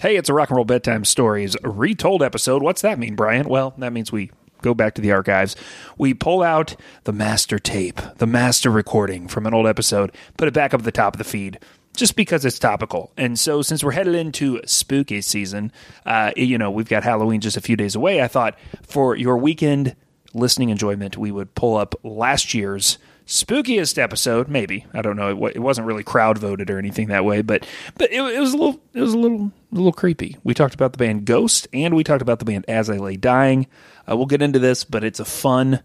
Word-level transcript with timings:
Hey, 0.00 0.14
it's 0.14 0.28
a 0.28 0.32
rock 0.32 0.50
and 0.50 0.56
roll 0.56 0.64
bedtime 0.64 1.04
stories 1.04 1.56
retold 1.64 2.22
episode. 2.22 2.62
What's 2.62 2.82
that 2.82 3.00
mean, 3.00 3.16
Brian? 3.16 3.48
Well, 3.48 3.74
that 3.78 3.92
means 3.92 4.12
we 4.12 4.30
go 4.62 4.72
back 4.72 4.94
to 4.94 5.02
the 5.02 5.10
archives. 5.10 5.56
We 5.98 6.14
pull 6.14 6.40
out 6.40 6.76
the 7.02 7.12
master 7.12 7.58
tape, 7.58 8.00
the 8.18 8.26
master 8.26 8.70
recording 8.70 9.26
from 9.26 9.44
an 9.44 9.54
old 9.54 9.66
episode, 9.66 10.14
put 10.36 10.46
it 10.46 10.54
back 10.54 10.72
up 10.72 10.82
at 10.82 10.84
the 10.84 10.92
top 10.92 11.14
of 11.14 11.18
the 11.18 11.24
feed. 11.24 11.58
Just 11.96 12.14
because 12.14 12.44
it's 12.44 12.60
topical. 12.60 13.10
And 13.16 13.36
so, 13.36 13.60
since 13.60 13.82
we're 13.82 13.90
headed 13.90 14.14
into 14.14 14.60
spooky 14.66 15.20
season, 15.20 15.72
uh, 16.06 16.30
you 16.36 16.56
know, 16.58 16.70
we've 16.70 16.88
got 16.88 17.02
Halloween 17.02 17.40
just 17.40 17.56
a 17.56 17.60
few 17.60 17.74
days 17.74 17.96
away. 17.96 18.22
I 18.22 18.28
thought 18.28 18.56
for 18.86 19.16
your 19.16 19.36
weekend 19.36 19.96
listening 20.32 20.70
enjoyment, 20.70 21.16
we 21.16 21.32
would 21.32 21.56
pull 21.56 21.76
up 21.76 21.96
last 22.04 22.54
year's 22.54 22.98
spookiest 23.28 23.98
episode. 23.98 24.48
Maybe 24.48 24.86
I 24.92 25.02
don't 25.02 25.16
know. 25.16 25.46
It, 25.46 25.56
it 25.56 25.60
wasn't 25.60 25.86
really 25.86 26.02
crowd 26.02 26.38
voted 26.38 26.70
or 26.70 26.78
anything 26.78 27.08
that 27.08 27.24
way, 27.24 27.42
but 27.42 27.64
but 27.96 28.10
it, 28.10 28.20
it 28.20 28.40
was 28.40 28.54
a 28.54 28.56
little 28.56 28.80
it 28.94 29.00
was 29.00 29.14
a 29.14 29.18
little 29.18 29.52
a 29.70 29.74
little 29.74 29.92
creepy. 29.92 30.36
We 30.42 30.54
talked 30.54 30.74
about 30.74 30.92
the 30.92 30.98
band 30.98 31.26
Ghost, 31.26 31.68
and 31.72 31.94
we 31.94 32.02
talked 32.02 32.22
about 32.22 32.40
the 32.40 32.46
band 32.46 32.64
As 32.66 32.90
I 32.90 32.96
Lay 32.96 33.16
Dying. 33.16 33.66
Uh, 34.10 34.16
we'll 34.16 34.26
get 34.26 34.42
into 34.42 34.58
this, 34.58 34.82
but 34.82 35.04
it's 35.04 35.20
a 35.20 35.24
fun 35.26 35.82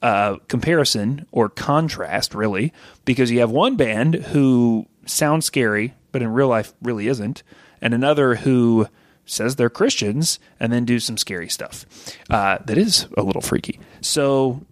uh, 0.00 0.36
comparison 0.48 1.26
or 1.30 1.48
contrast, 1.50 2.34
really, 2.34 2.72
because 3.04 3.30
you 3.30 3.40
have 3.40 3.50
one 3.50 3.76
band 3.76 4.14
who 4.14 4.86
sounds 5.04 5.44
scary, 5.44 5.94
but 6.12 6.22
in 6.22 6.28
real 6.28 6.48
life 6.48 6.72
really 6.80 7.08
isn't, 7.08 7.42
and 7.82 7.92
another 7.92 8.36
who 8.36 8.88
says 9.26 9.56
they're 9.56 9.68
Christians 9.68 10.38
and 10.58 10.72
then 10.72 10.84
do 10.84 11.00
some 11.00 11.16
scary 11.18 11.48
stuff 11.48 11.84
uh, 12.30 12.58
that 12.64 12.78
is 12.78 13.06
a 13.16 13.22
little 13.22 13.42
freaky. 13.42 13.80
So 14.00 14.64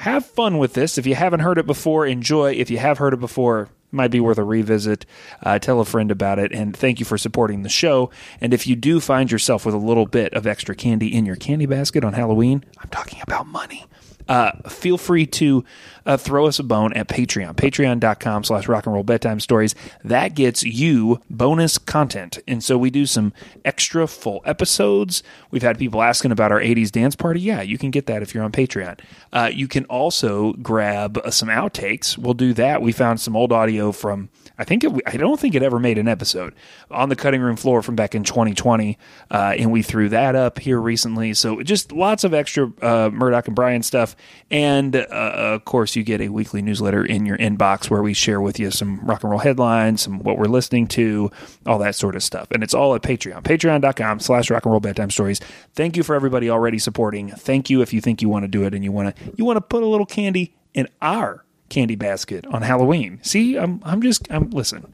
have 0.00 0.24
fun 0.26 0.58
with 0.58 0.72
this. 0.72 0.98
If 0.98 1.06
you 1.06 1.14
haven't 1.14 1.40
heard 1.40 1.58
it 1.58 1.66
before, 1.66 2.06
enjoy. 2.06 2.52
If 2.52 2.70
you 2.70 2.78
have 2.78 2.98
heard 2.98 3.12
it 3.12 3.20
before, 3.20 3.68
might 3.92 4.10
be 4.10 4.20
worth 4.20 4.38
a 4.38 4.44
revisit. 4.44 5.04
Uh, 5.42 5.58
tell 5.58 5.80
a 5.80 5.84
friend 5.84 6.10
about 6.10 6.38
it, 6.38 6.52
and 6.52 6.76
thank 6.76 7.00
you 7.00 7.06
for 7.06 7.18
supporting 7.18 7.62
the 7.62 7.68
show. 7.68 8.10
And 8.40 8.54
if 8.54 8.66
you 8.66 8.76
do 8.76 9.00
find 9.00 9.30
yourself 9.30 9.66
with 9.66 9.74
a 9.74 9.78
little 9.78 10.06
bit 10.06 10.32
of 10.32 10.46
extra 10.46 10.74
candy 10.74 11.14
in 11.14 11.26
your 11.26 11.36
candy 11.36 11.66
basket 11.66 12.04
on 12.04 12.14
Halloween, 12.14 12.64
I'm 12.78 12.88
talking 12.88 13.20
about 13.22 13.46
money. 13.46 13.84
Uh, 14.30 14.52
feel 14.68 14.96
free 14.96 15.26
to 15.26 15.64
uh, 16.06 16.16
throw 16.16 16.46
us 16.46 16.60
a 16.60 16.62
bone 16.62 16.92
at 16.92 17.08
Patreon, 17.08 17.54
patreon.com 17.56 18.44
slash 18.44 18.68
rock 18.68 18.86
and 18.86 18.94
roll 18.94 19.02
bedtime 19.02 19.40
stories. 19.40 19.74
That 20.04 20.34
gets 20.34 20.62
you 20.62 21.20
bonus 21.28 21.78
content. 21.78 22.38
And 22.46 22.62
so 22.62 22.78
we 22.78 22.90
do 22.90 23.06
some 23.06 23.32
extra 23.64 24.06
full 24.06 24.40
episodes. 24.44 25.24
We've 25.50 25.62
had 25.62 25.78
people 25.78 26.00
asking 26.00 26.30
about 26.30 26.52
our 26.52 26.60
80s 26.60 26.92
dance 26.92 27.16
party. 27.16 27.40
Yeah, 27.40 27.60
you 27.60 27.76
can 27.76 27.90
get 27.90 28.06
that 28.06 28.22
if 28.22 28.32
you're 28.32 28.44
on 28.44 28.52
Patreon. 28.52 29.00
Uh, 29.32 29.50
you 29.52 29.66
can 29.66 29.84
also 29.86 30.52
grab 30.54 31.18
uh, 31.18 31.30
some 31.30 31.48
outtakes. 31.48 32.16
We'll 32.16 32.34
do 32.34 32.52
that. 32.54 32.82
We 32.82 32.92
found 32.92 33.20
some 33.20 33.34
old 33.34 33.52
audio 33.52 33.90
from, 33.90 34.30
I 34.58 34.64
think, 34.64 34.84
it, 34.84 34.92
I 35.06 35.16
don't 35.16 35.40
think 35.40 35.56
it 35.56 35.62
ever 35.64 35.80
made 35.80 35.98
an 35.98 36.06
episode 36.06 36.54
on 36.88 37.08
the 37.08 37.16
cutting 37.16 37.40
room 37.40 37.56
floor 37.56 37.82
from 37.82 37.96
back 37.96 38.14
in 38.14 38.22
2020. 38.22 38.96
Uh, 39.28 39.54
and 39.58 39.72
we 39.72 39.82
threw 39.82 40.08
that 40.10 40.36
up 40.36 40.60
here 40.60 40.80
recently. 40.80 41.34
So 41.34 41.62
just 41.62 41.90
lots 41.90 42.22
of 42.22 42.32
extra 42.32 42.72
uh, 42.80 43.10
Murdoch 43.12 43.48
and 43.48 43.56
Brian 43.56 43.82
stuff. 43.82 44.14
And 44.50 44.96
uh, 44.96 45.06
of 45.08 45.64
course, 45.64 45.94
you 45.94 46.02
get 46.02 46.20
a 46.20 46.28
weekly 46.28 46.60
newsletter 46.62 47.04
in 47.04 47.24
your 47.26 47.38
inbox 47.38 47.88
where 47.88 48.02
we 48.02 48.14
share 48.14 48.40
with 48.40 48.58
you 48.58 48.70
some 48.70 49.00
rock 49.00 49.22
and 49.22 49.30
roll 49.30 49.40
headlines, 49.40 50.02
some 50.02 50.20
what 50.20 50.38
we're 50.38 50.46
listening 50.46 50.86
to, 50.88 51.30
all 51.66 51.78
that 51.78 51.94
sort 51.94 52.16
of 52.16 52.22
stuff. 52.22 52.50
And 52.50 52.62
it's 52.62 52.74
all 52.74 52.94
at 52.94 53.02
Patreon, 53.02 53.42
patreon.com 53.42 54.20
slash 54.20 54.50
rock 54.50 54.64
and 54.64 54.72
roll 54.72 54.80
bedtime 54.80 55.10
stories. 55.10 55.40
Thank 55.74 55.96
you 55.96 56.02
for 56.02 56.14
everybody 56.14 56.50
already 56.50 56.78
supporting. 56.78 57.30
Thank 57.30 57.70
you 57.70 57.80
if 57.82 57.92
you 57.92 58.00
think 58.00 58.22
you 58.22 58.28
want 58.28 58.44
to 58.44 58.48
do 58.48 58.64
it 58.64 58.74
and 58.74 58.82
you 58.82 58.92
want 58.92 59.16
to 59.16 59.32
you 59.36 59.44
want 59.44 59.56
to 59.56 59.60
put 59.60 59.82
a 59.82 59.86
little 59.86 60.06
candy 60.06 60.54
in 60.74 60.88
our 61.00 61.44
candy 61.68 61.96
basket 61.96 62.44
on 62.46 62.62
Halloween. 62.62 63.20
See, 63.22 63.56
I'm 63.56 63.80
I'm 63.84 64.02
just 64.02 64.30
I'm 64.30 64.50
listen. 64.50 64.92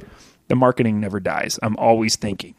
The 0.48 0.54
marketing 0.54 1.00
never 1.00 1.18
dies. 1.18 1.58
I'm 1.62 1.76
always 1.76 2.16
thinking. 2.16 2.54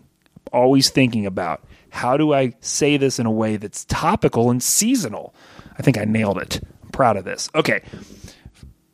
Always 0.51 0.89
thinking 0.89 1.25
about 1.25 1.63
how 1.89 2.17
do 2.17 2.33
I 2.33 2.53
say 2.59 2.97
this 2.97 3.19
in 3.19 3.25
a 3.25 3.31
way 3.31 3.57
that's 3.57 3.85
topical 3.85 4.49
and 4.49 4.61
seasonal. 4.61 5.33
I 5.78 5.81
think 5.81 5.97
I 5.97 6.06
nailed 6.06 6.38
it. 6.38 6.61
I'm 6.83 6.89
proud 6.89 7.17
of 7.17 7.25
this. 7.25 7.50
Okay. 7.53 7.81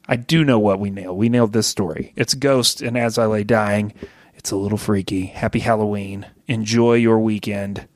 I 0.07 0.17
do 0.17 0.43
know 0.43 0.59
what 0.59 0.79
we 0.79 0.89
nailed. 0.89 1.17
We 1.17 1.29
nailed 1.29 1.53
this 1.53 1.67
story. 1.67 2.13
It's 2.15 2.33
Ghost, 2.33 2.81
and 2.81 2.97
as 2.97 3.17
I 3.17 3.25
lay 3.25 3.43
dying, 3.43 3.93
it's 4.35 4.51
a 4.51 4.57
little 4.57 4.77
freaky. 4.77 5.27
Happy 5.27 5.59
Halloween. 5.59 6.25
Enjoy 6.47 6.95
your 6.95 7.19
weekend, 7.19 7.87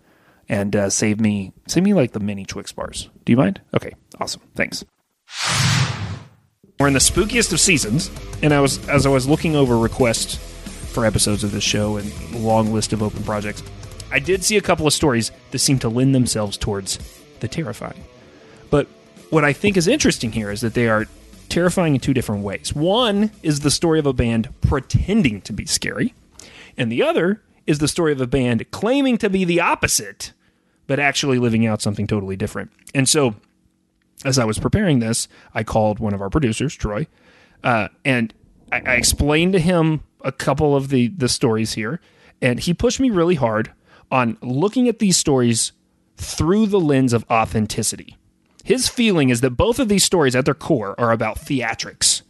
and 0.47 0.75
uh, 0.75 0.89
save 0.89 1.19
me, 1.19 1.51
save 1.67 1.83
me 1.83 1.93
like 1.93 2.13
the 2.13 2.21
mini 2.21 2.45
Twix 2.45 2.71
bars. 2.71 3.09
Do 3.25 3.33
you 3.33 3.37
mind? 3.37 3.59
Okay, 3.75 3.93
awesome. 4.21 4.41
Thanks. 4.55 4.85
We're 6.79 6.87
in 6.87 6.93
the 6.93 6.99
spookiest 6.99 7.51
of 7.51 7.59
seasons, 7.59 8.09
and 8.41 8.53
I 8.53 8.61
was 8.61 8.87
as 8.87 9.05
I 9.05 9.09
was 9.09 9.27
looking 9.27 9.55
over 9.55 9.77
requests 9.77 10.35
for 10.97 11.05
episodes 11.05 11.43
of 11.43 11.51
this 11.51 11.63
show 11.63 11.97
and 11.97 12.11
a 12.33 12.37
long 12.37 12.73
list 12.73 12.93
of 12.93 13.03
open 13.03 13.23
projects, 13.23 13.61
I 14.11 14.19
did 14.19 14.43
see 14.43 14.57
a 14.57 14.61
couple 14.61 14.87
of 14.87 14.93
stories 14.93 15.31
that 15.51 15.59
seemed 15.59 15.81
to 15.81 15.89
lend 15.89 16.15
themselves 16.15 16.57
towards 16.57 16.97
the 17.39 17.47
terrifying. 17.47 18.03
But 18.69 18.87
what 19.29 19.43
I 19.43 19.53
think 19.53 19.77
is 19.77 19.87
interesting 19.87 20.31
here 20.31 20.51
is 20.51 20.61
that 20.61 20.73
they 20.73 20.87
are 20.87 21.05
terrifying 21.49 21.95
in 21.95 22.01
two 22.01 22.13
different 22.13 22.43
ways. 22.43 22.73
One 22.75 23.31
is 23.43 23.61
the 23.61 23.71
story 23.71 23.99
of 23.99 24.05
a 24.05 24.13
band 24.13 24.53
pretending 24.61 25.41
to 25.41 25.53
be 25.53 25.65
scary, 25.65 26.13
and 26.77 26.91
the 26.91 27.03
other 27.03 27.41
is 27.65 27.79
the 27.79 27.87
story 27.87 28.11
of 28.11 28.21
a 28.21 28.27
band 28.27 28.69
claiming 28.71 29.17
to 29.19 29.29
be 29.29 29.43
the 29.43 29.59
opposite, 29.59 30.33
but 30.87 30.99
actually 30.99 31.39
living 31.39 31.65
out 31.65 31.81
something 31.81 32.07
totally 32.07 32.35
different. 32.35 32.71
And 32.93 33.07
so, 33.07 33.35
as 34.25 34.39
I 34.39 34.45
was 34.45 34.57
preparing 34.57 34.99
this, 34.99 35.27
I 35.53 35.63
called 35.63 35.99
one 35.99 36.13
of 36.13 36.21
our 36.21 36.29
producers, 36.29 36.75
Troy, 36.75 37.07
uh, 37.63 37.89
and 38.05 38.33
I, 38.71 38.81
I 38.85 38.93
explained 38.95 39.53
to 39.53 39.59
him 39.59 40.01
a 40.21 40.31
couple 40.31 40.75
of 40.75 40.89
the 40.89 41.09
the 41.09 41.29
stories 41.29 41.73
here, 41.73 41.99
and 42.41 42.59
he 42.59 42.73
pushed 42.73 42.99
me 42.99 43.09
really 43.09 43.35
hard 43.35 43.71
on 44.11 44.37
looking 44.41 44.87
at 44.87 44.99
these 44.99 45.17
stories 45.17 45.73
through 46.17 46.67
the 46.67 46.79
lens 46.79 47.13
of 47.13 47.25
authenticity. 47.29 48.17
His 48.67 48.89
feeling 48.89 49.29
is 49.29 49.39
that 49.39 49.51
both 49.51 49.79
of 49.79 49.87
these 49.87 50.03
stories 50.03 50.35
at 50.35 50.43
their 50.43 50.53
core 50.53 50.93
are 50.99 51.13
about 51.13 51.37
theatrics. 51.37 52.21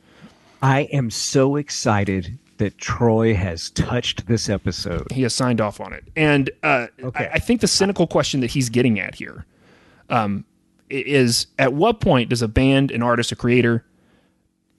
I 0.62 0.82
am 0.94 1.10
so 1.10 1.56
excited 1.56 2.38
that 2.58 2.78
Troy 2.78 3.34
has 3.34 3.72
touched 3.72 4.28
this 4.28 4.48
episode. 4.48 5.12
He 5.12 5.24
has 5.24 5.34
signed 5.34 5.60
off 5.60 5.82
on 5.82 5.94
it. 5.94 6.04
And 6.16 6.52
uh, 6.62 6.88
Okay. 7.04 7.26
I, 7.26 7.34
I 7.34 7.40
think 7.40 7.62
the 7.62 7.68
cynical 7.68 8.06
question 8.06 8.42
that 8.42 8.52
he's 8.52 8.70
getting 8.70 9.00
at 9.00 9.16
here 9.16 9.48
um, 10.10 10.46
is 10.92 11.48
at 11.58 11.74
what 11.74 12.02
point 12.02 12.30
does 12.30 12.44
a 12.44 12.48
band, 12.48 12.92
an 12.92 13.02
artist, 13.02 13.32
a 13.32 13.36
creator, 13.36 13.84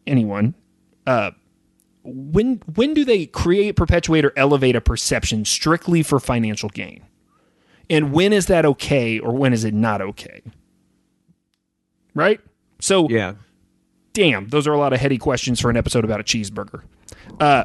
anyone, 0.07 0.55
uh, 1.09 1.33
when 2.05 2.63
when 2.77 2.95
do 2.95 3.05
they 3.05 3.27
create, 3.27 3.75
perpetuate, 3.75 4.25
or 4.25 4.33
elevate 4.37 4.77
a 4.77 4.81
perception 4.81 5.45
strictly 5.45 6.05
for 6.05 6.21
financial 6.21 6.69
gain? 6.69 7.05
And 7.91 8.13
when 8.13 8.33
is 8.33 8.47
that 8.47 8.65
okay, 8.65 9.19
or 9.19 9.33
when 9.35 9.53
is 9.53 9.65
it 9.65 9.75
not 9.75 10.01
okay? 10.01 10.43
Right. 12.15 12.41
So 12.81 13.09
Yeah. 13.09 13.35
damn, 14.13 14.49
those 14.49 14.67
are 14.67 14.73
a 14.73 14.79
lot 14.79 14.93
of 14.93 15.01
heady 15.01 15.19
questions 15.19 15.61
for 15.61 15.71
an 15.71 15.77
episode 15.77 16.05
about 16.05 16.21
a 16.21 16.25
cheeseburger. 16.25 16.83
Uh, 17.41 17.65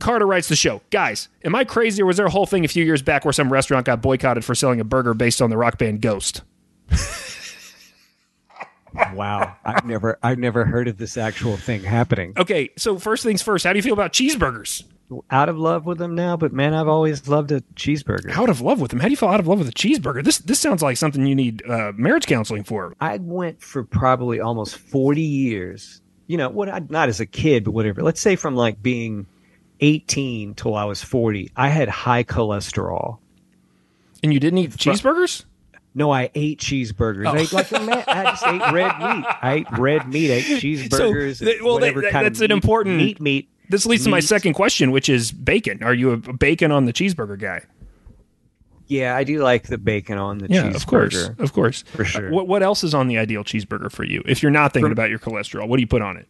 Carter 0.00 0.26
writes 0.26 0.48
the 0.48 0.56
show. 0.56 0.80
Guys, 0.90 1.28
am 1.44 1.54
I 1.54 1.64
crazy 1.64 2.02
or 2.02 2.06
was 2.06 2.16
there 2.16 2.26
a 2.26 2.30
whole 2.30 2.46
thing 2.46 2.64
a 2.64 2.68
few 2.68 2.84
years 2.84 3.00
back 3.02 3.24
where 3.24 3.32
some 3.32 3.52
restaurant 3.52 3.86
got 3.86 4.02
boycotted 4.02 4.44
for 4.44 4.54
selling 4.54 4.80
a 4.80 4.84
burger 4.84 5.14
based 5.14 5.40
on 5.40 5.50
the 5.50 5.56
rock 5.56 5.78
band 5.78 6.00
Ghost? 6.00 6.42
Wow. 9.12 9.56
I've 9.64 9.84
never 9.84 10.18
I've 10.22 10.38
never 10.38 10.64
heard 10.64 10.86
of 10.86 10.98
this 10.98 11.16
actual 11.16 11.56
thing 11.56 11.82
happening. 11.82 12.32
Okay, 12.36 12.70
so 12.76 12.96
first 12.98 13.24
things 13.24 13.42
first, 13.42 13.64
how 13.64 13.72
do 13.72 13.78
you 13.78 13.82
feel 13.82 13.92
about 13.92 14.12
cheeseburgers? 14.12 14.84
Out 15.30 15.48
of 15.48 15.58
love 15.58 15.84
with 15.84 15.98
them 15.98 16.14
now, 16.14 16.36
but 16.36 16.52
man, 16.52 16.72
I've 16.74 16.88
always 16.88 17.28
loved 17.28 17.52
a 17.52 17.60
cheeseburger. 17.76 18.30
Out 18.36 18.48
of 18.48 18.60
love 18.62 18.80
with 18.80 18.90
them. 18.90 19.00
How 19.00 19.06
do 19.06 19.10
you 19.10 19.16
fall 19.16 19.28
out 19.32 19.38
of 19.38 19.46
love 19.46 19.58
with 19.58 19.68
a 19.68 19.72
cheeseburger? 19.72 20.24
This 20.24 20.38
this 20.38 20.58
sounds 20.58 20.82
like 20.82 20.96
something 20.96 21.26
you 21.26 21.34
need 21.34 21.62
uh, 21.68 21.92
marriage 21.94 22.26
counseling 22.26 22.64
for. 22.64 22.94
I 23.00 23.18
went 23.18 23.62
for 23.62 23.84
probably 23.84 24.40
almost 24.40 24.76
40 24.78 25.20
years. 25.20 26.00
You 26.26 26.38
know, 26.38 26.48
what 26.48 26.70
I, 26.70 26.80
not 26.88 27.10
as 27.10 27.20
a 27.20 27.26
kid, 27.26 27.64
but 27.64 27.72
whatever. 27.72 28.02
Let's 28.02 28.20
say 28.20 28.34
from 28.34 28.56
like 28.56 28.82
being 28.82 29.26
18 29.80 30.54
till 30.54 30.74
I 30.74 30.84
was 30.84 31.02
40, 31.02 31.50
I 31.54 31.68
had 31.68 31.88
high 31.90 32.24
cholesterol. 32.24 33.18
And 34.22 34.32
you 34.32 34.40
didn't 34.40 34.58
eat 34.58 34.70
cheeseburgers? 34.70 35.44
No, 35.94 36.10
I 36.10 36.30
ate 36.34 36.58
cheeseburgers. 36.60 37.26
I 37.26 37.38
ate 37.40 37.52
like 37.52 37.70
a 37.70 37.80
man. 37.80 38.02
I 38.08 38.24
just 38.24 38.46
ate 38.46 38.72
red 38.72 38.98
meat. 38.98 39.26
I 39.42 39.52
ate 39.60 39.78
red 39.78 40.08
meat. 40.08 40.30
I 40.32 40.34
ate 40.36 40.44
cheeseburgers. 40.62 41.38
th- 41.40 41.60
well, 41.62 41.78
that- 41.78 41.94
that's 42.10 42.40
an 42.40 42.44
meat- 42.44 42.50
important- 42.52 42.96
meat. 42.96 43.20
Meat. 43.20 43.48
This 43.68 43.86
leads 43.86 44.04
to 44.04 44.10
my 44.10 44.20
second 44.20 44.54
question, 44.54 44.90
which 44.90 45.08
is 45.08 45.32
bacon. 45.32 45.82
Are 45.82 45.94
you 45.94 46.10
a 46.10 46.16
bacon 46.16 46.70
on 46.72 46.84
the 46.84 46.92
cheeseburger 46.92 47.38
guy? 47.38 47.62
Yeah, 48.86 49.16
I 49.16 49.24
do 49.24 49.42
like 49.42 49.68
the 49.68 49.78
bacon 49.78 50.18
on 50.18 50.38
the 50.38 50.46
Yeah, 50.50 50.64
cheeseburger. 50.64 50.74
of 50.74 50.86
course, 50.86 51.30
of 51.38 51.52
course, 51.54 51.82
For 51.82 52.04
sure. 52.04 52.28
Uh, 52.28 52.32
what 52.32 52.48
what 52.48 52.62
else 52.62 52.84
is 52.84 52.94
on 52.94 53.08
the 53.08 53.16
ideal 53.18 53.42
cheeseburger 53.42 53.90
for 53.90 54.04
you? 54.04 54.22
If 54.26 54.42
you're 54.42 54.52
not 54.52 54.72
thinking 54.74 54.92
about 54.92 55.08
your 55.10 55.18
cholesterol, 55.18 55.66
what 55.68 55.76
do 55.78 55.80
you 55.80 55.86
put 55.86 56.02
on 56.02 56.16
it? 56.18 56.28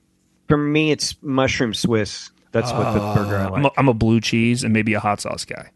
For 0.48 0.56
me, 0.56 0.92
it's 0.92 1.16
mushroom 1.22 1.74
Swiss. 1.74 2.30
That's 2.52 2.70
what 2.70 2.92
the 2.92 3.00
burger 3.00 3.36
I 3.36 3.46
I'm, 3.48 3.64
a, 3.64 3.70
I'm 3.76 3.88
a 3.88 3.94
blue 3.94 4.20
cheese 4.20 4.62
and 4.62 4.72
maybe 4.72 4.94
a 4.94 5.00
hot 5.00 5.20
sauce 5.20 5.44
guy. 5.44 5.70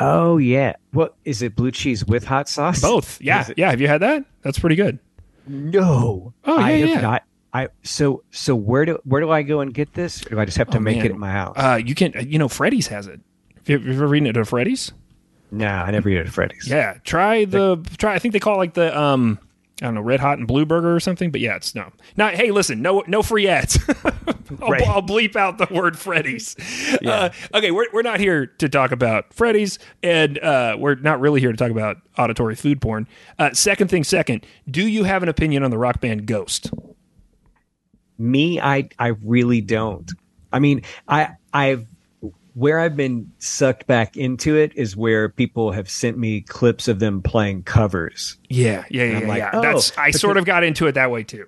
Oh 0.00 0.38
yeah. 0.38 0.74
What 0.92 1.14
is 1.24 1.42
it? 1.42 1.54
Blue 1.54 1.70
cheese 1.70 2.04
with 2.04 2.24
hot 2.24 2.48
sauce? 2.48 2.80
Both, 2.80 3.20
yeah, 3.22 3.48
it- 3.48 3.56
yeah. 3.58 3.70
Have 3.70 3.80
you 3.80 3.86
had 3.86 4.02
that? 4.02 4.24
That's 4.42 4.58
pretty 4.58 4.74
good. 4.76 4.98
No. 5.46 6.34
Oh, 6.44 6.58
I 6.58 6.72
yeah, 6.72 6.76
have 6.78 6.88
yeah. 6.88 7.00
not. 7.00 7.22
I 7.52 7.68
so 7.82 8.22
so 8.30 8.54
where 8.54 8.84
do 8.84 8.98
where 9.04 9.20
do 9.20 9.30
I 9.30 9.42
go 9.42 9.60
and 9.60 9.72
get 9.72 9.94
this? 9.94 10.24
Or 10.26 10.30
do 10.30 10.40
I 10.40 10.44
just 10.44 10.58
have 10.58 10.68
to 10.70 10.76
Oh, 10.78 10.80
make 10.80 10.96
man. 10.98 11.06
it 11.06 11.12
at 11.12 11.18
my 11.18 11.30
house? 11.32 11.54
Uh, 11.56 11.80
you 11.82 11.94
can, 11.94 12.12
you 12.28 12.38
know, 12.38 12.48
Freddy's 12.48 12.88
has 12.88 13.06
it. 13.06 13.20
Have 13.66 13.68
you, 13.84 13.92
ever 13.92 14.14
eaten 14.14 14.26
it 14.26 14.36
at 14.36 14.46
Freddy's? 14.46 14.92
Nah, 15.50 15.82
I 15.84 15.90
never 15.90 16.08
eat 16.10 16.18
at 16.18 16.28
Freddy's. 16.28 16.68
Yeah, 16.68 16.98
try 17.04 17.44
the 17.46 17.76
try. 17.96 18.14
I 18.14 18.18
think 18.18 18.32
they 18.32 18.38
call 18.40 18.54
it 18.54 18.58
like 18.58 18.74
the 18.74 18.98
um 18.98 19.38
I 19.80 19.86
don't 19.86 19.94
know 19.94 20.00
Red 20.02 20.20
Hot 20.20 20.36
and 20.38 20.46
Blue 20.46 20.66
Burger 20.66 20.94
or 20.94 21.00
something. 21.00 21.30
But 21.30 21.40
yeah, 21.40 21.56
it's 21.56 21.74
no. 21.74 21.90
Now, 22.16 22.28
hey, 22.28 22.50
listen, 22.50 22.82
no 22.82 23.02
no 23.06 23.22
free 23.22 23.48
ads. 23.48 23.78
I'll, 24.62 24.70
Right. 24.70 24.82
I'll 24.88 25.02
bleep 25.02 25.36
out 25.36 25.58
the 25.58 25.68
word 25.70 25.98
Freddy's. 25.98 26.56
Uh, 27.04 27.28
okay, 27.52 27.70
we're 27.70 27.86
we're 27.92 28.00
not 28.02 28.18
here 28.18 28.46
to 28.46 28.68
talk 28.68 28.92
about 28.92 29.32
Freddy's, 29.34 29.78
and 30.02 30.38
uh, 30.38 30.74
we're 30.78 30.94
not 30.94 31.20
really 31.20 31.40
here 31.40 31.50
to 31.52 31.56
talk 31.58 31.70
about 31.70 31.98
auditory 32.16 32.54
food 32.54 32.80
porn. 32.80 33.06
Uh, 33.38 33.52
second 33.52 33.88
thing, 33.88 34.04
second, 34.04 34.46
do 34.70 34.86
you 34.86 35.04
have 35.04 35.22
an 35.22 35.28
opinion 35.28 35.62
on 35.64 35.70
the 35.70 35.76
rock 35.78 36.00
band 36.00 36.24
Ghost? 36.26 36.70
Me, 38.18 38.60
I 38.60 38.88
I 38.98 39.08
really 39.24 39.60
don't. 39.60 40.10
I 40.52 40.58
mean, 40.58 40.82
I 41.08 41.30
I've 41.52 41.86
where 42.54 42.80
I've 42.80 42.96
been 42.96 43.30
sucked 43.38 43.86
back 43.86 44.16
into 44.16 44.56
it 44.56 44.72
is 44.74 44.96
where 44.96 45.28
people 45.28 45.70
have 45.70 45.88
sent 45.88 46.18
me 46.18 46.40
clips 46.40 46.88
of 46.88 46.98
them 46.98 47.22
playing 47.22 47.62
covers 47.62 48.36
Yeah, 48.48 48.84
yeah, 48.90 49.04
yeah. 49.04 49.16
I'm 49.16 49.22
yeah, 49.22 49.28
like, 49.28 49.38
yeah. 49.38 49.50
oh, 49.52 49.62
That's 49.62 49.96
I 49.96 50.06
because- 50.08 50.20
sort 50.20 50.36
of 50.36 50.44
got 50.44 50.64
into 50.64 50.86
it 50.88 50.92
that 50.92 51.10
way 51.12 51.22
too. 51.22 51.46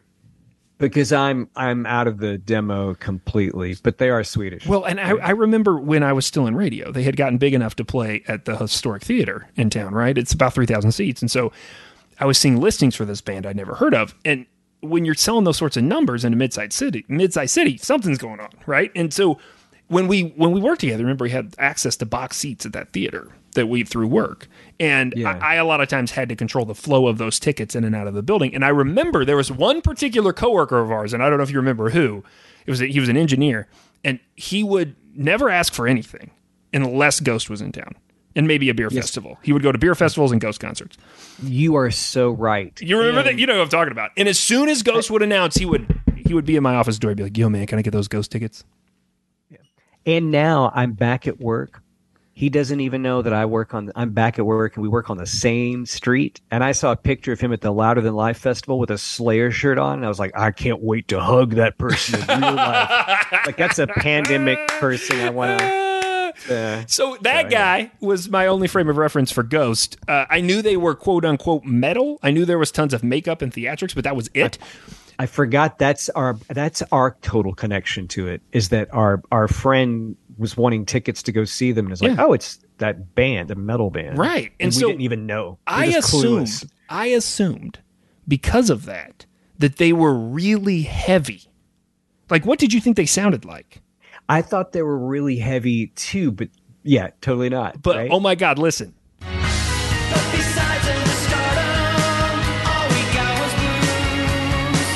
because 0.79 1.13
I'm 1.13 1.49
I'm 1.57 1.85
out 1.87 2.07
of 2.07 2.19
the 2.19 2.39
demo 2.39 2.95
completely. 2.95 3.75
But 3.83 3.99
they 3.99 4.09
are 4.11 4.23
Swedish. 4.23 4.67
Well, 4.67 4.85
and 4.85 5.01
I, 5.01 5.11
I 5.17 5.31
remember 5.31 5.79
when 5.81 6.05
I 6.05 6.13
was 6.13 6.27
still 6.27 6.47
in 6.47 6.55
radio, 6.55 6.93
they 6.93 7.03
had 7.03 7.17
gotten 7.17 7.39
big 7.39 7.55
enough 7.55 7.75
to 7.77 7.85
play 7.85 8.23
at 8.29 8.45
the 8.45 8.57
historic 8.57 9.03
theater 9.03 9.49
in 9.57 9.69
town, 9.71 9.93
right? 9.95 10.17
It's 10.17 10.33
about 10.33 10.55
3,000 10.55 10.93
seats. 10.93 11.21
And 11.23 11.31
so 11.31 11.51
I 12.21 12.25
was 12.25 12.39
seeing 12.39 12.61
listings 12.61 12.95
for 12.95 13.05
this 13.05 13.21
band 13.21 13.47
I'd 13.47 13.57
never 13.57 13.75
heard 13.75 13.95
of. 13.95 14.15
And 14.25 14.47
when 14.83 15.05
you're 15.05 15.15
selling 15.15 15.45
those 15.45 15.57
sorts 15.59 15.77
of 15.77 15.85
numbers 15.85 16.25
in 16.25 16.33
a 16.33 16.37
mid-sized 16.37 16.73
city, 16.73 17.05
mid-sized 17.09 17.53
city, 17.53 17.77
something's 17.77 18.19
going 18.19 18.41
on, 18.41 18.51
right? 18.67 18.91
And 18.95 19.13
so 19.13 19.39
when 19.89 20.07
we 20.09 20.23
when 20.37 20.53
we 20.53 20.61
worked 20.61 20.81
together, 20.81 21.03
remember 21.03 21.25
we 21.25 21.31
had 21.31 21.55
access 21.59 21.97
to 21.97 22.07
box 22.07 22.37
seats 22.37 22.65
at 22.67 22.73
that 22.73 22.93
theater 22.93 23.29
that 23.55 23.67
we 23.67 23.83
through 23.83 24.07
work, 24.07 24.47
and 24.79 25.13
Yeah. 25.17 25.39
I, 25.43 25.55
I 25.55 25.57
a 25.57 25.65
lot 25.65 25.81
of 25.81 25.89
times 25.89 26.13
had 26.13 26.29
to 26.29 26.37
control 26.37 26.65
the 26.65 26.75
flow 26.75 27.09
of 27.09 27.19
those 27.19 27.41
tickets 27.41 27.75
in 27.75 27.83
and 27.83 27.97
out 27.97 28.07
of 28.07 28.15
the 28.15 28.23
building. 28.23 28.55
And 28.55 28.65
I 28.65 28.69
remember 28.69 29.25
there 29.25 29.37
was 29.37 29.51
one 29.51 29.83
particular 29.83 30.33
coworker 30.33 30.79
of 30.79 30.93
ours, 30.93 31.13
and 31.13 31.21
I 31.23 31.29
don't 31.29 31.39
know 31.39 31.43
if 31.43 31.51
you 31.51 31.57
remember 31.59 31.91
who. 31.91 32.23
It 32.67 32.71
was 32.71 32.79
he 32.79 33.01
was 33.01 33.09
an 33.09 33.17
engineer, 33.17 33.67
and 34.05 34.21
he 34.37 34.63
would 34.63 34.95
never 35.17 35.51
ask 35.51 35.73
for 35.75 35.89
anything 35.89 36.31
unless 36.73 37.19
Ghost 37.19 37.51
was 37.51 37.61
in 37.61 37.73
town. 37.73 37.97
And 38.37 38.47
maybe 38.47 38.69
a 38.69 38.75
beer 38.75 38.91
festival. 38.91 39.39
He 39.43 39.53
would 39.53 39.63
go 39.63 39.73
to 39.73 39.79
beer 39.79 39.95
festivals 39.97 40.31
and 40.31 40.41
Ghost 40.41 40.61
concerts. 40.61 40.97
you 41.43 41.75
are 41.75 41.91
so 41.91 42.31
right. 42.31 42.79
You 42.81 42.97
remember 42.99 43.21
And- 43.21 43.29
that? 43.31 43.39
You 43.41 43.47
know 43.47 43.57
what 43.57 43.63
I'm 43.65 43.69
talking 43.69 43.91
about. 43.93 44.11
And 44.17 44.29
as 44.29 44.39
soon 44.39 44.69
as 44.69 44.83
Ghost 44.85 45.11
would 45.11 45.23
announce, 45.23 45.57
he 45.57 45.67
would 45.67 45.99
he 46.17 46.33
would 46.35 46.45
be 46.45 46.55
in 46.57 46.63
my 46.63 46.77
office 46.77 46.99
door. 46.99 47.11
He'd 47.11 47.17
be 47.17 47.23
like, 47.25 47.37
"Yo, 47.37 47.49
man, 47.49 47.67
can 47.67 47.79
I 47.79 47.83
get 47.83 47.93
those 47.93 48.07
Ghost 48.07 48.31
tickets?" 48.31 48.63
Yeah. 49.51 49.59
And 50.07 50.31
now 50.31 50.71
I'm 50.77 50.93
back 50.93 51.27
at 51.27 51.41
work. 51.41 51.83
He 52.33 52.49
doesn't 52.49 52.79
even 52.81 53.03
know 53.03 53.21
that 53.21 53.33
I 53.33 53.45
work 53.47 53.75
on. 53.75 53.91
I'm 53.97 54.11
back 54.13 54.39
at 54.39 54.47
work, 54.47 54.77
and 54.77 54.83
we 54.83 54.89
work 54.89 55.11
on 55.11 55.17
the 55.19 55.27
same 55.27 55.85
street. 55.85 56.41
And 56.53 56.63
I 56.63 56.71
saw 56.73 56.93
a 56.93 56.97
picture 56.97 57.33
of 57.33 57.41
him 57.41 57.53
at 57.53 57.61
the 57.63 57.73
Louder 57.73 58.01
Than 58.01 58.15
Life 58.15 58.39
festival 58.39 58.79
with 58.79 58.91
a 58.91 58.97
Slayer 58.97 59.51
shirt 59.51 59.77
on. 59.77 59.95
And 59.99 60.05
I 60.05 60.09
was 60.09 60.19
like, 60.21 60.31
I 60.39 60.53
can't 60.53 60.81
wait 60.81 61.09
to 61.09 61.21
hug 61.21 61.57
that 61.57 61.77
person 61.79 62.21
in 62.21 62.41
real 62.41 62.55
life. 62.55 63.27
like 63.47 63.57
that's 63.57 63.79
a 63.81 63.89
pandemic 63.89 64.59
person 64.69 65.19
I 65.21 65.31
want 65.31 65.59
to. 65.59 65.90
So 66.87 67.17
that 67.23 67.51
guy 67.51 67.91
was 68.01 68.29
my 68.29 68.47
only 68.47 68.69
frame 68.69 68.89
of 68.89 68.97
reference 68.97 69.31
for 69.31 69.43
Ghost. 69.43 69.97
Uh, 70.09 70.27
I 70.31 70.41
knew 70.41 70.63
they 70.63 70.77
were 70.77 70.95
quote 70.95 71.25
unquote 71.25 71.65
metal. 71.65 72.19
I 72.23 72.31
knew 72.31 72.45
there 72.45 72.59
was 72.59 72.71
tons 72.71 72.95
of 72.95 73.03
makeup 73.05 73.43
and 73.43 73.53
theatrics, 73.53 73.95
but 73.95 74.05
that 74.05 74.17
was 74.17 74.31
it. 74.35 74.59
I 75.19 75.27
forgot 75.27 75.79
that's 75.79 76.09
our 76.11 76.39
that's 76.49 76.83
our 76.93 77.17
total 77.21 77.55
connection 77.55 78.09
to 78.09 78.27
it. 78.27 78.41
Is 78.53 78.71
that 78.71 78.93
our 78.95 79.23
our 79.31 79.49
friend 79.49 80.17
was 80.39 80.57
wanting 80.57 80.87
tickets 80.87 81.23
to 81.25 81.33
go 81.33 81.45
see 81.45 81.73
them, 81.73 81.85
and 81.87 81.93
is 81.93 82.01
like, 82.01 82.17
Yeah. 82.17 82.25
oh, 82.25 82.33
it's 82.33 82.59
that 82.79 83.15
band, 83.15 83.51
a 83.51 83.55
metal 83.55 83.91
band, 83.91 84.17
Right. 84.17 84.53
And 84.59 84.69
And, 84.69 84.75
so 84.75 84.87
we 84.87 84.93
didn't 84.95 85.03
even 85.03 85.27
know. 85.27 85.59
We're 85.69 85.75
I 85.75 85.85
assumed, 85.87 86.47
clueless. 86.47 86.71
I 86.89 87.07
assumed 87.09 87.81
because 88.27 88.71
of 88.71 88.87
that 88.87 89.27
that 89.59 89.77
they 89.77 89.93
were 89.93 90.15
really 90.15 90.83
heavy. 90.83 91.43
Like, 92.31 92.47
what 92.47 92.59
did 92.59 92.73
you 92.73 92.81
think 92.81 92.97
they 92.97 93.05
sounded 93.05 93.45
like? 93.45 93.83
I 94.31 94.43
thought 94.43 94.71
they 94.73 94.83
were 94.83 94.97
really 94.99 95.37
heavy 95.37 95.89
too, 95.89 96.31
but 96.31 96.49
yeah, 96.85 97.11
totally 97.21 97.49
not. 97.49 97.83
But 97.83 97.97
right? 97.97 98.11
oh 98.13 98.21
my 98.21 98.35
god, 98.37 98.59
listen. 98.59 98.95
Besides 99.21 100.87
in 100.89 101.01
the 101.03 101.17
stardom, 101.27 102.39
all 102.65 102.87
we 102.89 103.03
got 103.13 103.33
was 103.41 103.53
blues. 103.59 104.87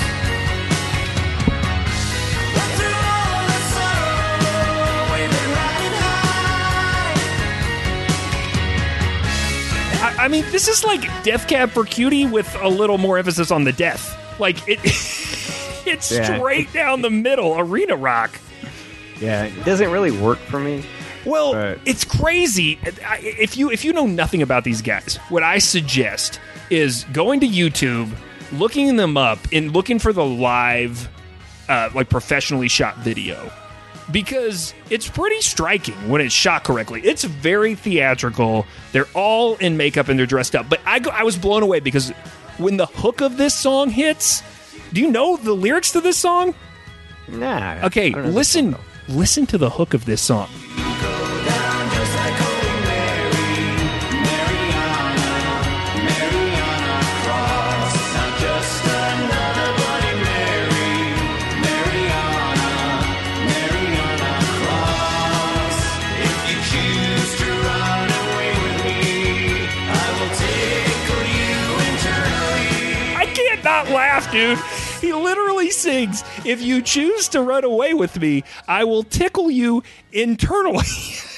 But 2.55 2.69
through 2.79 3.01
all 3.11 3.43
the 3.51 3.61
sorrow, 3.75 5.03
we've 5.13 5.31
been 5.31 5.51
riding 5.51 5.95
high. 10.05 10.21
I, 10.21 10.25
I 10.25 10.29
mean, 10.29 10.45
this 10.53 10.69
is 10.69 10.85
like 10.85 11.01
Death 11.25 11.49
Cab 11.49 11.71
for 11.71 11.85
Cutie 11.85 12.27
with 12.27 12.55
a 12.63 12.69
little 12.69 12.99
more 12.99 13.19
emphasis 13.19 13.51
on 13.51 13.65
the 13.65 13.73
death. 13.73 14.17
Like 14.39 14.67
it, 14.69 14.79
it's 14.85 16.11
Yeah. 16.13 16.37
straight 16.37 16.73
down 16.73 17.03
the 17.03 17.11
middle, 17.11 17.59
arena 17.59 17.97
rock. 17.97 18.39
Yeah, 19.21 19.45
it 19.45 19.65
doesn't 19.65 19.91
really 19.91 20.11
work 20.11 20.39
for 20.39 20.59
me. 20.61 20.85
Well, 21.25 21.55
Right. 21.55 21.79
it's 21.87 22.05
crazy. 22.05 22.79
If 23.23 23.57
you 23.57 23.71
if 23.71 23.85
you 23.85 23.93
know 23.93 24.07
nothing 24.07 24.43
about 24.43 24.65
these 24.65 24.83
guys, 24.83 25.19
what 25.31 25.43
I 25.43 25.59
suggest 25.59 26.39
is 26.71 27.05
going 27.13 27.41
to 27.41 27.47
YouTube, 27.49 28.11
looking 28.53 28.97
them 28.97 29.17
up, 29.17 29.39
and 29.53 29.73
looking 29.73 29.99
for 29.99 30.13
the 30.13 30.25
live, 30.25 31.09
uh, 31.69 31.89
like 31.95 32.09
professionally 32.11 32.69
shot 32.69 32.99
video, 32.99 33.51
because 34.13 34.75
it's 34.91 35.09
pretty 35.09 35.41
striking 35.41 35.95
when 36.11 36.21
it's 36.21 36.35
shot 36.35 36.63
correctly. 36.65 37.01
It's 37.03 37.25
very 37.25 37.75
theatrical. 37.75 38.67
They're 38.93 39.09
all 39.15 39.57
in 39.57 39.77
makeup 39.79 40.09
and 40.09 40.19
they're 40.19 40.27
dressed 40.27 40.55
up. 40.55 40.69
But 40.69 40.81
I 40.85 40.99
go, 40.99 41.11
I 41.11 41.23
was 41.23 41.37
blown 41.39 41.63
away 41.63 41.81
because 41.81 42.11
when 42.59 42.77
the 42.77 42.87
hook 42.87 43.23
of 43.23 43.39
this 43.39 43.55
song 43.55 43.89
hits, 43.89 44.43
do 44.93 45.01
you 45.01 45.11
know 45.11 45.37
the 45.39 45.55
lyrics 45.55 45.93
to 45.93 46.01
this 46.03 46.19
song? 46.19 46.55
Nah. 47.29 47.87
Okay, 47.87 48.09
I 48.09 48.11
don't 48.11 48.21
know 48.21 48.27
this 48.29 48.35
listen, 48.35 48.77
listen 49.09 49.47
to 49.47 49.59
the 49.59 49.71
hook 49.71 49.95
of 49.95 50.05
this 50.05 50.23
song. 50.23 50.49
Dude. 74.35 74.84
He 75.05 75.13
literally 75.13 75.71
sings, 75.71 76.25
If 76.47 76.63
you 76.63 76.81
choose 76.81 77.29
to 77.29 77.43
run 77.43 77.63
away 77.63 77.93
with 77.93 78.19
me, 78.19 78.43
I 78.67 78.85
will 78.85 79.03
tickle 79.03 79.51
you 79.51 79.83
internally. 80.13 80.87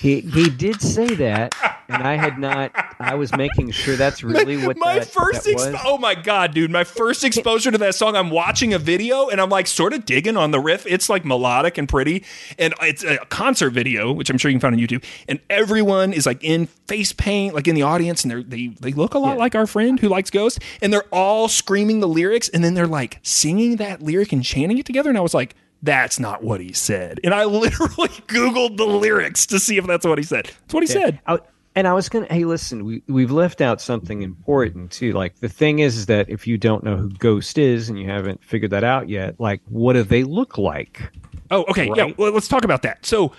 He 0.00 0.20
he 0.20 0.50
did 0.50 0.80
say 0.82 1.06
that, 1.06 1.54
and 1.88 2.02
I 2.02 2.16
had 2.16 2.38
not. 2.38 2.72
I 2.98 3.14
was 3.14 3.34
making 3.36 3.70
sure 3.70 3.96
that's 3.96 4.22
really 4.22 4.56
what 4.66 4.76
my 4.76 4.98
that, 4.98 5.08
first 5.08 5.44
that 5.44 5.56
expo- 5.56 5.80
oh 5.84 5.98
my 5.98 6.14
god 6.14 6.54
dude 6.54 6.70
my 6.70 6.84
first 6.84 7.24
exposure 7.24 7.70
to 7.70 7.76
that 7.78 7.94
song 7.94 8.16
i'm 8.16 8.30
watching 8.30 8.72
a 8.72 8.78
video 8.78 9.28
and 9.28 9.38
i'm 9.40 9.50
like 9.50 9.66
sort 9.66 9.92
of 9.92 10.06
digging 10.06 10.36
on 10.36 10.50
the 10.50 10.58
riff 10.58 10.86
it's 10.86 11.08
like 11.10 11.24
melodic 11.24 11.76
and 11.76 11.88
pretty 11.88 12.24
and 12.58 12.72
it's 12.80 13.04
a 13.04 13.18
concert 13.26 13.70
video 13.70 14.12
which 14.12 14.30
i'm 14.30 14.38
sure 14.38 14.50
you 14.50 14.54
can 14.54 14.60
find 14.60 14.74
on 14.74 14.80
youtube 14.80 15.04
and 15.28 15.38
everyone 15.50 16.12
is 16.14 16.24
like 16.26 16.42
in 16.42 16.66
face 16.66 17.12
paint 17.12 17.54
like 17.54 17.68
in 17.68 17.74
the 17.74 17.82
audience 17.82 18.24
and 18.24 18.50
they 18.50 18.68
they 18.68 18.92
look 18.92 19.12
a 19.14 19.18
lot 19.18 19.32
Yeah. 19.34 19.40
like 19.40 19.54
our 19.54 19.66
friend 19.66 20.00
who 20.00 20.08
likes 20.08 20.30
ghost 20.30 20.58
and 20.80 20.90
they're 20.92 21.04
all 21.12 21.48
screaming 21.48 22.00
the 22.00 22.08
lyrics 22.08 22.48
and 22.48 22.64
then 22.64 22.72
they're 22.74 22.86
like 22.86 23.18
singing 23.22 23.76
that 23.76 24.02
lyric 24.02 24.32
and 24.32 24.42
chanting 24.42 24.78
it 24.78 24.86
together 24.86 25.10
and 25.10 25.18
i 25.18 25.22
was 25.22 25.34
like 25.34 25.54
that's 25.82 26.18
not 26.18 26.42
what 26.42 26.60
he 26.60 26.72
said 26.72 27.20
and 27.22 27.34
i 27.34 27.44
literally 27.44 28.08
googled 28.28 28.76
the 28.76 28.86
lyrics 28.86 29.46
to 29.46 29.58
see 29.58 29.76
if 29.76 29.86
that's 29.86 30.06
what 30.06 30.18
he 30.18 30.24
said 30.24 30.46
that's 30.46 30.74
what 30.74 30.82
he 30.82 30.86
said 30.86 31.20
I, 31.26 31.38
and 31.76 31.86
I 31.86 31.92
was 31.92 32.08
gonna. 32.08 32.26
Hey, 32.30 32.46
listen, 32.46 32.86
we 32.86 33.02
we've 33.06 33.30
left 33.30 33.60
out 33.60 33.82
something 33.82 34.22
important 34.22 34.90
too. 34.90 35.12
Like 35.12 35.38
the 35.40 35.48
thing 35.48 35.80
is, 35.80 35.98
is 35.98 36.06
that 36.06 36.30
if 36.30 36.46
you 36.46 36.56
don't 36.56 36.82
know 36.82 36.96
who 36.96 37.10
Ghost 37.10 37.58
is 37.58 37.90
and 37.90 38.00
you 38.00 38.08
haven't 38.08 38.42
figured 38.42 38.70
that 38.70 38.82
out 38.82 39.10
yet, 39.10 39.38
like 39.38 39.60
what 39.68 39.92
do 39.92 40.02
they 40.02 40.24
look 40.24 40.56
like? 40.56 41.12
Oh, 41.50 41.64
okay. 41.68 41.90
Yeah, 41.94 42.12
well, 42.16 42.32
let's 42.32 42.48
talk 42.48 42.64
about 42.64 42.80
that. 42.82 43.04
So, 43.04 43.32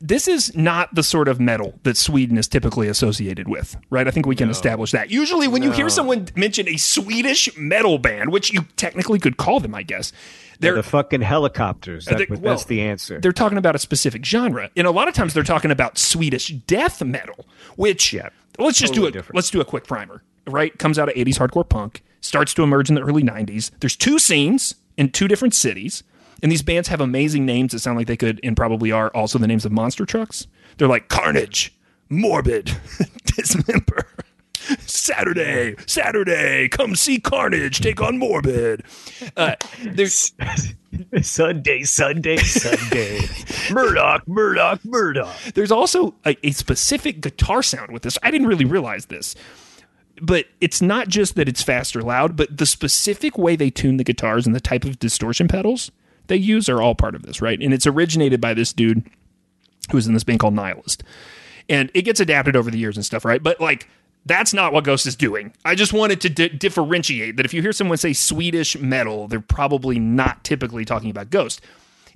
this 0.00 0.28
is 0.28 0.54
not 0.54 0.94
the 0.94 1.02
sort 1.02 1.28
of 1.28 1.40
metal 1.40 1.78
that 1.82 1.96
Sweden 1.96 2.36
is 2.36 2.46
typically 2.46 2.88
associated 2.88 3.48
with, 3.48 3.74
right? 3.90 4.06
I 4.06 4.10
think 4.10 4.26
we 4.26 4.36
can 4.36 4.50
establish 4.50 4.92
that. 4.92 5.10
Usually, 5.10 5.48
when 5.48 5.62
you 5.62 5.72
hear 5.72 5.88
someone 5.88 6.28
mention 6.36 6.68
a 6.68 6.76
Swedish 6.76 7.56
metal 7.56 7.98
band, 7.98 8.30
which 8.30 8.52
you 8.52 8.66
technically 8.76 9.18
could 9.18 9.38
call 9.38 9.60
them, 9.60 9.74
I 9.74 9.82
guess, 9.82 10.12
they're 10.60 10.74
the 10.74 10.82
fucking 10.82 11.20
helicopters. 11.22 12.04
That, 12.06 12.18
they- 12.18 12.26
well, 12.28 12.40
that's 12.40 12.64
the 12.64 12.80
answer. 12.82 13.20
they're 13.20 13.32
talking 13.32 13.58
about 13.58 13.74
a 13.74 13.78
specific 13.78 14.24
genre, 14.24 14.70
and 14.76 14.86
a 14.86 14.90
lot 14.90 15.08
of 15.08 15.14
times 15.14 15.34
they're 15.34 15.42
talking 15.42 15.70
about 15.70 15.98
Swedish 15.98 16.48
death 16.48 17.02
metal, 17.04 17.46
which 17.76 18.12
Yeah, 18.12 18.28
let's 18.58 18.78
just 18.78 18.94
totally 18.94 19.12
do 19.12 19.18
it. 19.20 19.26
Let's 19.34 19.50
do 19.50 19.60
a 19.60 19.64
quick 19.64 19.86
primer. 19.86 20.22
Right, 20.46 20.76
comes 20.78 20.98
out 20.98 21.08
of 21.08 21.14
'80s 21.14 21.38
hardcore 21.38 21.68
punk, 21.68 22.02
starts 22.20 22.54
to 22.54 22.62
emerge 22.62 22.88
in 22.88 22.94
the 22.94 23.02
early 23.02 23.22
'90s. 23.22 23.70
There's 23.80 23.96
two 23.96 24.18
scenes 24.18 24.74
in 24.96 25.10
two 25.10 25.28
different 25.28 25.54
cities, 25.54 26.02
and 26.42 26.50
these 26.50 26.62
bands 26.62 26.88
have 26.88 27.00
amazing 27.02 27.44
names 27.44 27.72
that 27.72 27.80
sound 27.80 27.98
like 27.98 28.06
they 28.06 28.16
could 28.16 28.40
and 28.42 28.56
probably 28.56 28.90
are 28.90 29.08
also 29.14 29.38
the 29.38 29.46
names 29.46 29.64
of 29.66 29.72
monster 29.72 30.06
trucks. 30.06 30.46
They're 30.78 30.88
like 30.88 31.08
Carnage, 31.08 31.74
Morbid, 32.08 32.74
Dismember. 33.26 34.06
Saturday, 34.80 35.74
Saturday, 35.86 36.68
come 36.68 36.94
see 36.94 37.18
Carnage 37.18 37.80
take 37.80 38.00
on 38.00 38.18
Morbid. 38.18 38.84
Uh, 39.36 39.54
there's 39.82 40.32
Sunday, 41.22 41.82
Sunday, 41.84 42.36
Sunday. 42.38 43.20
Murdoch, 43.72 44.26
Murdoch, 44.26 44.84
Murdoch. 44.84 45.36
there's 45.54 45.70
also 45.70 46.14
a, 46.26 46.36
a 46.46 46.50
specific 46.52 47.20
guitar 47.20 47.62
sound 47.62 47.92
with 47.92 48.02
this. 48.02 48.18
I 48.22 48.30
didn't 48.30 48.46
really 48.46 48.64
realize 48.64 49.06
this, 49.06 49.34
but 50.20 50.46
it's 50.60 50.82
not 50.82 51.08
just 51.08 51.34
that 51.36 51.48
it's 51.48 51.62
fast 51.62 51.96
or 51.96 52.02
loud, 52.02 52.36
but 52.36 52.56
the 52.56 52.66
specific 52.66 53.38
way 53.38 53.56
they 53.56 53.70
tune 53.70 53.96
the 53.96 54.04
guitars 54.04 54.46
and 54.46 54.54
the 54.54 54.60
type 54.60 54.84
of 54.84 54.98
distortion 54.98 55.48
pedals 55.48 55.90
they 56.26 56.36
use 56.36 56.68
are 56.68 56.82
all 56.82 56.94
part 56.94 57.14
of 57.14 57.22
this, 57.22 57.40
right? 57.40 57.58
And 57.60 57.72
it's 57.72 57.86
originated 57.86 58.40
by 58.40 58.54
this 58.54 58.72
dude 58.72 59.08
who 59.90 59.96
was 59.96 60.06
in 60.06 60.12
this 60.12 60.24
band 60.24 60.40
called 60.40 60.54
Nihilist, 60.54 61.02
and 61.68 61.90
it 61.94 62.02
gets 62.02 62.20
adapted 62.20 62.54
over 62.56 62.70
the 62.70 62.78
years 62.78 62.96
and 62.96 63.04
stuff, 63.04 63.24
right? 63.24 63.42
But 63.42 63.60
like. 63.60 63.88
That's 64.28 64.54
not 64.54 64.72
what 64.72 64.84
Ghost 64.84 65.06
is 65.06 65.16
doing. 65.16 65.52
I 65.64 65.74
just 65.74 65.92
wanted 65.92 66.20
to 66.20 66.28
di- 66.28 66.48
differentiate 66.50 67.36
that 67.36 67.46
if 67.46 67.52
you 67.52 67.62
hear 67.62 67.72
someone 67.72 67.98
say 67.98 68.12
Swedish 68.12 68.78
metal, 68.78 69.26
they're 69.26 69.40
probably 69.40 69.98
not 69.98 70.44
typically 70.44 70.84
talking 70.84 71.10
about 71.10 71.30
Ghost 71.30 71.60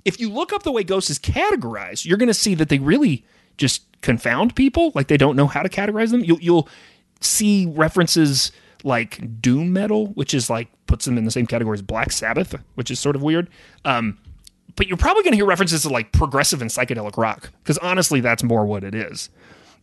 if 0.05 0.19
you 0.19 0.29
look 0.29 0.53
up 0.53 0.63
the 0.63 0.71
way 0.71 0.83
Ghost 0.83 1.09
is 1.09 1.19
categorized, 1.19 2.05
you're 2.05 2.17
going 2.17 2.27
to 2.27 2.33
see 2.33 2.55
that 2.55 2.69
they 2.69 2.79
really 2.79 3.25
just 3.57 3.83
confound 4.01 4.55
people. 4.55 4.91
Like 4.95 5.07
they 5.07 5.17
don't 5.17 5.35
know 5.35 5.47
how 5.47 5.63
to 5.63 5.69
categorize 5.69 6.11
them. 6.11 6.23
You'll, 6.23 6.39
you'll 6.39 6.69
see 7.21 7.67
references 7.67 8.51
like 8.83 9.41
doom 9.41 9.71
metal, 9.71 10.07
which 10.07 10.33
is 10.33 10.49
like 10.49 10.67
puts 10.87 11.05
them 11.05 11.17
in 11.17 11.23
the 11.25 11.31
same 11.31 11.47
category 11.47 11.75
as 11.75 11.81
Black 11.81 12.11
Sabbath, 12.11 12.55
which 12.75 12.91
is 12.91 12.99
sort 12.99 13.15
of 13.15 13.21
weird. 13.21 13.49
Um, 13.85 14.17
but 14.75 14.87
you're 14.87 14.97
probably 14.97 15.23
going 15.23 15.33
to 15.33 15.37
hear 15.37 15.45
references 15.45 15.83
to 15.83 15.89
like 15.89 16.11
progressive 16.11 16.61
and 16.61 16.69
psychedelic 16.69 17.15
rock 17.15 17.51
because 17.61 17.77
honestly, 17.77 18.19
that's 18.19 18.43
more 18.43 18.65
what 18.65 18.83
it 18.83 18.95
is. 18.95 19.29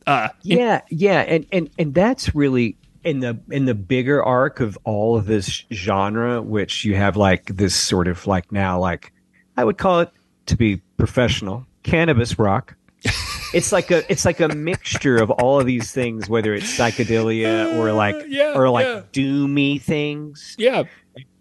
Uh, 0.06 0.28
Yeah, 0.42 0.82
yeah, 0.90 1.20
and 1.20 1.46
and 1.52 1.70
and 1.78 1.94
that's 1.94 2.34
really 2.34 2.76
in 3.04 3.20
the 3.20 3.38
in 3.50 3.64
the 3.64 3.74
bigger 3.74 4.22
arc 4.22 4.60
of 4.60 4.78
all 4.84 5.16
of 5.16 5.26
this 5.26 5.64
genre, 5.72 6.42
which 6.42 6.84
you 6.84 6.94
have 6.96 7.16
like 7.16 7.46
this 7.46 7.74
sort 7.74 8.08
of 8.08 8.26
like 8.26 8.50
now 8.52 8.78
like 8.78 9.12
I 9.56 9.64
would 9.64 9.78
call 9.78 10.00
it 10.00 10.10
to 10.46 10.56
be 10.56 10.82
professional 10.96 11.66
cannabis 11.82 12.38
rock. 12.38 12.76
it's 13.54 13.72
like 13.72 13.90
a 13.90 14.10
it's 14.10 14.24
like 14.24 14.40
a 14.40 14.48
mixture 14.48 15.16
of 15.16 15.30
all 15.30 15.60
of 15.60 15.66
these 15.66 15.92
things, 15.92 16.28
whether 16.28 16.54
it's 16.54 16.76
psychedelia 16.76 17.76
or 17.76 17.92
like 17.92 18.16
yeah, 18.28 18.54
or 18.54 18.68
like 18.68 18.86
yeah. 18.86 19.02
doomy 19.12 19.80
things. 19.80 20.54
yeah, 20.58 20.84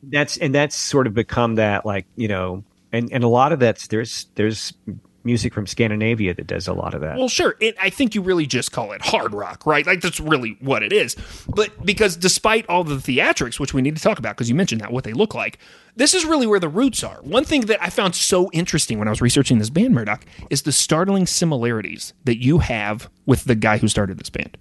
That's 0.03 0.37
and 0.37 0.55
that's 0.55 0.75
sort 0.75 1.07
of 1.07 1.13
become 1.13 1.55
that 1.55 1.85
like 1.85 2.05
you 2.15 2.27
know, 2.27 2.63
and 2.91 3.11
and 3.11 3.23
a 3.23 3.27
lot 3.27 3.51
of 3.51 3.59
that's 3.59 3.87
there's 3.87 4.27
there's 4.35 4.73
music 5.23 5.53
from 5.53 5.67
Scandinavia 5.67 6.33
that 6.33 6.47
does 6.47 6.67
a 6.67 6.73
lot 6.73 6.93
of 6.93 7.01
that. 7.01 7.17
Well, 7.17 7.29
sure. 7.29 7.55
It, 7.59 7.75
I 7.79 7.89
think 7.89 8.15
you 8.15 8.21
really 8.21 8.45
just 8.45 8.71
call 8.71 8.91
it 8.91 9.01
hard 9.01 9.33
rock, 9.33 9.65
right? 9.65 9.85
Like 9.85 10.01
that's 10.01 10.19
really 10.19 10.57
what 10.59 10.83
it 10.83 10.93
is. 10.93 11.15
But 11.47 11.85
because 11.85 12.15
despite 12.15 12.67
all 12.67 12.83
the 12.83 12.95
theatrics, 12.95 13.59
which 13.59 13.73
we 13.73 13.81
need 13.81 13.95
to 13.95 14.01
talk 14.01 14.19
about, 14.19 14.35
because 14.35 14.49
you 14.49 14.55
mentioned 14.55 14.81
that 14.81 14.91
what 14.91 15.03
they 15.03 15.13
look 15.13 15.35
like, 15.35 15.59
this 15.95 16.13
is 16.13 16.25
really 16.25 16.47
where 16.47 16.59
the 16.59 16.69
roots 16.69 17.03
are. 17.03 17.17
One 17.21 17.43
thing 17.43 17.61
that 17.61 17.81
I 17.83 17.89
found 17.89 18.15
so 18.15 18.49
interesting 18.51 18.99
when 18.99 19.07
I 19.07 19.11
was 19.11 19.21
researching 19.21 19.59
this 19.59 19.69
band, 19.69 19.93
Murdoch, 19.93 20.25
is 20.49 20.61
the 20.61 20.71
startling 20.71 21.25
similarities 21.25 22.13
that 22.23 22.41
you 22.41 22.59
have 22.59 23.09
with 23.25 23.43
the 23.45 23.55
guy 23.55 23.77
who 23.77 23.87
started 23.87 24.17
this 24.17 24.29
band. 24.29 24.57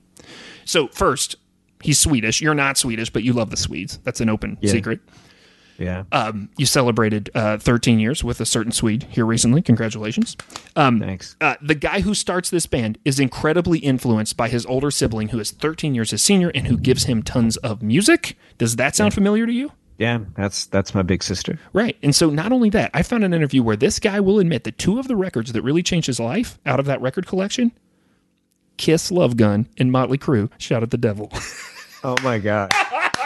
So 0.64 0.88
first, 0.88 1.36
he's 1.82 1.98
Swedish. 1.98 2.40
You're 2.40 2.54
not 2.54 2.76
Swedish, 2.76 3.10
but 3.10 3.22
you 3.22 3.32
love 3.32 3.50
the 3.50 3.56
Swedes. 3.56 3.98
That's 4.04 4.20
an 4.20 4.28
open 4.28 4.58
secret. 4.66 5.00
Yeah. 5.78 6.04
Um, 6.12 6.50
you 6.56 6.66
celebrated 6.66 7.30
uh, 7.34 7.58
13 7.58 7.98
years 7.98 8.24
with 8.24 8.40
a 8.40 8.46
certain 8.46 8.72
Swede 8.72 9.04
here 9.04 9.24
recently. 9.24 9.62
Congratulations. 9.62 10.36
Um, 10.76 10.98
Thanks. 11.00 11.36
uh, 11.40 11.54
the 11.62 11.74
guy 11.74 12.00
who 12.00 12.14
starts 12.14 12.50
this 12.50 12.66
band 12.66 12.98
is 13.04 13.20
incredibly 13.20 13.78
influenced 13.78 14.36
by 14.36 14.48
his 14.48 14.66
older 14.66 14.90
sibling, 14.90 15.28
who 15.28 15.38
is 15.38 15.52
13 15.52 15.94
years 15.94 16.10
his 16.10 16.22
senior 16.22 16.50
and 16.54 16.66
who 16.66 16.76
gives 16.76 17.04
him 17.04 17.22
tons 17.22 17.56
of 17.58 17.80
music. 17.82 18.36
Does 18.58 18.76
that 18.76 18.96
sound 18.96 19.14
familiar 19.14 19.46
to 19.46 19.52
you? 19.52 19.72
Yeah, 19.98 20.20
that's 20.36 20.66
that's 20.66 20.94
my 20.94 21.02
big 21.02 21.24
sister. 21.24 21.58
Right. 21.72 21.96
And 22.04 22.14
so, 22.14 22.30
not 22.30 22.52
only 22.52 22.70
that, 22.70 22.92
I 22.94 23.02
found 23.02 23.24
an 23.24 23.34
interview 23.34 23.64
where 23.64 23.74
this 23.74 23.98
guy 23.98 24.20
will 24.20 24.38
admit 24.38 24.62
that 24.64 24.78
two 24.78 25.00
of 25.00 25.08
the 25.08 25.16
records 25.16 25.52
that 25.52 25.62
really 25.62 25.82
changed 25.82 26.06
his 26.06 26.20
life 26.20 26.58
out 26.64 26.78
of 26.78 26.86
that 26.86 27.00
record 27.00 27.26
collection 27.26 27.72
Kiss, 28.76 29.10
Love 29.10 29.36
Gun, 29.36 29.68
and 29.76 29.90
Motley 29.90 30.16
Crue, 30.18 30.50
Shout 30.58 30.82
at 30.82 30.90
the 30.90 30.98
Devil. 30.98 31.32
Oh 32.04 32.14
my 32.22 32.38
god, 32.38 32.70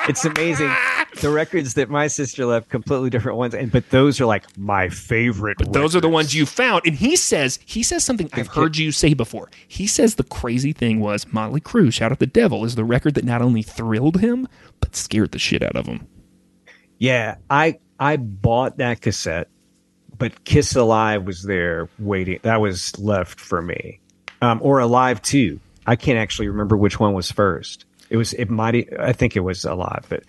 it's 0.08 0.24
amazing. 0.24 0.74
The 1.20 1.30
records 1.30 1.74
that 1.74 1.90
my 1.90 2.06
sister 2.06 2.46
left, 2.46 2.68
completely 2.70 3.10
different 3.10 3.36
ones, 3.38 3.54
and 3.54 3.70
but 3.70 3.90
those 3.90 4.20
are 4.20 4.26
like 4.26 4.56
my 4.56 4.88
favorite. 4.88 5.58
But 5.58 5.72
those 5.72 5.94
are 5.94 6.00
the 6.00 6.08
ones 6.08 6.34
you 6.34 6.46
found. 6.46 6.82
And 6.86 6.96
he 6.96 7.16
says, 7.16 7.58
he 7.64 7.82
says 7.82 8.02
something 8.02 8.30
I've 8.32 8.48
heard 8.48 8.76
you 8.76 8.92
say 8.92 9.14
before. 9.14 9.50
He 9.68 9.86
says 9.86 10.14
the 10.14 10.24
crazy 10.24 10.72
thing 10.72 11.00
was 11.00 11.30
Motley 11.32 11.60
Crue, 11.60 11.92
Shout 11.92 12.12
at 12.12 12.18
the 12.18 12.26
Devil, 12.26 12.64
is 12.64 12.74
the 12.74 12.84
record 12.84 13.14
that 13.14 13.24
not 13.24 13.42
only 13.42 13.62
thrilled 13.62 14.20
him, 14.20 14.48
but 14.80 14.96
scared 14.96 15.32
the 15.32 15.38
shit 15.38 15.62
out 15.62 15.76
of 15.76 15.86
him. 15.86 16.06
Yeah, 16.98 17.36
I 17.50 17.78
I 18.00 18.16
bought 18.16 18.78
that 18.78 19.00
cassette, 19.00 19.48
but 20.16 20.44
Kiss 20.44 20.74
Alive 20.76 21.24
was 21.24 21.42
there 21.42 21.88
waiting. 21.98 22.38
That 22.42 22.60
was 22.60 22.98
left 22.98 23.38
for 23.38 23.60
me, 23.60 24.00
um, 24.40 24.60
or 24.62 24.78
Alive 24.80 25.20
too. 25.20 25.60
I 25.86 25.96
can't 25.96 26.18
actually 26.18 26.48
remember 26.48 26.76
which 26.76 27.00
one 27.00 27.12
was 27.12 27.30
first. 27.30 27.84
It 28.12 28.18
was 28.18 28.34
it 28.34 28.50
might 28.50 28.92
I 29.00 29.14
think 29.14 29.36
it 29.36 29.40
was 29.40 29.64
Alive, 29.64 30.04
but 30.10 30.24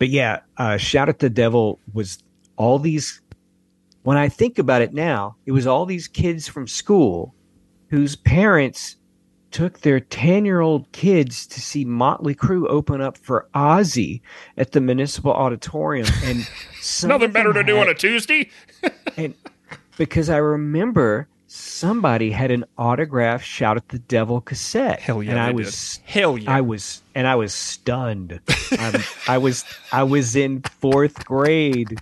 but 0.00 0.08
yeah, 0.08 0.40
uh, 0.56 0.76
Shout 0.76 1.08
at 1.08 1.20
the 1.20 1.30
Devil 1.30 1.78
was 1.92 2.18
all 2.56 2.80
these. 2.80 3.20
When 4.02 4.16
I 4.16 4.28
think 4.28 4.58
about 4.58 4.82
it 4.82 4.92
now, 4.92 5.36
it 5.46 5.52
was 5.52 5.64
all 5.64 5.86
these 5.86 6.08
kids 6.08 6.48
from 6.48 6.66
school 6.66 7.36
whose 7.90 8.16
parents 8.16 8.96
took 9.52 9.80
their 9.80 10.00
10 10.00 10.44
year 10.44 10.60
old 10.60 10.90
kids 10.90 11.46
to 11.46 11.60
see 11.60 11.84
Motley 11.84 12.34
Crue 12.34 12.66
open 12.68 13.00
up 13.00 13.16
for 13.16 13.48
Ozzy 13.54 14.20
at 14.56 14.72
the 14.72 14.80
Municipal 14.80 15.32
Auditorium. 15.32 16.08
And 16.24 16.48
Nothing 17.04 17.30
better 17.30 17.52
to 17.52 17.62
do 17.62 17.78
on 17.78 17.88
a 17.88 17.94
Tuesday. 17.94 18.50
and 19.16 19.34
because 19.96 20.28
I 20.28 20.38
remember 20.38 21.28
somebody 21.48 22.30
had 22.30 22.50
an 22.50 22.64
autograph 22.76 23.42
shout 23.42 23.76
at 23.76 23.88
the 23.88 23.98
devil 23.98 24.40
cassette. 24.40 25.00
Hell 25.00 25.22
yeah, 25.22 25.30
And 25.30 25.40
I 25.40 25.50
was 25.50 25.96
did. 25.96 26.04
Hell 26.04 26.38
yeah. 26.38 26.54
I 26.54 26.60
was 26.60 27.02
and 27.14 27.26
I 27.26 27.34
was 27.34 27.52
stunned. 27.52 28.38
I'm, 28.72 29.02
I 29.28 29.38
was 29.38 29.64
I 29.90 30.02
was 30.04 30.36
in 30.36 30.62
fourth 30.62 31.24
grade. 31.24 31.98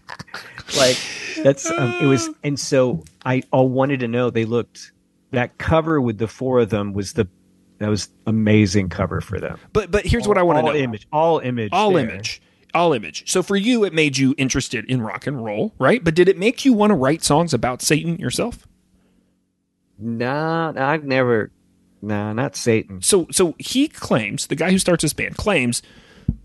Like 0.76 0.98
that's 1.42 1.70
um, 1.70 1.94
it 2.02 2.06
was 2.06 2.28
and 2.42 2.58
so 2.58 3.04
I 3.24 3.42
all 3.52 3.68
wanted 3.68 4.00
to 4.00 4.08
know 4.08 4.30
they 4.30 4.44
looked 4.44 4.92
that 5.30 5.58
cover 5.58 6.00
with 6.00 6.18
the 6.18 6.28
four 6.28 6.58
of 6.60 6.70
them 6.70 6.92
was 6.92 7.12
the 7.14 7.28
that 7.78 7.88
was 7.88 8.08
amazing 8.26 8.88
cover 8.88 9.20
for 9.20 9.38
them. 9.38 9.58
But 9.72 9.90
but 9.92 10.04
here's 10.04 10.26
what 10.26 10.38
I 10.38 10.42
want 10.42 10.58
to 10.58 10.66
all 10.66 10.72
know. 10.72 10.78
image, 10.78 11.06
all 11.12 11.38
image, 11.38 11.70
all 11.72 11.92
there. 11.92 12.08
image 12.10 12.42
all 12.74 12.92
image 12.92 13.30
so 13.30 13.42
for 13.42 13.56
you 13.56 13.84
it 13.84 13.94
made 13.94 14.18
you 14.18 14.34
interested 14.36 14.84
in 14.90 15.00
rock 15.00 15.26
and 15.26 15.42
roll 15.42 15.72
right 15.78 16.04
but 16.04 16.14
did 16.14 16.28
it 16.28 16.36
make 16.36 16.62
you 16.66 16.74
want 16.74 16.90
to 16.90 16.94
write 16.94 17.22
songs 17.22 17.54
about 17.54 17.80
satan 17.80 18.18
yourself 18.18 18.66
Nah, 19.98 20.72
I've 20.76 21.04
never. 21.04 21.50
Nah, 22.02 22.32
not 22.34 22.54
Satan. 22.56 23.02
so 23.02 23.26
so 23.30 23.54
he 23.58 23.88
claims 23.88 24.46
the 24.48 24.54
guy 24.54 24.70
who 24.70 24.78
starts 24.78 25.02
this 25.02 25.12
band 25.14 25.36
claims 25.36 25.82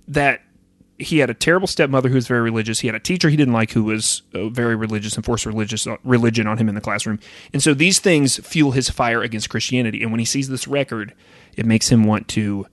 that 0.08 0.42
he 0.98 1.18
had 1.18 1.30
a 1.30 1.34
terrible 1.34 1.68
stepmother 1.68 2.10
who 2.10 2.16
was 2.16 2.28
very 2.28 2.42
religious. 2.42 2.80
He 2.80 2.88
had 2.88 2.96
a 2.96 3.00
teacher 3.00 3.30
he 3.30 3.36
didn't 3.36 3.54
like 3.54 3.72
who 3.72 3.84
was 3.84 4.22
uh, 4.34 4.50
very 4.50 4.76
religious 4.76 5.16
and 5.16 5.26
forced 5.26 5.46
religious 5.46 5.86
uh, 5.88 5.98
religion 6.04 6.48
on 6.48 6.58
him 6.58 6.70
in 6.70 6.76
the 6.76 6.82
classroom. 6.82 7.20
And 7.54 7.62
so 7.62 7.74
these 7.74 8.00
things 8.00 8.38
fuel 8.38 8.72
his 8.72 8.90
fire 8.90 9.22
against 9.22 9.50
Christianity. 9.50 10.04
And 10.04 10.12
when 10.12 10.20
he 10.20 10.26
sees 10.26 10.48
this 10.48 10.68
record, 10.68 11.14
it 11.58 11.66
makes 11.66 11.90
him 11.90 12.06
want 12.06 12.28
to, 12.30 12.68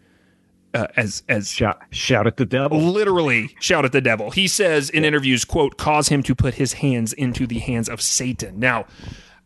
uh, 0.75 0.87
as 0.97 1.23
as 1.29 1.51
Shout, 1.51 1.83
shout 1.91 2.27
at 2.27 2.37
the 2.37 2.47
devil. 2.47 2.79
literally 2.79 3.55
shout 3.61 3.85
at 3.85 3.93
the 3.93 4.01
devil. 4.03 4.31
He 4.31 4.47
says 4.47 4.89
in 4.91 5.05
interviews, 5.05 5.45
quote, 5.45 5.79
cause 5.79 6.09
him 6.09 6.23
to 6.25 6.35
put 6.35 6.55
his 6.55 6.75
hands 6.75 7.13
into 7.15 7.47
the 7.47 7.59
hands 7.59 7.89
of 7.89 8.01
Satan. 8.03 8.61
Now, 8.61 8.87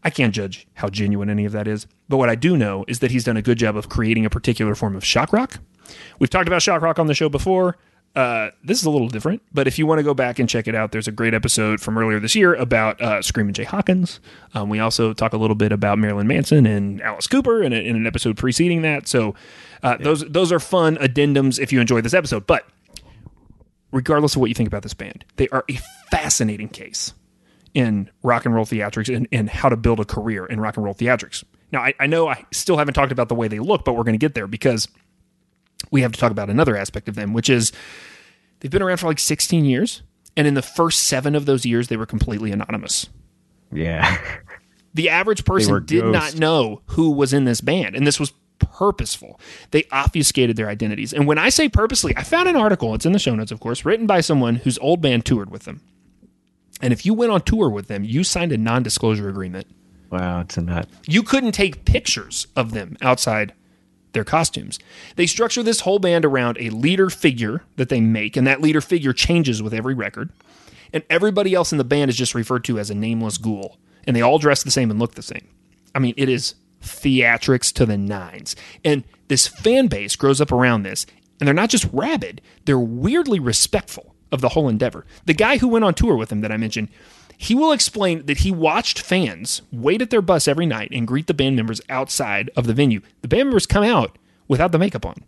I 0.04 0.11
can't 0.11 0.35
judge 0.35 0.66
how 0.75 0.88
genuine 0.88 1.30
any 1.30 1.44
of 1.44 1.52
that 1.52 1.68
is, 1.68 1.87
but 2.09 2.16
what 2.16 2.28
I 2.28 2.35
do 2.35 2.56
know 2.56 2.85
is 2.88 2.99
that 3.00 3.11
he's 3.11 3.25
done 3.25 3.37
a 3.37 3.42
good 3.42 3.59
job 3.59 3.76
of 3.76 3.88
creating 3.88 4.26
a 4.26 4.30
particular 4.30 4.75
form 4.75 4.97
of 4.97 5.04
shock 5.04 5.32
rock. 5.32 5.61
We've 6.18 6.30
talked 6.30 6.49
about 6.49 6.62
shock 6.62 6.82
rock 6.82 6.99
on 6.99 7.06
the 7.06 7.14
show 7.14 7.28
before. 7.28 7.76
Uh, 8.14 8.50
this 8.62 8.78
is 8.78 8.85
a 8.85 8.90
little 8.90 9.09
different, 9.09 9.40
but 9.54 9.66
if 9.66 9.78
you 9.78 9.87
want 9.87 9.99
to 9.99 10.02
go 10.02 10.12
back 10.12 10.38
and 10.38 10.47
check 10.47 10.68
it 10.68 10.75
out, 10.75 10.92
there's 10.92 11.09
a 11.09 11.12
great 11.12 11.32
episode 11.32 11.80
from 11.80 11.97
earlier 11.97 12.21
this 12.21 12.35
year 12.35 12.54
about 12.54 13.00
uh, 13.00 13.23
Screaming 13.23 13.54
Jay 13.54 13.64
Hawkins. 13.64 14.21
Um, 14.52 14.68
we 14.68 14.80
also 14.80 15.14
talk 15.14 15.32
a 15.32 15.38
little 15.38 15.54
bit 15.54 15.73
about 15.73 15.99
Marilyn 15.99 16.26
Manson 16.26 16.66
and 16.66 17.00
Alice 17.00 17.26
Cooper 17.26 17.62
in, 17.62 17.73
a, 17.73 17.76
in 17.76 17.97
an 17.97 18.06
episode 18.06 18.37
preceding 18.37 18.82
that. 18.82 19.09
So 19.09 19.35
uh, 19.82 19.97
those 19.97 20.26
those 20.28 20.52
are 20.52 20.61
fun 20.61 20.97
addendums 20.97 21.59
if 21.59 21.73
you 21.73 21.80
enjoy 21.80 22.02
this 22.02 22.12
episode. 22.12 22.47
But 22.47 22.66
regardless 23.92 24.35
of 24.35 24.42
what 24.42 24.50
you 24.50 24.54
think 24.54 24.66
about 24.66 24.82
this 24.82 24.94
band, 24.94 25.25
they 25.37 25.49
are 25.49 25.64
a 25.71 25.78
fascinating 26.11 26.68
case 26.68 27.14
in 27.75 28.11
rock 28.23 28.45
and 28.45 28.55
roll 28.55 28.64
theatrics 28.64 29.14
and, 29.14 29.26
and 29.33 29.49
how 29.49 29.69
to 29.69 29.76
build 29.76 30.00
a 30.00 30.05
career 30.05 30.47
in 30.47 30.61
rock 30.61 30.76
and 30.76 30.85
roll 30.85 30.95
theatrics. 30.95 31.45
Now, 31.73 31.81
I, 31.81 31.95
I 31.99 32.07
know 32.07 32.29
I 32.29 32.45
still 32.52 32.76
haven't 32.76 32.95
talked 32.95 33.12
about 33.12 33.29
the 33.29 33.35
way 33.35 33.49
they 33.49 33.59
look, 33.59 33.85
but 33.85 33.95
we're 33.95 34.05
going 34.05 34.14
to 34.14 34.19
get 34.19 34.35
there 34.35 34.47
because 34.47 34.88
we 35.91 36.02
have 36.02 36.12
to 36.12 36.21
talk 36.21 36.31
about 36.31 36.50
another 36.50 36.76
aspect 36.76 37.09
of 37.09 37.14
them, 37.14 37.33
which 37.33 37.49
is 37.49 37.73
they've 38.61 38.71
been 38.71 38.83
around 38.83 38.99
for 38.99 39.07
like 39.07 39.19
16 39.19 39.64
years. 39.64 40.02
And 40.37 40.47
in 40.47 40.55
the 40.55 40.62
first 40.62 41.02
seven 41.02 41.35
of 41.35 41.45
those 41.47 41.67
years, 41.67 41.88
they 41.88 41.97
were 41.97 42.07
completely 42.07 42.52
anonymous. 42.52 43.09
Yeah. 43.73 44.19
The 44.95 45.09
average 45.09 45.47
person 45.47 45.87
did 45.87 46.05
not 46.05 46.37
know 46.37 46.83
who 46.88 47.12
was 47.12 47.33
in 47.33 47.45
this 47.47 47.62
band. 47.62 47.97
And 47.97 48.07
this 48.07 48.21
was 48.21 48.33
purposeful. 48.59 49.41
They 49.71 49.85
obfuscated 49.91 50.57
their 50.57 50.69
identities. 50.69 51.12
And 51.12 51.26
when 51.26 51.38
I 51.38 51.49
say 51.49 51.69
purposely, 51.69 52.14
I 52.17 52.23
found 52.23 52.49
an 52.49 52.57
article, 52.57 52.95
it's 52.95 53.07
in 53.07 53.12
the 53.12 53.19
show 53.19 53.35
notes, 53.35 53.50
of 53.50 53.61
course, 53.61 53.85
written 53.85 54.07
by 54.07 54.21
someone 54.21 54.57
whose 54.57 54.79
old 54.79 55.00
band 55.00 55.25
toured 55.25 55.50
with 55.50 55.64
them. 55.64 55.81
And 56.83 56.93
if 56.93 57.07
you 57.07 57.15
went 57.15 57.31
on 57.31 57.43
tour 57.43 57.71
with 57.71 57.87
them, 57.87 58.05
you 58.05 58.25
signed 58.25 58.53
a 58.53 58.59
non 58.59 58.83
disclosure 58.83 59.29
agreement. 59.29 59.69
Wow, 60.11 60.41
it's 60.41 60.59
a 60.59 60.62
nut. 60.62 60.89
You 61.07 61.23
couldn't 61.23 61.53
take 61.53 61.87
pictures 61.87 62.49
of 62.57 62.73
them 62.73 62.99
outside 63.01 63.55
their 64.12 64.25
costumes. 64.25 64.79
They 65.17 65.27
structure 65.27 65.62
this 65.62 65.81
whole 65.81 65.99
band 65.99 66.27
around 66.27 66.59
a 66.61 66.69
leader 66.69 67.09
figure 67.09 67.62
that 67.77 67.89
they 67.89 68.01
make, 68.01 68.37
and 68.37 68.47
that 68.47 68.61
leader 68.61 68.83
figure 68.83 69.12
changes 69.15 69.62
with 69.62 69.73
every 69.73 69.95
record. 69.95 70.31
And 70.93 71.03
everybody 71.09 71.55
else 71.55 71.73
in 71.73 71.79
the 71.79 71.85
band 71.85 72.11
is 72.11 72.17
just 72.17 72.35
referred 72.35 72.65
to 72.65 72.79
as 72.79 72.91
a 72.91 72.95
nameless 72.95 73.39
ghoul. 73.39 73.79
And 74.07 74.15
they 74.15 74.21
all 74.21 74.39
dress 74.39 74.62
the 74.62 74.71
same 74.71 74.91
and 74.91 75.01
look 75.01 75.15
the 75.15 75.23
same. 75.23 75.49
I 75.95 76.01
mean, 76.01 76.12
it 76.19 76.29
is 76.29 76.57
theatrics 76.83 77.73
to 77.75 77.87
the 77.87 77.97
nines. 77.97 78.57
And 78.85 79.05
this 79.29 79.47
fan 79.47 79.87
base 79.87 80.17
grows 80.17 80.41
up 80.41 80.53
around 80.53 80.83
this, 80.83 81.07
and 81.41 81.47
they're 81.47 81.55
not 81.55 81.71
just 81.71 81.89
rabid, 81.93 82.43
they're 82.67 82.79
weirdly 82.79 83.39
respectful 83.39 84.12
of 84.33 84.41
the 84.41 84.51
whole 84.51 84.69
endeavor. 84.69 85.07
The 85.27 85.35
guy 85.35 85.59
who 85.59 85.69
went 85.69 85.85
on 85.85 85.95
tour 85.95 86.17
with 86.17 86.33
him 86.33 86.41
that 86.41 86.51
I 86.51 86.57
mentioned, 86.57 86.89
he 87.37 87.55
will 87.55 87.73
explain 87.73 88.27
that 88.27 88.39
he 88.39 88.51
watched 88.51 89.01
fans 89.01 89.62
wait 89.71 90.03
at 90.03 90.11
their 90.11 90.23
bus 90.23 90.49
every 90.49 90.67
night 90.67 90.91
and 90.93 91.07
greet 91.07 91.27
the 91.27 91.35
band 91.35 91.57
members 91.57 91.81
outside 91.89 92.51
of 92.57 92.67
the 92.67 92.75
venue. 92.75 93.01
The 93.21 93.29
band 93.29 93.49
members 93.49 93.67
come 93.67 93.85
out 93.85 94.17
without 94.49 94.73
the 94.73 94.79
makeup 94.79 95.07
on. 95.07 95.23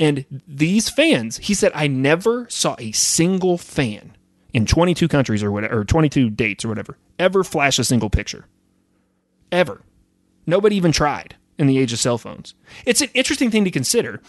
And 0.00 0.24
these 0.48 0.88
fans, 0.88 1.38
he 1.38 1.54
said, 1.54 1.70
I 1.74 1.86
never 1.86 2.48
saw 2.48 2.74
a 2.78 2.92
single 2.92 3.56
fan 3.56 4.16
in 4.52 4.66
22 4.66 5.06
countries 5.08 5.42
or 5.42 5.52
whatever, 5.52 5.80
or 5.80 5.84
22 5.84 6.30
dates 6.30 6.64
or 6.64 6.68
whatever, 6.68 6.98
ever 7.18 7.44
flash 7.44 7.78
a 7.78 7.84
single 7.84 8.10
picture. 8.10 8.46
Ever. 9.50 9.82
Nobody 10.46 10.76
even 10.76 10.92
tried 10.92 11.36
in 11.58 11.66
the 11.66 11.78
age 11.78 11.92
of 11.92 11.98
cell 11.98 12.18
phones. 12.18 12.54
It's 12.84 13.00
an 13.00 13.10
interesting 13.14 13.50
thing 13.50 13.64
to 13.64 13.70
consider 13.70 14.20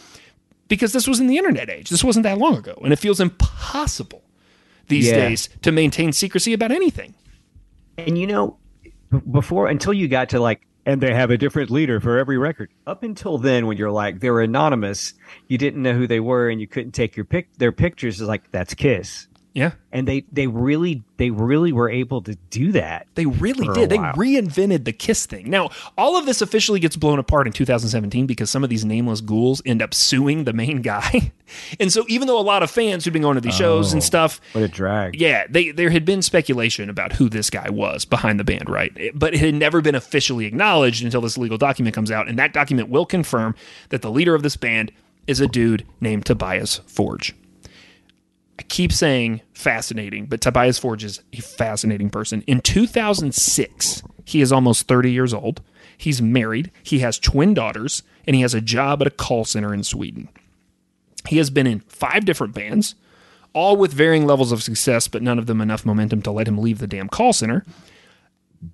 because 0.68 0.94
this 0.94 1.08
was 1.08 1.20
in 1.20 1.28
the 1.28 1.38
internet 1.38 1.70
age. 1.70 1.90
This 1.90 2.04
wasn't 2.04 2.24
that 2.24 2.38
long 2.38 2.58
ago. 2.58 2.80
And 2.84 2.92
it 2.94 2.98
feels 3.00 3.20
impossible 3.20 4.24
these 4.88 5.08
Yeah. 5.08 5.16
days 5.30 5.50
to 5.62 5.72
maintain 5.72 6.12
secrecy 6.12 6.54
about 6.54 6.72
anything. 6.72 7.14
And 7.98 8.18
you 8.18 8.28
know, 8.28 8.58
before 9.32 9.68
until 9.68 9.94
you 9.94 10.08
got 10.08 10.30
to 10.30 10.40
like, 10.40 10.62
and 10.86 11.00
they 11.00 11.14
have 11.14 11.32
a 11.32 11.38
different 11.38 11.70
leader 11.70 12.00
for 12.02 12.18
every 12.18 12.38
record. 12.38 12.70
Up 12.86 13.04
until 13.04 13.38
then, 13.38 13.68
when 13.68 13.78
you're 13.78 13.92
like 13.92 14.20
they 14.20 14.30
were 14.30 14.42
anonymous, 14.42 15.14
you 15.48 15.58
didn't 15.58 15.82
know 15.82 15.94
who 15.94 16.08
they 16.08 16.20
were, 16.20 16.50
and 16.50 16.60
you 16.60 16.68
couldn't 16.68 16.92
take 16.92 17.16
your 17.16 17.24
pic 17.26 17.48
their 17.58 17.72
pictures. 17.72 18.20
Is 18.20 18.28
like 18.28 18.52
that's 18.52 18.74
Kiss, 18.74 19.28
Yeah. 19.56 19.74
and 19.92 20.08
they 20.08 20.26
they 20.32 20.48
really 20.48 21.04
they 21.18 21.30
really 21.30 21.72
were 21.72 21.90
able 21.90 22.22
to 22.24 22.36
do 22.50 22.72
that. 22.72 23.06
They 23.14 23.28
really 23.28 23.68
did. 23.76 23.90
They 23.92 23.98
reinvented 23.98 24.86
the 24.86 24.94
kiss 24.94 25.26
thing. 25.28 25.50
Now, 25.50 25.70
all 25.98 26.18
of 26.18 26.26
this 26.26 26.42
officially 26.42 26.80
gets 26.80 26.96
blown 26.96 27.20
apart 27.20 27.46
in 27.46 27.54
2017 27.54 28.26
because 28.26 28.50
some 28.50 28.64
of 28.64 28.72
these 28.72 28.84
nameless 28.84 29.22
ghouls 29.22 29.62
end 29.66 29.82
up 29.84 29.94
suing 29.94 30.46
the 30.46 30.54
main 30.54 30.82
guy. 30.82 31.32
and 31.80 31.94
so, 31.94 32.04
even 32.08 32.28
though 32.28 32.40
a 32.40 32.42
lot 32.42 32.64
of 32.64 32.72
fans 32.72 33.06
who've 33.06 33.14
been 33.14 33.22
going 33.22 33.36
to 33.36 33.42
these 33.42 33.56
shows 33.56 33.94
and 33.94 34.02
Oh. 34.02 34.06
stuff, 34.06 34.42
What 34.54 34.64
a 34.64 34.68
drag! 34.68 35.20
yeah, 35.20 35.46
they 35.48 35.70
there 35.72 35.92
had 35.92 36.04
been 36.04 36.24
speculation 36.24 36.90
about 36.90 37.14
who 37.14 37.30
this 37.30 37.52
guy 37.52 37.70
was 37.70 38.06
behind 38.06 38.40
the 38.40 38.44
band, 38.44 38.70
right? 38.70 39.12
But 39.14 39.36
it 39.36 39.40
had 39.40 39.54
never 39.54 39.82
been 39.82 39.94
officially 39.96 40.46
acknowledged 40.46 41.04
until 41.04 41.22
this 41.22 41.38
legal 41.38 41.60
document 41.60 41.94
comes 41.96 42.10
out, 42.10 42.28
and 42.28 42.40
that 42.40 42.54
document 42.54 42.90
will 42.90 43.06
confirm 43.06 43.54
that 43.90 44.02
the 44.02 44.10
leader 44.10 44.34
of 44.34 44.42
this 44.42 44.58
band 44.58 44.92
is 45.28 45.40
a 45.40 45.48
dude 45.48 45.86
named 46.02 46.26
Tobias 46.26 46.82
Forge. 46.88 47.36
I 48.60 48.64
keep 48.64 48.92
saying 48.92 49.42
fascinating, 49.54 50.28
but 50.28 50.42
Tobias 50.42 50.78
Forge 50.78 51.04
is 51.04 51.22
a 51.34 51.42
fascinating 51.42 52.10
person. 52.10 52.44
In 52.46 52.62
2006, 52.62 54.04
he 54.26 54.42
is 54.42 54.52
almost 54.52 54.88
30 54.88 55.12
years 55.12 55.34
old. 55.34 55.62
He's 55.98 56.22
married, 56.22 56.72
he 56.84 57.00
has 57.00 57.18
twin 57.18 57.54
daughters, 57.54 58.04
and 58.28 58.36
he 58.36 58.42
has 58.42 58.54
a 58.54 58.62
job 58.62 59.02
at 59.02 59.08
a 59.08 59.12
call 59.12 59.46
center 59.46 59.74
in 59.74 59.84
Sweden. 59.84 60.30
He 61.28 61.38
has 61.38 61.50
been 61.50 61.68
in 61.68 61.80
five 61.82 62.26
different 62.26 62.54
bands, 62.54 62.96
all 63.54 63.78
with 63.78 63.94
varying 63.94 64.26
levels 64.26 64.52
of 64.52 64.64
success, 64.64 65.08
but 65.08 65.22
none 65.22 65.40
of 65.40 65.46
them 65.46 65.62
enough 65.62 65.86
momentum 65.86 66.22
to 66.24 66.32
let 66.32 66.48
him 66.48 66.58
leave 66.58 66.80
the 66.80 66.88
damn 66.88 67.08
call 67.08 67.34
center. 67.34 67.64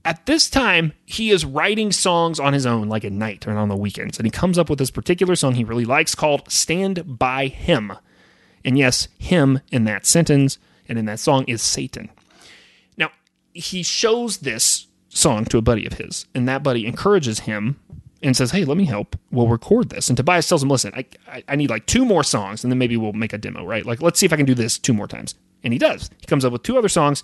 At 0.05 0.25
this 0.25 0.49
time, 0.49 0.93
he 1.05 1.31
is 1.31 1.45
writing 1.45 1.91
songs 1.91 2.39
on 2.39 2.53
his 2.53 2.65
own, 2.65 2.89
like 2.89 3.05
at 3.05 3.11
night 3.11 3.45
and 3.47 3.57
on 3.57 3.69
the 3.69 3.75
weekends, 3.75 4.17
and 4.17 4.25
he 4.25 4.31
comes 4.31 4.57
up 4.57 4.69
with 4.69 4.79
this 4.79 4.91
particular 4.91 5.35
song 5.35 5.55
he 5.55 5.63
really 5.63 5.85
likes 5.85 6.15
called 6.15 6.49
Stand 6.51 7.17
By 7.19 7.47
Him. 7.47 7.93
And 8.63 8.77
yes, 8.77 9.07
him 9.17 9.61
in 9.71 9.85
that 9.85 10.05
sentence 10.05 10.57
and 10.87 10.97
in 10.97 11.05
that 11.05 11.19
song 11.19 11.45
is 11.45 11.61
Satan. 11.61 12.09
Now, 12.97 13.11
he 13.53 13.83
shows 13.83 14.39
this 14.39 14.87
song 15.09 15.45
to 15.45 15.57
a 15.57 15.61
buddy 15.61 15.85
of 15.85 15.93
his, 15.93 16.25
and 16.33 16.47
that 16.47 16.63
buddy 16.63 16.85
encourages 16.85 17.41
him 17.41 17.79
and 18.21 18.35
says, 18.35 18.51
Hey, 18.51 18.65
let 18.65 18.77
me 18.77 18.85
help. 18.85 19.15
We'll 19.31 19.47
record 19.47 19.89
this. 19.89 20.09
And 20.09 20.17
Tobias 20.17 20.47
tells 20.47 20.63
him, 20.63 20.69
Listen, 20.69 20.93
I, 20.95 21.05
I, 21.27 21.43
I 21.47 21.55
need 21.55 21.69
like 21.69 21.85
two 21.85 22.05
more 22.05 22.23
songs, 22.23 22.63
and 22.63 22.71
then 22.71 22.77
maybe 22.77 22.97
we'll 22.97 23.13
make 23.13 23.33
a 23.33 23.37
demo, 23.37 23.65
right? 23.65 23.85
Like, 23.85 24.01
let's 24.01 24.19
see 24.19 24.25
if 24.25 24.33
I 24.33 24.37
can 24.37 24.45
do 24.45 24.55
this 24.55 24.77
two 24.77 24.93
more 24.93 25.07
times. 25.07 25.35
And 25.63 25.73
he 25.73 25.79
does. 25.79 26.09
He 26.19 26.25
comes 26.25 26.45
up 26.45 26.53
with 26.53 26.63
two 26.63 26.77
other 26.77 26.89
songs, 26.89 27.23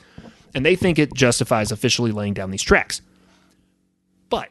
and 0.53 0.65
they 0.65 0.75
think 0.75 0.99
it 0.99 1.13
justifies 1.13 1.71
officially 1.71 2.11
laying 2.11 2.33
down 2.33 2.51
these 2.51 2.63
tracks. 2.63 3.01
But, 4.29 4.49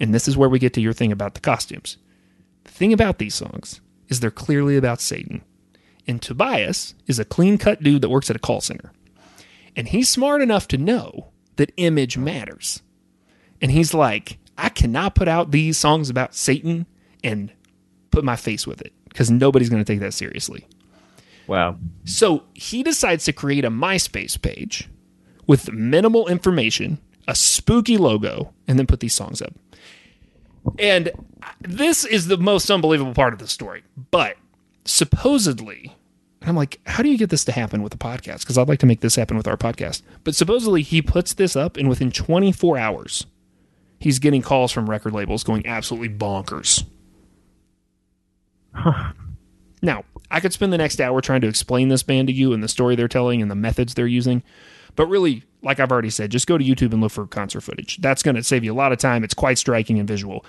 and 0.00 0.14
this 0.14 0.28
is 0.28 0.36
where 0.36 0.48
we 0.48 0.58
get 0.58 0.72
to 0.74 0.80
your 0.80 0.92
thing 0.92 1.12
about 1.12 1.34
the 1.34 1.40
costumes. 1.40 1.96
The 2.64 2.70
thing 2.70 2.92
about 2.92 3.18
these 3.18 3.34
songs 3.34 3.80
is 4.08 4.20
they're 4.20 4.30
clearly 4.30 4.76
about 4.76 5.00
Satan. 5.00 5.42
And 6.06 6.20
Tobias 6.20 6.94
is 7.06 7.18
a 7.18 7.24
clean 7.24 7.58
cut 7.58 7.82
dude 7.82 8.02
that 8.02 8.08
works 8.08 8.30
at 8.30 8.36
a 8.36 8.40
call 8.40 8.60
center. 8.60 8.92
And 9.76 9.88
he's 9.88 10.08
smart 10.10 10.42
enough 10.42 10.68
to 10.68 10.78
know 10.78 11.28
that 11.56 11.72
image 11.76 12.18
matters. 12.18 12.82
And 13.60 13.70
he's 13.70 13.94
like, 13.94 14.38
I 14.58 14.68
cannot 14.68 15.14
put 15.14 15.28
out 15.28 15.50
these 15.50 15.78
songs 15.78 16.10
about 16.10 16.34
Satan 16.34 16.86
and 17.22 17.52
put 18.10 18.24
my 18.24 18.36
face 18.36 18.66
with 18.66 18.80
it 18.80 18.92
because 19.08 19.30
nobody's 19.30 19.68
going 19.68 19.82
to 19.82 19.90
take 19.90 20.00
that 20.00 20.14
seriously. 20.14 20.66
Wow. 21.46 21.76
So 22.04 22.44
he 22.54 22.82
decides 22.82 23.24
to 23.24 23.32
create 23.32 23.64
a 23.64 23.70
MySpace 23.70 24.40
page 24.40 24.88
with 25.46 25.72
minimal 25.72 26.28
information, 26.28 26.98
a 27.26 27.34
spooky 27.34 27.96
logo, 27.96 28.52
and 28.68 28.78
then 28.78 28.86
put 28.86 29.00
these 29.00 29.14
songs 29.14 29.42
up. 29.42 29.54
And 30.78 31.08
uh, 31.42 31.48
this 31.60 32.04
is 32.04 32.28
the 32.28 32.36
most 32.36 32.70
unbelievable 32.70 33.14
part 33.14 33.32
of 33.32 33.38
the 33.38 33.48
story. 33.48 33.82
But 34.10 34.36
supposedly, 34.84 35.94
and 36.40 36.48
I'm 36.48 36.56
like, 36.56 36.80
how 36.86 37.02
do 37.02 37.08
you 37.08 37.18
get 37.18 37.30
this 37.30 37.44
to 37.44 37.52
happen 37.52 37.82
with 37.82 37.94
a 37.94 37.98
podcast? 37.98 38.40
Because 38.40 38.58
I'd 38.58 38.68
like 38.68 38.80
to 38.80 38.86
make 38.86 39.00
this 39.00 39.16
happen 39.16 39.36
with 39.36 39.46
our 39.46 39.56
podcast. 39.56 40.02
But 40.24 40.34
supposedly, 40.34 40.82
he 40.82 41.00
puts 41.00 41.34
this 41.34 41.54
up, 41.54 41.76
and 41.76 41.88
within 41.88 42.10
24 42.10 42.78
hours, 42.78 43.26
he's 44.00 44.18
getting 44.18 44.42
calls 44.42 44.72
from 44.72 44.90
record 44.90 45.12
labels 45.12 45.44
going 45.44 45.66
absolutely 45.66 46.08
bonkers. 46.08 46.84
Now, 49.82 50.04
I 50.30 50.40
could 50.40 50.52
spend 50.52 50.72
the 50.72 50.78
next 50.78 51.00
hour 51.00 51.20
trying 51.20 51.40
to 51.42 51.48
explain 51.48 51.88
this 51.88 52.02
band 52.02 52.28
to 52.28 52.32
you 52.32 52.52
and 52.52 52.62
the 52.62 52.68
story 52.68 52.94
they're 52.96 53.08
telling 53.08 53.42
and 53.42 53.50
the 53.50 53.56
methods 53.56 53.94
they're 53.94 54.06
using. 54.06 54.42
But 54.94 55.06
really, 55.06 55.42
like 55.62 55.80
I've 55.80 55.90
already 55.90 56.10
said, 56.10 56.30
just 56.30 56.46
go 56.46 56.56
to 56.56 56.64
YouTube 56.64 56.92
and 56.92 57.00
look 57.00 57.12
for 57.12 57.26
concert 57.26 57.62
footage. 57.62 57.98
That's 58.00 58.22
going 58.22 58.36
to 58.36 58.42
save 58.42 58.62
you 58.62 58.72
a 58.72 58.74
lot 58.74 58.92
of 58.92 58.98
time. 58.98 59.24
It's 59.24 59.34
quite 59.34 59.58
striking 59.58 59.98
and 59.98 60.06
visual. 60.06 60.44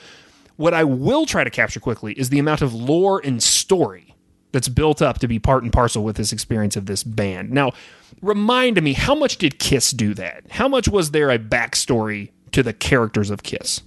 What 0.56 0.74
I 0.74 0.84
will 0.84 1.26
try 1.26 1.44
to 1.44 1.50
capture 1.50 1.80
quickly 1.80 2.14
is 2.14 2.30
the 2.30 2.40
amount 2.40 2.62
of 2.62 2.74
lore 2.74 3.22
and 3.24 3.42
story 3.42 4.13
that's 4.54 4.70
built 4.70 5.02
up 5.02 5.20
to 5.20 5.28
be 5.28 5.38
part 5.40 5.64
and 5.64 5.74
parcel 5.74 6.04
with 6.06 6.16
this 6.16 6.32
experience 6.32 6.78
of 6.78 6.86
this 6.86 7.04
band. 7.04 7.52
Now, 7.52 7.74
remind 8.22 8.82
me, 8.82 8.94
how 8.94 9.14
much 9.16 9.38
did 9.38 9.60
Kiss 9.60 9.92
do 9.92 10.14
that? 10.14 10.44
How 10.52 10.70
much 10.70 10.88
was 10.88 11.12
there 11.12 11.30
a 11.30 11.38
backstory 11.38 12.30
to 12.54 12.64
the 12.64 12.72
characters 12.72 13.30
of 13.30 13.44
Kiss? 13.44 13.82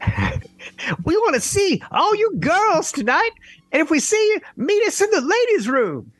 We 1.04 1.16
want 1.16 1.34
to 1.34 1.40
see 1.40 1.82
all 1.90 2.14
you 2.14 2.36
girls 2.40 2.90
tonight, 2.92 3.30
and 3.72 3.80
if 3.82 3.90
we 3.90 4.00
see 4.00 4.16
you, 4.34 4.40
meet 4.56 4.86
us 4.86 5.00
in 5.00 5.10
the 5.10 5.20
ladies' 5.20 5.68
room. 5.68 6.10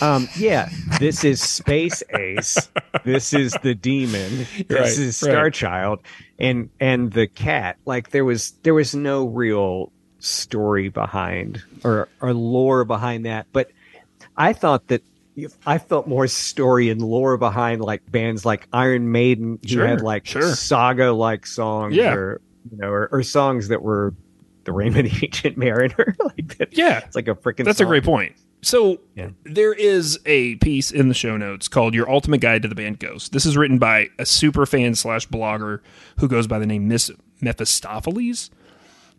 Um, 0.00 0.28
yeah, 0.36 0.68
this 0.98 1.24
is 1.24 1.42
Space 1.42 2.02
Ace. 2.14 2.56
This 3.04 3.32
is 3.34 3.56
the 3.62 3.74
demon. 3.74 4.46
This 4.68 4.70
Right, 4.70 4.98
is 4.98 5.22
right. 5.22 5.34
Starchild, 5.34 5.98
and 6.38 6.70
and 6.80 7.12
the 7.12 7.26
cat. 7.26 7.76
Like 7.84 8.10
there 8.10 8.24
was 8.24 8.52
there 8.62 8.74
was 8.74 8.94
no 8.94 9.26
real 9.26 9.92
story 10.20 10.88
behind 10.88 11.62
or 11.84 12.08
or 12.20 12.34
lore 12.34 12.84
behind 12.84 13.26
that. 13.26 13.46
But 13.52 13.70
I 14.36 14.52
thought 14.52 14.88
that 14.88 15.02
if 15.36 15.54
I 15.66 15.78
felt 15.78 16.08
more 16.08 16.26
story 16.26 16.90
and 16.90 17.00
lore 17.00 17.36
behind 17.36 17.80
like 17.80 18.08
bands 18.10 18.44
like 18.44 18.66
Iron 18.72 19.12
Maiden 19.12 19.58
who 19.62 19.68
Sure, 19.68 19.86
had 19.86 20.00
like 20.00 20.26
sure. 20.26 20.54
saga 20.54 21.12
like 21.12 21.46
songs 21.46 21.94
Yeah. 21.94 22.14
or 22.14 22.40
you 22.70 22.78
know 22.78 22.90
or, 22.90 23.08
or 23.12 23.22
songs 23.22 23.68
that 23.68 23.82
were 23.82 24.14
the 24.64 24.72
Raymond 24.72 25.08
Ancient 25.22 25.56
Mariner 25.56 26.16
like 26.24 26.58
that. 26.58 26.76
Yeah. 26.76 26.98
It's 26.98 27.16
like 27.16 27.28
a 27.28 27.34
freaking. 27.34 27.64
That's 27.64 27.80
a 27.80 27.84
great 27.86 28.04
point. 28.04 28.34
So 28.60 28.98
Yeah. 29.14 29.28
there 29.44 29.72
is 29.72 30.18
a 30.26 30.56
piece 30.56 30.90
in 30.90 31.06
the 31.08 31.14
show 31.14 31.36
notes 31.36 31.68
called 31.68 31.94
"Your 31.94 32.10
Ultimate 32.10 32.40
Guide 32.40 32.62
to 32.62 32.68
the 32.68 32.74
Band 32.74 32.98
Ghost." 32.98 33.30
This 33.32 33.46
is 33.46 33.56
written 33.56 33.78
by 33.78 34.08
a 34.18 34.26
super 34.26 34.66
fan 34.66 34.96
slash 34.96 35.28
blogger 35.28 35.78
who 36.18 36.26
goes 36.26 36.48
by 36.48 36.58
the 36.58 36.66
name 36.66 36.88
Miss 36.88 37.08
Mephistopheles. 37.40 38.50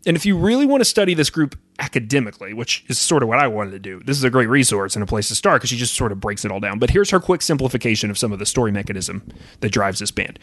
And 0.06 0.16
if 0.16 0.24
you 0.24 0.36
really 0.36 0.64
want 0.64 0.80
to 0.80 0.84
study 0.84 1.12
this 1.14 1.28
group 1.28 1.58
academically, 1.78 2.54
which 2.54 2.84
is 2.88 2.98
sort 2.98 3.22
of 3.22 3.28
what 3.28 3.38
I 3.38 3.46
wanted 3.48 3.72
to 3.72 3.78
do, 3.78 4.00
this 4.00 4.16
is 4.16 4.24
a 4.24 4.30
great 4.30 4.48
resource 4.48 4.96
and 4.96 5.02
a 5.02 5.06
place 5.06 5.28
to 5.28 5.34
start 5.34 5.60
because 5.60 5.70
she 5.70 5.76
just 5.76 5.94
sort 5.94 6.10
of 6.10 6.20
breaks 6.20 6.44
it 6.44 6.50
all 6.50 6.60
down. 6.60 6.78
But 6.78 6.90
here's 6.90 7.10
her 7.10 7.20
quick 7.20 7.42
simplification 7.42 8.10
of 8.10 8.16
some 8.16 8.32
of 8.32 8.38
the 8.38 8.46
story 8.46 8.72
mechanism 8.72 9.28
that 9.60 9.72
drives 9.72 9.98
this 9.98 10.10
band. 10.10 10.38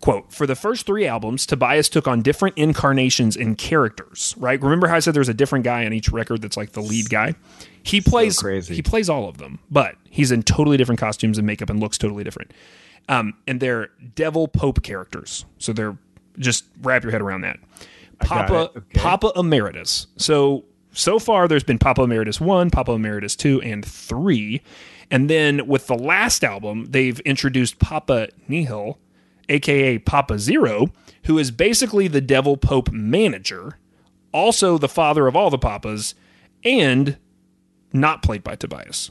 Quote, 0.00 0.32
for 0.32 0.46
the 0.46 0.56
first 0.56 0.84
three 0.84 1.06
albums, 1.06 1.46
Tobias 1.46 1.88
took 1.88 2.06
on 2.06 2.20
different 2.20 2.58
incarnations 2.58 3.36
and 3.36 3.56
characters, 3.56 4.34
right? 4.36 4.60
Remember 4.60 4.86
how 4.86 4.96
I 4.96 4.98
said 4.98 5.14
there's 5.14 5.30
a 5.30 5.34
different 5.34 5.64
guy 5.64 5.86
on 5.86 5.94
each 5.94 6.10
record 6.10 6.42
that's 6.42 6.58
like 6.58 6.72
the 6.72 6.82
lead 6.82 7.08
guy? 7.08 7.34
He 7.82 8.00
plays 8.02 8.38
crazy. 8.38 8.74
he 8.74 8.82
plays 8.82 9.08
all 9.08 9.28
of 9.28 9.38
them, 9.38 9.60
but 9.70 9.94
he's 10.10 10.30
in 10.30 10.42
totally 10.42 10.76
different 10.76 11.00
costumes 11.00 11.38
and 11.38 11.46
makeup 11.46 11.70
and 11.70 11.80
looks 11.80 11.96
totally 11.96 12.22
different. 12.22 12.50
Um, 13.08 13.34
and 13.46 13.60
they're 13.60 13.90
devil 14.14 14.46
pope 14.46 14.82
characters. 14.82 15.46
So 15.58 15.72
they're 15.72 15.96
just 16.38 16.64
wrap 16.82 17.02
your 17.02 17.12
head 17.12 17.22
around 17.22 17.42
that. 17.42 17.58
Papa. 18.28 18.70
Okay. 18.76 19.00
Papa 19.00 19.32
Emeritus. 19.36 20.06
So 20.16 20.64
so 20.92 21.18
far 21.18 21.48
there's 21.48 21.64
been 21.64 21.78
Papa 21.78 22.02
Emeritus 22.02 22.40
1, 22.40 22.70
Papa 22.70 22.92
Emeritus 22.92 23.36
2 23.36 23.60
and 23.62 23.84
3. 23.84 24.62
And 25.10 25.28
then 25.28 25.66
with 25.66 25.86
the 25.86 25.96
last 25.96 26.44
album, 26.44 26.86
they've 26.90 27.18
introduced 27.20 27.78
Papa 27.78 28.28
Nihil, 28.48 28.98
aka 29.48 29.98
Papa 29.98 30.38
Zero, 30.38 30.88
who 31.26 31.38
is 31.38 31.50
basically 31.50 32.08
the 32.08 32.20
devil 32.20 32.56
pope 32.56 32.90
manager, 32.92 33.78
also 34.32 34.78
the 34.78 34.88
father 34.88 35.26
of 35.26 35.36
all 35.36 35.50
the 35.50 35.58
papas 35.58 36.14
and 36.64 37.18
not 37.92 38.22
played 38.22 38.42
by 38.42 38.56
Tobias. 38.56 39.10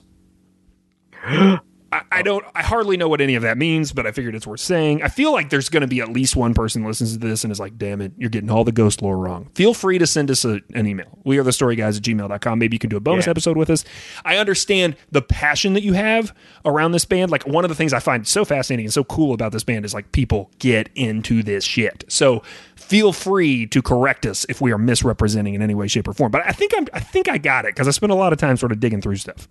I, 1.93 2.01
I 2.11 2.21
don't. 2.23 2.43
I 2.55 2.63
hardly 2.63 2.97
know 2.97 3.07
what 3.07 3.21
any 3.21 3.35
of 3.35 3.43
that 3.43 3.55
means, 3.57 3.93
but 3.93 4.07
I 4.07 4.11
figured 4.11 4.33
it's 4.33 4.47
worth 4.47 4.61
saying. 4.61 5.03
I 5.03 5.09
feel 5.09 5.31
like 5.31 5.51
there's 5.51 5.69
going 5.69 5.81
to 5.81 5.87
be 5.87 6.01
at 6.01 6.09
least 6.09 6.35
one 6.35 6.55
person 6.55 6.83
listens 6.83 7.13
to 7.13 7.19
this 7.19 7.43
and 7.43 7.51
is 7.51 7.59
like, 7.59 7.77
"Damn 7.77 8.01
it, 8.01 8.13
you're 8.17 8.31
getting 8.31 8.49
all 8.49 8.63
the 8.63 8.71
ghost 8.71 9.03
lore 9.03 9.17
wrong." 9.17 9.51
Feel 9.53 9.75
free 9.75 9.99
to 9.99 10.07
send 10.07 10.31
us 10.31 10.43
a, 10.43 10.59
an 10.73 10.87
email. 10.87 11.19
We 11.23 11.37
are 11.37 11.43
the 11.43 11.51
story 11.53 11.75
guys 11.75 11.97
at 11.97 12.03
gmail.com. 12.03 12.57
Maybe 12.57 12.73
you 12.75 12.79
can 12.79 12.89
do 12.89 12.97
a 12.97 12.99
bonus 12.99 13.27
Yeah. 13.27 13.31
episode 13.31 13.57
with 13.57 13.69
us. 13.69 13.85
I 14.25 14.37
understand 14.37 14.95
the 15.11 15.21
passion 15.21 15.73
that 15.73 15.83
you 15.83 15.93
have 15.93 16.33
around 16.65 16.93
this 16.93 17.05
band. 17.05 17.29
Like 17.29 17.45
one 17.45 17.63
of 17.63 17.69
the 17.69 17.75
things 17.75 17.93
I 17.93 17.99
find 17.99 18.27
so 18.27 18.43
fascinating 18.43 18.87
and 18.87 18.93
so 18.93 19.03
cool 19.03 19.31
about 19.33 19.51
this 19.51 19.63
band 19.63 19.85
is 19.85 19.93
like 19.93 20.11
people 20.11 20.49
get 20.57 20.89
into 20.95 21.43
this 21.43 21.63
shit. 21.63 22.05
So 22.07 22.41
feel 22.75 23.13
free 23.13 23.67
to 23.67 23.81
correct 23.83 24.25
us 24.25 24.47
if 24.49 24.61
we 24.61 24.71
are 24.71 24.79
misrepresenting 24.79 25.53
in 25.53 25.61
any 25.61 25.75
way, 25.75 25.87
shape, 25.87 26.07
or 26.07 26.13
form. 26.13 26.31
But 26.31 26.41
I 26.47 26.53
think 26.53 26.73
I'm. 26.75 26.87
I 26.91 26.99
think 27.01 27.29
I 27.29 27.37
got 27.37 27.65
it 27.65 27.75
because 27.75 27.87
I 27.87 27.91
spent 27.91 28.11
a 28.11 28.15
lot 28.15 28.33
of 28.33 28.39
time 28.39 28.57
sort 28.57 28.71
of 28.71 28.79
digging 28.79 28.99
through 29.01 29.17
stuff. 29.17 29.47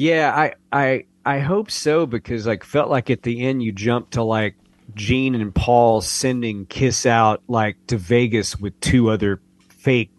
Yeah, 0.00 0.32
I 0.32 0.54
I 0.72 1.04
I 1.28 1.40
hope 1.40 1.70
so 1.70 2.06
because 2.06 2.46
like 2.46 2.64
felt 2.64 2.88
like 2.88 3.10
at 3.10 3.22
the 3.22 3.42
end 3.42 3.62
you 3.62 3.70
jumped 3.70 4.12
to 4.12 4.22
like 4.22 4.54
Gene 4.94 5.34
and 5.34 5.54
Paul 5.54 6.00
sending 6.00 6.64
Kiss 6.64 7.04
out 7.04 7.42
like 7.48 7.76
to 7.88 7.98
Vegas 7.98 8.58
with 8.58 8.80
two 8.80 9.10
other 9.10 9.38
fake 9.68 10.10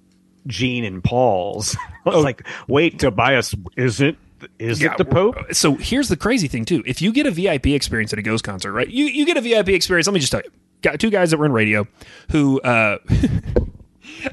Gene 0.46 0.84
and 0.84 1.04
Pauls. 1.04 1.76
I 2.06 2.10
was 2.12 2.24
like, 2.24 2.48
wait, 2.68 3.00
Tobias 3.00 3.56
isn't 3.76 4.20
is 4.60 4.84
it 4.84 4.96
the 4.98 5.04
Pope? 5.04 5.36
So 5.52 5.78
here's 5.78 6.10
the 6.10 6.16
crazy 6.16 6.48
thing 6.48 6.64
too. 6.64 6.84
If 6.86 7.02
you 7.02 7.12
get 7.12 7.26
a 7.26 7.32
VIP 7.32 7.68
experience 7.68 8.14
at 8.14 8.20
a 8.20 8.22
Ghost 8.22 8.44
concert, 8.44 8.72
right? 8.72 8.88
You 8.88 9.06
you 9.06 9.26
get 9.26 9.36
a 9.36 9.42
VIP 9.42 9.70
experience. 9.70 10.06
Let 10.06 10.14
me 10.14 10.20
just 10.20 10.32
tell 10.32 10.42
you, 10.46 10.52
got 10.84 11.00
two 11.00 11.10
guys 11.10 11.32
that 11.32 11.38
were 11.38 11.48
in 11.48 11.54
radio 11.54 11.88
who. 12.30 12.62
uh 12.62 13.00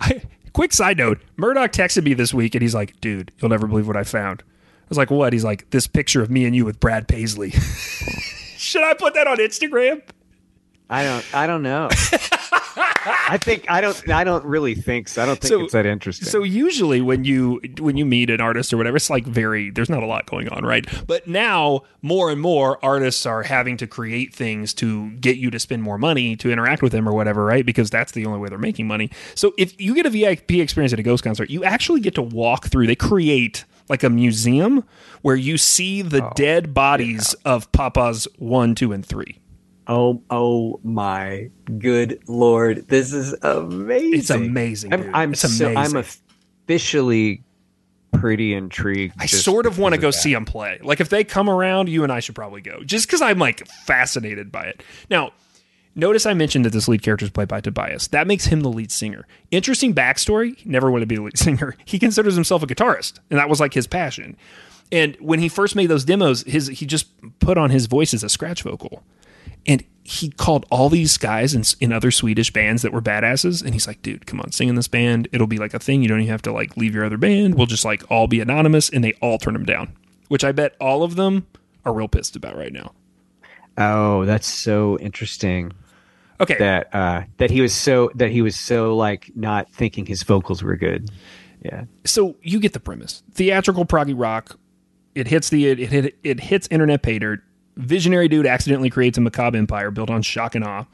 I, 0.00 0.20
Quick 0.52 0.72
side 0.72 0.96
note: 0.96 1.20
Murdoch 1.36 1.70
texted 1.70 2.02
me 2.02 2.14
this 2.14 2.32
week, 2.32 2.54
and 2.54 2.62
he's 2.62 2.74
like, 2.74 2.98
"Dude, 3.02 3.30
you'll 3.38 3.50
never 3.50 3.66
believe 3.66 3.86
what 3.86 3.96
I 3.96 4.04
found." 4.04 4.42
I 4.87 4.88
was 4.88 4.99
like, 4.99 5.11
"What?" 5.11 5.33
He's 5.33 5.44
like, 5.44 5.68
"This 5.70 5.87
picture 5.87 6.22
of 6.22 6.31
me 6.31 6.44
and 6.44 6.55
you 6.55 6.64
with 6.64 6.79
Brad 6.81 7.09
Paisley." 7.09 7.51
Should 8.57 8.85
I 8.85 8.94
put 8.94 9.14
that 9.14 9.27
on 9.27 9.38
Instagram? 9.38 10.03
I 10.88 11.03
don't 11.03 11.35
I 11.35 11.46
don't 11.49 11.62
know. 11.62 11.88
I 12.79 13.38
think 13.40 13.68
I 13.68 13.81
don't 13.81 14.09
I 14.09 14.22
don't 14.25 14.44
really 14.44 14.75
think 14.75 15.09
so. 15.09 15.22
I 15.22 15.27
don't 15.27 15.40
think 15.40 15.49
So- 15.49 15.61
it's 15.64 15.72
that 15.72 15.87
interesting. 15.87 16.29
So 16.29 16.42
usually 16.42 17.01
when 17.01 17.25
you 17.25 17.61
when 17.81 17.96
you 17.96 18.05
meet 18.07 18.31
an 18.31 18.40
artist 18.40 18.72
or 18.72 18.77
whatever, 18.77 18.96
it's 18.96 19.11
like 19.11 19.25
very 19.27 19.70
there's 19.70 19.90
not 19.90 20.03
a 20.03 20.07
lot 20.07 20.27
going 20.27 20.49
on, 20.49 20.64
right? 20.64 20.87
But 21.07 21.27
now 21.27 21.83
more 22.03 22.31
and 22.31 22.40
more 22.40 22.85
artists 22.85 23.27
are 23.27 23.42
having 23.42 23.77
to 23.79 23.87
create 23.87 24.33
things 24.35 24.72
to 24.75 25.11
get 25.12 25.37
you 25.38 25.51
to 25.51 25.59
spend 25.59 25.83
more 25.83 25.99
money 25.99 26.37
to 26.37 26.51
interact 26.53 26.83
with 26.83 26.92
them 26.92 27.09
or 27.09 27.12
whatever, 27.12 27.44
right? 27.44 27.66
Because 27.66 27.90
that's 27.90 28.12
the 28.12 28.25
only 28.27 28.38
way 28.38 28.49
they're 28.49 28.59
making 28.59 28.87
money. 28.87 29.11
So 29.35 29.55
if 29.59 29.79
you 29.81 29.94
get 29.94 30.07
a 30.07 30.11
VIP 30.11 30.53
experience 30.53 30.92
at 30.92 30.99
a 31.01 31.05
Ghost 31.05 31.25
concert, 31.25 31.51
you 31.51 31.64
actually 31.64 32.01
get 32.01 32.14
to 32.16 32.22
walk 32.22 32.66
through. 32.66 32.87
They 32.87 32.94
create 32.96 33.64
like 33.88 34.03
a 34.03 34.11
museum 34.11 34.85
where 35.22 35.37
you 35.37 35.57
see 35.59 36.03
the 36.03 36.25
Oh, 36.25 36.33
dead 36.35 36.75
bodies 36.75 37.35
of 37.44 37.70
Papa's 37.72 38.27
one, 38.38 38.75
two, 38.75 38.92
and 38.92 39.05
three. 39.05 39.38
Oh, 39.88 40.22
oh 40.31 40.81
my 40.83 41.51
good 41.79 42.20
lord! 42.27 42.88
This 42.88 43.12
is 43.12 43.35
amazing. 43.42 44.18
It's 44.18 44.31
amazing, 44.31 44.92
I'm. 44.92 45.14
I'm 45.14 45.33
It's 45.33 45.57
so 45.57 45.72
I'm 45.75 45.94
officially 45.96 47.44
pretty 48.12 48.55
intrigued. 48.55 49.14
I 49.18 49.27
sort 49.27 49.66
of 49.66 49.79
want 49.79 49.94
to 49.94 50.01
go 50.01 50.09
that. 50.09 50.14
see 50.14 50.33
them 50.33 50.44
play. 50.44 50.79
Like 50.83 51.01
if 51.01 51.09
they 51.09 51.22
come 51.22 51.49
around, 51.49 51.88
you 51.88 52.03
and 52.03 52.12
I 52.12 52.20
should 52.20 52.35
probably 52.35 52.62
go, 52.62 52.83
just 52.85 53.07
because 53.07 53.22
I'm 53.22 53.38
like 53.38 53.66
fascinated 53.68 54.51
by 54.51 54.64
it. 54.64 54.83
Now, 55.11 55.33
notice 55.96 56.26
I 56.26 56.35
mentioned 56.35 56.64
that 56.64 56.72
this 56.72 56.87
lead 56.87 57.02
character 57.02 57.24
is 57.24 57.30
played 57.30 57.48
by 57.48 57.61
Tobias. 57.61 58.09
That 58.09 58.26
makes 58.26 58.44
him 58.46 58.61
the 58.61 58.68
lead 58.68 58.92
singer. 58.92 59.26
Interesting 59.50 59.94
backstory. 59.94 60.56
He 60.56 60.68
never 60.68 60.90
wanted 60.90 61.04
to 61.04 61.06
be 61.06 61.16
the 61.16 61.22
lead 61.22 61.38
singer. 61.38 61.74
He 61.85 61.98
considers 61.98 62.35
himself 62.35 62.62
a 62.62 62.66
guitarist, 62.66 63.18
and 63.30 63.38
that 63.38 63.48
was 63.48 63.59
like 63.59 63.74
his 63.74 63.87
passion. 63.87 64.37
And 64.92 65.16
when 65.16 65.40
he 65.40 65.48
first 65.48 65.74
made 65.74 65.87
those 65.87 66.04
demos, 66.04 66.42
his 66.42 66.68
he 66.68 66.87
just 66.87 67.09
put 67.40 67.59
on 67.59 67.70
his 67.70 67.87
voice 67.87 68.14
as 68.14 68.22
a 68.22 68.28
scratch 68.28 68.62
vocal. 68.62 69.02
And 69.66 69.82
he 70.04 70.30
called 70.30 70.64
all 70.70 70.88
these 70.88 71.18
guys 71.18 71.52
in, 71.52 71.64
in 71.80 71.92
other 71.92 72.12
Swedish 72.12 72.52
bands 72.52 72.82
that 72.82 72.92
were 72.92 73.02
badasses, 73.02 73.64
and 73.64 73.74
he's 73.74 73.88
like, 73.88 74.00
"Dude, 74.02 74.24
come 74.26 74.40
on, 74.40 74.52
sing 74.52 74.68
in 74.68 74.76
this 74.76 74.87
band. 74.87 75.26
It'll 75.32 75.48
be 75.48 75.59
like 75.59 75.74
a 75.74 75.80
thing. 75.80 76.02
You 76.02 76.09
don't 76.09 76.20
even 76.20 76.30
have 76.30 76.42
to 76.42 76.52
like 76.52 76.76
leave 76.76 76.94
your 76.94 77.04
other 77.04 77.16
band. 77.16 77.56
We'll 77.56 77.66
just 77.66 77.85
like 77.85 78.09
all 78.09 78.28
be 78.28 78.40
anonymous." 78.40 78.88
And 78.88 79.02
they 79.02 79.14
all 79.14 79.38
turn 79.38 79.56
him 79.56 79.64
down, 79.64 79.96
which 80.28 80.44
I 80.44 80.52
bet 80.52 80.76
all 80.80 81.02
of 81.02 81.16
them 81.16 81.48
are 81.85 81.92
real 81.92 82.06
pissed 82.06 82.37
about 82.37 82.56
right 82.56 82.72
now. 82.72 82.92
Oh, 83.76 84.24
that's 84.24 84.46
so 84.46 84.98
interesting. 85.00 85.72
Okay, 86.40 86.57
That 86.59 86.94
uh, 86.94 87.22
that 87.38 87.51
he 87.51 87.61
was 87.61 87.75
so 87.75 88.11
that 88.14 88.31
he 88.31 88.42
was 88.42 88.57
so 88.57 88.94
like 88.96 89.31
not 89.35 89.70
thinking 89.72 90.05
his 90.07 90.22
vocals 90.22 90.62
were 90.62 90.77
good. 90.77 91.11
Yeah. 91.64 91.85
so 92.05 92.37
you 92.42 92.61
get 92.61 92.75
the 92.75 92.81
premise. 92.81 93.22
Theatrical 93.33 93.87
proggy 93.87 94.14
rock. 94.16 94.59
It 95.14 95.27
hits 95.27 95.49
the 95.49 95.66
it 95.68 95.79
hit 95.79 96.16
it 96.22 96.40
hits 96.40 96.68
internet 96.70 97.03
pay 97.03 97.18
dirt. 97.18 97.40
Visionary 97.77 98.29
dude 98.29 98.46
accidentally 98.46 98.90
creates 98.90 99.18
a 99.18 99.20
macabre 99.20 99.57
empire 99.59 99.90
built 99.90 100.11
on 100.11 100.22
shock 100.22 100.55
and 100.55 100.64
awe. 100.64 100.85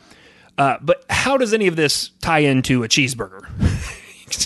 Uh, 0.58 0.76
but 0.80 1.04
how 1.10 1.36
does 1.36 1.52
any 1.54 1.66
of 1.66 1.76
this 1.76 2.10
tie 2.20 2.40
into 2.40 2.84
a 2.84 2.88
cheeseburger? 2.88 3.40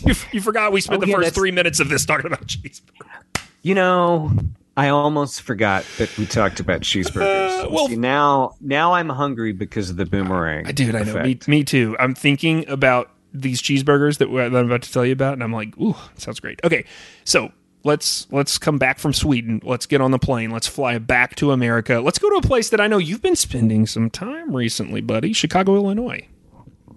you, 0.07 0.15
you 0.33 0.41
forgot 0.41 0.73
we 0.73 0.81
spent 0.81 1.03
Oh, 1.03 1.05
the 1.05 1.11
yeah, 1.11 1.17
first 1.17 1.35
three 1.35 1.51
minutes 1.51 1.81
of 1.81 1.89
this 1.89 2.05
talking 2.07 2.27
about 2.27 2.47
cheeseburger. 2.47 3.43
You 3.63 3.75
know, 3.75 4.31
I 4.77 4.89
almost 4.89 5.43
forgot 5.43 5.85
that 5.99 6.17
we 6.19 6.27
talked 6.27 6.61
about 6.61 6.83
cheeseburgers. 6.83 7.65
Uh, 7.65 7.69
well- 7.71 7.89
See, 7.89 7.97
now 7.97 8.57
now 8.61 8.93
I'm 8.93 9.09
hungry 9.09 9.53
because 9.53 9.89
of 9.91 9.97
the 9.97 10.05
boomerang. 10.07 10.67
I, 10.67 10.73
Dude, 10.73 10.95
I 10.95 11.03
know. 11.03 11.23
Me, 11.23 11.39
me 11.47 11.65
too. 11.65 11.97
I'm 11.99 12.15
thinking 12.15 12.69
about 12.69 13.11
these 13.33 13.61
cheeseburgers 13.62 14.19
that, 14.19 14.27
that 14.33 14.59
I'm 14.59 14.67
about 14.67 14.83
to 14.83 14.93
tell 14.93 15.05
you 15.05 15.12
about, 15.12 15.35
and 15.35 15.43
I'm 15.43 15.53
like, 15.53 15.77
ooh, 15.79 15.95
sounds 16.17 16.41
great. 16.41 16.61
Okay, 16.65 16.85
so 17.25 17.51
let's 17.85 18.27
let's 18.31 18.59
come 18.59 18.79
back 18.79 18.99
from 18.99 19.12
Sweden. 19.15 19.61
Let's 19.65 19.87
get 19.87 20.01
on 20.01 20.11
the 20.11 20.19
plane. 20.19 20.51
Let's 20.51 20.67
fly 20.67 20.99
back 20.99 21.37
to 21.37 21.53
America. 21.53 22.01
Let's 22.01 22.19
go 22.19 22.29
to 22.31 22.37
a 22.37 22.43
place 22.43 22.69
that 22.71 22.81
I 22.81 22.87
know 22.87 22.99
you've 22.99 23.23
been 23.23 23.37
spending 23.37 23.87
some 23.87 24.11
time 24.11 24.55
recently, 24.55 25.01
buddy. 25.01 25.33
Chicago, 25.33 25.75
Illinois. 25.77 26.27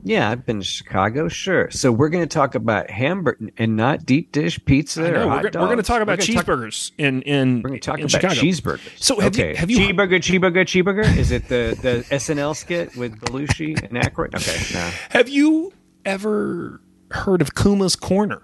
Yeah, 0.04 0.30
I've 0.30 0.46
been 0.46 0.60
to 0.60 0.66
Chicago, 0.66 1.28
sure. 1.28 1.70
So 1.72 1.92
we're 1.92 2.10
going 2.10 2.24
to 2.24 2.34
talk 2.34 2.56
about 2.56 2.90
hamburger 2.90 3.50
and 3.58 3.76
not 3.76 4.06
deep 4.06 4.32
dish 4.32 4.60
pizza. 4.66 5.14
Or 5.14 5.28
hot 5.30 5.44
we're, 5.44 5.50
go- 5.50 5.60
we're 5.60 5.66
going 5.68 5.78
to 5.78 5.84
talk 5.84 6.02
about 6.02 6.20
gonna 6.20 6.34
talk- 6.34 6.46
cheeseburgers 6.46 6.92
in 6.98 7.22
in 7.24 7.62
We're 7.62 7.70
going 7.70 7.80
to 7.82 7.86
talk 7.86 8.00
in 8.00 8.06
about 8.06 8.12
Chicago. 8.22 8.36
cheeseburgers. 8.36 8.92
So 9.04 9.20
have 9.20 9.36
you- 9.38 9.56
have 9.56 9.70
you- 9.70 9.78
cheeseburger, 9.80 10.20
cheeseburger, 10.20 10.64
cheeseburger? 10.66 11.18
Is 11.18 11.32
it 11.32 11.48
the 11.50 11.78
the 11.82 12.06
SNL 12.16 12.56
skit 12.56 12.96
with 12.96 13.20
Belushi 13.20 13.78
and 13.84 13.98
Aykroyd? 14.02 14.36
Okay, 14.36 14.74
no. 14.74 14.90
Have 15.10 15.30
you 15.30 15.74
ever 16.06 16.82
heard 17.12 17.42
of 17.42 17.56
Kuma's 17.56 17.96
Corner? 17.96 18.42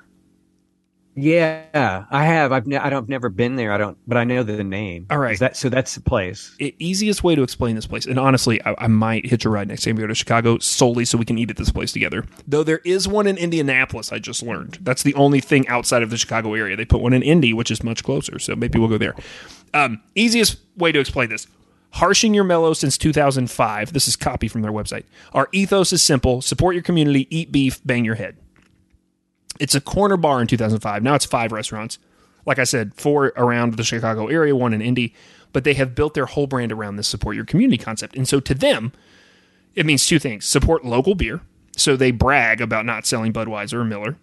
Yeah, 1.15 2.05
I 2.11 2.25
have. 2.25 2.51
I've 2.51 2.67
ne- 2.67 2.77
I 2.77 2.89
don't, 2.89 3.03
I've 3.03 3.09
never 3.09 3.29
been 3.29 3.55
there. 3.55 3.71
I 3.71 3.77
don't, 3.77 3.97
but 4.05 4.17
I 4.17 4.25
know 4.25 4.43
the 4.43 4.63
name. 4.65 5.07
All 5.09 5.17
right. 5.17 5.33
Is 5.33 5.39
that 5.39 5.55
so? 5.55 5.69
That's 5.69 5.95
the 5.95 6.01
place. 6.01 6.53
e- 6.59 6.73
easiest 6.77 7.23
way 7.23 7.35
to 7.35 7.41
explain 7.41 7.75
this 7.75 7.87
place, 7.87 8.05
and 8.05 8.19
honestly, 8.19 8.61
I, 8.65 8.75
I 8.79 8.87
might 8.87 9.25
hitch 9.25 9.45
a 9.45 9.49
ride 9.49 9.69
next 9.69 9.83
time 9.83 9.95
we 9.95 10.01
go 10.01 10.07
to 10.07 10.15
Chicago 10.15 10.57
solely 10.59 11.05
so 11.05 11.17
we 11.17 11.23
can 11.23 11.37
eat 11.37 11.49
at 11.49 11.55
this 11.55 11.71
place 11.71 11.93
together. 11.93 12.25
Though 12.47 12.63
there 12.63 12.81
is 12.83 13.07
one 13.07 13.27
in 13.27 13.37
Indianapolis, 13.37 14.11
I 14.11 14.19
just 14.19 14.43
learned. 14.43 14.79
That's 14.81 15.03
the 15.03 15.13
only 15.15 15.39
thing 15.39 15.65
outside 15.69 16.03
of 16.03 16.09
the 16.09 16.17
Chicago 16.17 16.53
area. 16.53 16.75
They 16.75 16.85
put 16.85 16.99
one 17.01 17.13
in 17.13 17.23
Indy, 17.23 17.53
which 17.53 17.71
is 17.71 17.81
much 17.81 18.03
closer, 18.03 18.37
so 18.37 18.55
maybe 18.55 18.77
we'll 18.77 18.89
go 18.89 18.97
there. 18.97 19.15
Um, 19.73 20.01
easiest 20.15 20.57
way 20.75 20.91
to 20.91 20.99
explain 20.99 21.29
this. 21.29 21.47
Harshing 21.91 22.33
your 22.33 22.43
mellow 22.43 22.73
since 22.73 22.97
2005. 22.97 23.93
This 23.93 24.09
is 24.09 24.17
copy 24.17 24.49
from 24.49 24.63
their 24.63 24.71
website. 24.73 25.05
Our 25.33 25.47
ethos 25.53 25.93
is 25.93 26.03
simple 26.03 26.41
support 26.41 26.75
your 26.75 26.83
community, 26.83 27.25
eat 27.35 27.53
beef, 27.53 27.79
bang 27.85 28.03
your 28.03 28.15
head. 28.15 28.35
It's 29.59 29.75
a 29.75 29.81
corner 29.81 30.17
bar 30.17 30.41
in 30.41 30.47
2005. 30.47 31.03
Now 31.03 31.15
it's 31.15 31.25
five 31.25 31.51
restaurants. 31.51 31.97
Like 32.45 32.59
I 32.59 32.63
said, 32.63 32.93
four 32.93 33.33
around 33.37 33.75
the 33.75 33.83
Chicago 33.83 34.27
area, 34.27 34.55
one 34.55 34.73
in 34.73 34.81
Indy. 34.81 35.13
But 35.53 35.63
they 35.63 35.73
have 35.75 35.95
built 35.95 36.13
their 36.13 36.25
whole 36.25 36.47
brand 36.47 36.71
around 36.71 36.97
this 36.97 37.07
support 37.07 37.35
your 37.35 37.45
community 37.45 37.81
concept. 37.81 38.15
And 38.15 38.27
so 38.27 38.39
to 38.41 38.53
them, 38.53 38.91
it 39.73 39.85
means 39.85 40.05
two 40.05 40.19
things 40.19 40.45
support 40.45 40.83
local 40.83 41.15
beer. 41.15 41.41
So 41.77 41.95
they 41.95 42.11
brag 42.11 42.61
about 42.61 42.85
not 42.85 43.05
selling 43.05 43.33
Budweiser 43.33 43.73
or 43.73 43.85
Miller 43.85 44.17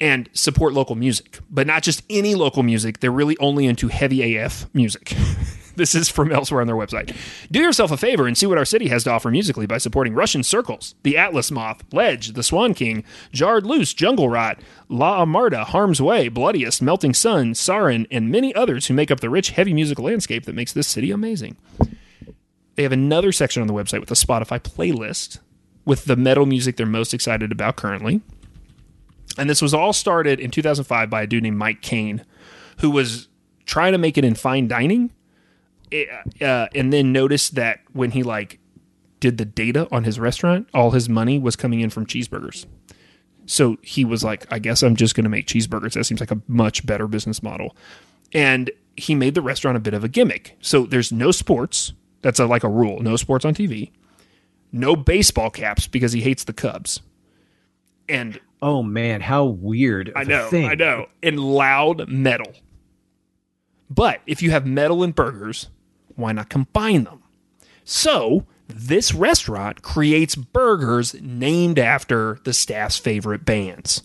and 0.00 0.28
support 0.32 0.72
local 0.72 0.94
music, 0.94 1.38
but 1.50 1.66
not 1.66 1.82
just 1.82 2.02
any 2.10 2.34
local 2.34 2.62
music. 2.62 3.00
They're 3.00 3.10
really 3.10 3.36
only 3.38 3.66
into 3.66 3.88
heavy 3.88 4.36
AF 4.36 4.66
music. 4.74 5.14
This 5.76 5.94
is 5.94 6.08
from 6.08 6.32
elsewhere 6.32 6.62
on 6.62 6.66
their 6.66 6.76
website. 6.76 7.14
Do 7.50 7.60
yourself 7.60 7.90
a 7.90 7.96
favor 7.96 8.26
and 8.26 8.36
see 8.36 8.46
what 8.46 8.58
our 8.58 8.64
city 8.64 8.88
has 8.88 9.04
to 9.04 9.10
offer 9.10 9.30
musically 9.30 9.66
by 9.66 9.78
supporting 9.78 10.14
Russian 10.14 10.42
Circles, 10.42 10.94
The 11.02 11.16
Atlas 11.16 11.50
Moth, 11.50 11.84
Ledge, 11.92 12.32
The 12.32 12.42
Swan 12.42 12.74
King, 12.74 13.04
Jarred 13.32 13.66
Loose, 13.66 13.92
Jungle 13.92 14.28
Rot, 14.28 14.58
La 14.88 15.24
Amarda, 15.24 15.64
Harm's 15.64 16.00
Way, 16.00 16.28
Bloodiest, 16.28 16.80
Melting 16.80 17.14
Sun, 17.14 17.52
Sarin, 17.52 18.06
and 18.10 18.30
many 18.30 18.54
others 18.54 18.86
who 18.86 18.94
make 18.94 19.10
up 19.10 19.20
the 19.20 19.30
rich, 19.30 19.50
heavy 19.50 19.74
musical 19.74 20.04
landscape 20.06 20.46
that 20.46 20.54
makes 20.54 20.72
this 20.72 20.88
city 20.88 21.10
amazing. 21.10 21.56
They 22.76 22.82
have 22.82 22.92
another 22.92 23.32
section 23.32 23.60
on 23.60 23.68
the 23.68 23.74
website 23.74 24.00
with 24.00 24.10
a 24.10 24.14
Spotify 24.14 24.60
playlist 24.60 25.40
with 25.84 26.04
the 26.06 26.16
metal 26.16 26.46
music 26.46 26.76
they're 26.76 26.86
most 26.86 27.14
excited 27.14 27.52
about 27.52 27.76
currently. 27.76 28.20
And 29.38 29.48
this 29.48 29.62
was 29.62 29.74
all 29.74 29.92
started 29.92 30.40
in 30.40 30.50
2005 30.50 31.08
by 31.10 31.22
a 31.22 31.26
dude 31.26 31.42
named 31.42 31.58
Mike 31.58 31.82
Kane, 31.82 32.24
who 32.78 32.90
was 32.90 33.28
trying 33.64 33.92
to 33.92 33.98
make 33.98 34.16
it 34.16 34.24
in 34.24 34.34
fine 34.34 34.68
dining, 34.68 35.10
uh, 35.92 36.66
and 36.74 36.92
then 36.92 37.12
noticed 37.12 37.54
that 37.54 37.80
when 37.92 38.10
he 38.10 38.22
like 38.22 38.58
did 39.20 39.38
the 39.38 39.44
data 39.44 39.88
on 39.90 40.04
his 40.04 40.18
restaurant, 40.18 40.68
all 40.74 40.90
his 40.90 41.08
money 41.08 41.38
was 41.38 41.56
coming 41.56 41.80
in 41.80 41.90
from 41.90 42.06
cheeseburgers. 42.06 42.66
So 43.46 43.76
he 43.82 44.04
was 44.04 44.24
like, 44.24 44.46
I 44.52 44.58
guess 44.58 44.82
I'm 44.82 44.96
just 44.96 45.14
going 45.14 45.24
to 45.24 45.30
make 45.30 45.46
cheeseburgers. 45.46 45.94
That 45.94 46.04
seems 46.04 46.20
like 46.20 46.32
a 46.32 46.40
much 46.48 46.84
better 46.84 47.06
business 47.06 47.42
model. 47.42 47.76
And 48.32 48.70
he 48.96 49.14
made 49.14 49.34
the 49.34 49.42
restaurant 49.42 49.76
a 49.76 49.80
bit 49.80 49.94
of 49.94 50.02
a 50.02 50.08
gimmick. 50.08 50.56
So 50.60 50.84
there's 50.84 51.12
no 51.12 51.30
sports. 51.30 51.92
That's 52.22 52.40
a, 52.40 52.46
like 52.46 52.64
a 52.64 52.68
rule. 52.68 53.00
No 53.00 53.16
sports 53.16 53.44
on 53.44 53.54
TV. 53.54 53.92
No 54.72 54.96
baseball 54.96 55.50
caps 55.50 55.86
because 55.86 56.12
he 56.12 56.20
hates 56.20 56.42
the 56.44 56.52
Cubs. 56.52 57.00
And 58.08 58.40
Oh 58.62 58.82
man, 58.82 59.20
how 59.20 59.44
weird! 59.44 60.12
I 60.16 60.24
know, 60.24 60.48
thing. 60.48 60.66
I 60.66 60.74
know. 60.74 61.06
And 61.22 61.38
loud 61.38 62.08
metal. 62.08 62.52
But 63.90 64.20
if 64.26 64.42
you 64.42 64.50
have 64.50 64.66
metal 64.66 65.02
and 65.02 65.14
burgers, 65.14 65.68
why 66.16 66.32
not 66.32 66.48
combine 66.48 67.04
them? 67.04 67.22
So 67.84 68.44
this 68.68 69.14
restaurant 69.14 69.82
creates 69.82 70.34
burgers 70.34 71.14
named 71.20 71.78
after 71.78 72.40
the 72.44 72.52
staff's 72.52 72.98
favorite 72.98 73.44
bands. 73.44 74.02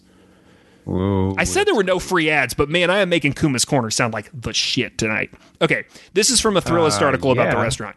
Whoa. 0.83 1.35
I 1.37 1.43
said 1.43 1.67
there 1.67 1.75
were 1.75 1.83
no 1.83 1.99
free 1.99 2.29
ads, 2.29 2.53
but 2.53 2.69
man, 2.69 2.89
I 2.89 2.99
am 2.99 3.09
making 3.09 3.33
Kuma's 3.33 3.65
Corner 3.65 3.89
sound 3.91 4.13
like 4.13 4.29
the 4.33 4.53
shit 4.53 4.97
tonight. 4.97 5.31
Okay, 5.61 5.85
this 6.13 6.29
is 6.29 6.41
from 6.41 6.57
a 6.57 6.61
Thrillist 6.61 7.01
Uh, 7.01 7.05
article 7.05 7.31
about 7.31 7.51
the 7.51 7.57
restaurant. 7.61 7.95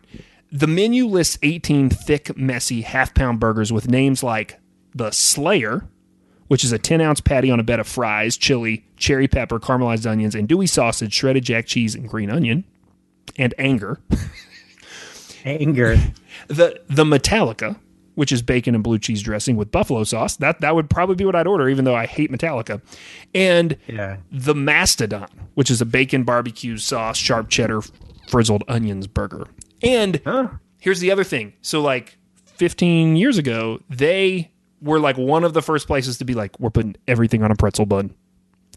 The 0.53 0.67
menu 0.67 1.07
lists 1.07 1.39
18 1.43 1.91
thick, 1.91 2.37
messy, 2.37 2.83
half 2.83 3.15
pound 3.15 3.41
burgers 3.41 3.73
with 3.73 3.91
names 3.91 4.23
like 4.23 4.61
the 4.95 5.11
Slayer, 5.11 5.89
which 6.49 6.63
is 6.63 6.73
a 6.73 6.79
10 6.79 7.01
ounce 7.01 7.21
patty 7.21 7.51
on 7.51 7.59
a 7.59 7.65
bed 7.65 7.81
of 7.81 7.89
fries, 7.89 8.37
chili, 8.37 8.85
cherry 8.97 9.27
pepper, 9.29 9.59
caramelized 9.59 10.09
onions, 10.09 10.35
andouille 10.35 10.69
sausage, 10.69 11.13
shredded 11.13 11.45
jack 11.45 11.67
cheese, 11.67 11.95
and 11.95 12.09
green 12.09 12.31
onion, 12.31 12.65
and 13.37 13.55
anger. 13.59 13.99
anger. 15.45 15.97
the 16.49 16.81
the 16.89 17.05
Metallica, 17.05 17.77
which 18.15 18.33
is 18.33 18.43
bacon 18.43 18.75
and 18.75 18.83
blue 18.85 18.99
cheese 18.99 19.23
dressing 19.23 19.57
with 19.57 19.71
buffalo 19.71 20.05
sauce. 20.05 20.37
That 20.37 20.61
that 20.61 20.75
would 20.75 20.89
probably 20.91 21.17
be 21.17 21.25
what 21.25 21.37
I'd 21.37 21.47
order, 21.47 21.69
even 21.69 21.85
though 21.85 21.95
I 21.95 22.07
hate 22.07 22.31
Metallica. 22.31 22.81
And 23.35 23.77
Yeah. 23.87 24.19
the 24.31 24.55
Mastodon, 24.55 25.29
which 25.55 25.71
is 25.71 25.81
a 25.81 25.87
bacon 25.87 26.23
barbecue 26.25 26.77
sauce, 26.77 27.17
sharp 27.17 27.49
cheddar, 27.49 27.83
frizzled 28.29 28.65
onions 28.69 29.07
burger. 29.07 29.47
And 29.83 30.21
Huh? 30.25 30.49
here's 30.81 31.01
the 31.01 31.11
other 31.11 31.25
thing. 31.25 31.53
So 31.63 31.81
like 31.83 32.17
15 32.57 33.17
years 33.17 33.37
ago, 33.39 33.81
they 33.91 34.51
were 34.81 35.01
like 35.01 35.17
one 35.17 35.45
of 35.45 35.55
the 35.55 35.63
first 35.63 35.87
places 35.87 36.19
to 36.19 36.25
be 36.25 36.35
like, 36.35 36.59
we're 36.61 36.71
putting 36.71 36.97
everything 37.09 37.43
on 37.43 37.51
a 37.51 37.55
pretzel 37.57 37.87
bun. 37.87 38.15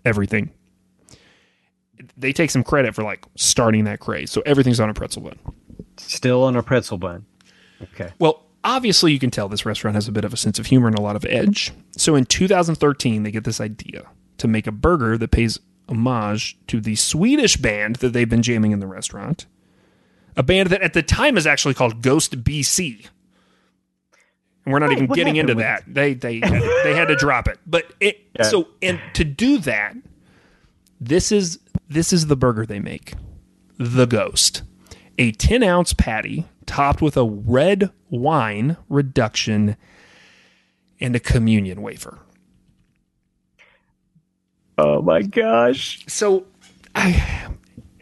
Everything. 0.05 0.51
They 2.17 2.33
take 2.33 2.49
some 2.49 2.63
credit 2.63 2.95
for 2.95 3.03
like 3.03 3.25
starting 3.35 3.83
that 3.85 3.99
craze. 3.99 4.31
So 4.31 4.41
everything's 4.45 4.79
on 4.79 4.89
a 4.89 4.93
pretzel 4.93 5.21
bun. 5.21 5.37
Still 5.97 6.43
on 6.43 6.55
a 6.55 6.63
pretzel 6.63 6.97
bun. 6.97 7.25
Okay. 7.81 8.11
Well, 8.19 8.43
obviously, 8.63 9.11
you 9.13 9.19
can 9.19 9.29
tell 9.31 9.47
this 9.47 9.65
restaurant 9.65 9.95
has 9.95 10.07
a 10.07 10.11
bit 10.11 10.25
of 10.25 10.33
a 10.33 10.37
sense 10.37 10.57
of 10.57 10.65
humor 10.65 10.87
and 10.87 10.97
a 10.97 11.01
lot 11.01 11.15
of 11.15 11.25
edge. 11.25 11.71
So 11.95 12.15
in 12.15 12.25
2013, 12.25 13.23
they 13.23 13.31
get 13.31 13.43
this 13.43 13.61
idea 13.61 14.07
to 14.39 14.47
make 14.47 14.65
a 14.67 14.71
burger 14.71 15.17
that 15.17 15.29
pays 15.31 15.59
homage 15.89 16.57
to 16.67 16.81
the 16.81 16.95
Swedish 16.95 17.57
band 17.57 17.97
that 17.97 18.13
they've 18.13 18.27
been 18.29 18.41
jamming 18.41 18.71
in 18.71 18.79
the 18.79 18.87
restaurant. 18.87 19.45
A 20.35 20.43
band 20.43 20.69
that 20.69 20.81
at 20.81 20.93
the 20.93 21.01
time 21.03 21.37
is 21.37 21.47
actually 21.47 21.73
called 21.75 22.01
Ghost 22.01 22.43
BC. 22.43 23.07
And 24.65 24.73
we're 24.73 24.79
not 24.79 24.89
What- 24.89 24.97
even 24.97 25.07
getting 25.07 25.35
into 25.37 25.55
happened 25.55 25.95
that. 25.95 26.01
They 26.01 26.13
they 26.13 26.39
had 26.39 26.61
to, 26.61 26.81
they 26.83 26.95
had 26.95 27.07
to 27.07 27.15
drop 27.15 27.47
it. 27.47 27.57
But 27.65 27.85
it 27.99 28.19
Yeah. 28.37 28.43
so 28.43 28.67
and 28.81 28.99
to 29.13 29.23
do 29.23 29.57
that, 29.59 29.95
this 30.99 31.31
is 31.31 31.59
this 31.89 32.11
is 32.11 32.27
the 32.27 32.35
burger 32.35 32.65
they 32.65 32.79
make. 32.79 33.13
The 33.77 34.05
Ghost. 34.05 34.63
A 35.17 35.31
10 35.31 35.63
ounce 35.63 35.93
patty 35.93 36.45
topped 36.65 37.01
with 37.01 37.17
a 37.17 37.23
red 37.25 37.91
wine 38.09 38.77
reduction 38.89 39.77
and 40.99 41.15
a 41.15 41.19
communion 41.19 41.81
wafer. 41.81 42.19
Oh 44.77 45.01
my 45.01 45.23
gosh. 45.23 46.03
So 46.07 46.45
I 46.93 47.47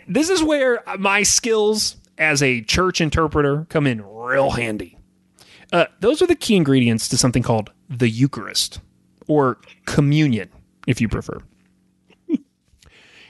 this 0.08 0.30
is 0.30 0.44
where 0.44 0.84
my 1.00 1.24
skills 1.24 1.96
as 2.18 2.44
a 2.44 2.62
church 2.62 3.02
interpreter 3.02 3.66
come 3.70 3.88
in 3.88 4.06
real 4.06 4.52
handy. 4.52 4.98
Uh, 5.72 5.86
those 6.00 6.22
are 6.22 6.28
the 6.28 6.36
key 6.36 6.56
ingredients 6.56 7.08
to 7.10 7.18
something 7.18 7.44
called 7.44 7.72
the 7.90 8.10
Eucharist 8.10 8.80
or 9.28 9.58
communion, 9.86 10.50
if 10.88 11.02
you 11.02 11.10
prefer. 11.10 11.40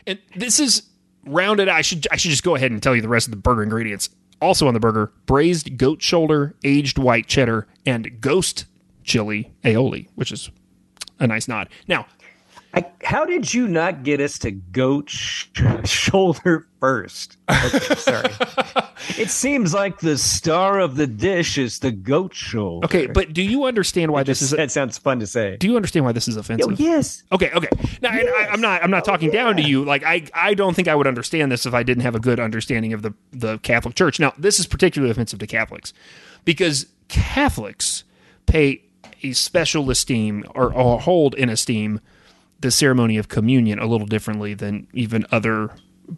And 0.08 0.20
this 0.36 0.60
is 0.60 0.84
rounded. 1.26 1.70
I 1.70 1.82
should 1.82 2.08
I 2.12 2.18
should 2.18 2.32
just 2.32 2.44
go 2.44 2.56
ahead 2.56 2.72
and 2.72 2.82
tell 2.82 2.96
you 2.96 3.02
the 3.02 3.10
rest 3.10 3.28
of 3.28 3.32
the 3.32 3.38
burger 3.38 3.64
ingredients. 3.64 4.10
Also 4.42 4.68
on 4.68 4.74
the 4.74 4.80
burger: 4.80 5.12
braised 5.26 5.78
goat 5.78 6.02
shoulder, 6.02 6.56
aged 6.64 6.98
white 6.98 7.28
cheddar, 7.28 7.68
and 7.86 8.20
ghost 8.22 8.66
chili 9.04 9.54
aioli, 9.64 10.08
which 10.16 10.32
is 10.32 10.50
a 11.20 11.28
nice 11.28 11.48
nod. 11.48 11.70
Now, 11.88 12.08
I, 12.76 12.86
how 13.04 13.24
did 13.24 13.54
you 13.54 13.70
not 13.70 14.04
get 14.04 14.20
us 14.20 14.38
to 14.40 14.52
goat 14.52 15.10
sh- 15.10 15.48
shoulder 15.86 16.68
first? 16.82 17.38
Okay, 17.50 17.96
sorry. 17.96 18.30
it 19.18 19.30
seems 19.30 19.74
like 19.74 20.00
the 20.00 20.18
star 20.18 20.80
of 20.80 20.98
the 20.98 21.08
dish 21.08 21.58
is 21.58 21.80
the 21.80 21.92
goat 21.92 22.34
shoulder. 22.34 22.86
okay, 22.86 23.06
but 23.06 23.32
do 23.32 23.42
you 23.42 23.64
understand 23.64 24.12
why 24.12 24.24
this 24.24 24.42
is? 24.42 24.50
that 24.52 24.72
sounds 24.72 24.98
fun 24.98 25.20
to 25.22 25.28
say. 25.28 25.56
do 25.56 25.68
you 25.68 25.78
understand 25.78 26.06
why 26.06 26.12
this 26.12 26.28
is 26.28 26.36
offensive? 26.36 26.74
Oh, 26.74 26.76
yes. 26.78 27.24
Okay, 27.32 27.50
okay. 27.52 27.70
Now, 28.02 28.10
and 28.12 28.28
I, 28.28 28.48
I'm 28.48 28.60
not. 28.60 28.84
I'm 28.84 28.92
not 28.92 29.06
talking 29.06 29.30
oh, 29.30 29.34
down 29.34 29.56
to 29.56 29.62
you. 29.62 29.86
Like, 29.86 30.04
I, 30.04 30.26
I 30.34 30.54
don't 30.54 30.76
think 30.76 30.90
I 30.90 30.96
would 30.96 31.08
understand 31.08 31.54
this 31.54 31.66
if 31.66 31.74
I 31.74 31.84
didn't 31.84 32.04
have 32.04 32.16
a 32.16 32.20
good 32.20 32.42
understanding 32.42 32.92
of 32.92 33.04
the 33.04 33.14
the 33.32 33.58
Catholic 33.60 33.96
Church. 33.96 34.20
Now, 34.20 34.34
this 34.38 34.60
is 34.60 34.68
particularly 34.68 35.12
offensive 35.12 35.40
to 35.40 35.48
Catholics 35.48 35.94
because 36.44 36.88
Catholics 37.08 38.04
pay 38.48 38.82
a 39.24 39.32
special 39.32 39.90
esteem 39.90 40.44
or, 40.54 40.74
or 40.74 41.00
hold 41.00 41.36
in 41.36 41.50
esteem 41.50 42.02
the 42.60 42.72
ceremony 42.72 43.18
of 43.18 43.28
communion 43.28 43.80
a 43.80 43.86
little 43.86 44.08
differently 44.08 44.54
than 44.54 44.88
even 44.94 45.26
other. 45.32 45.72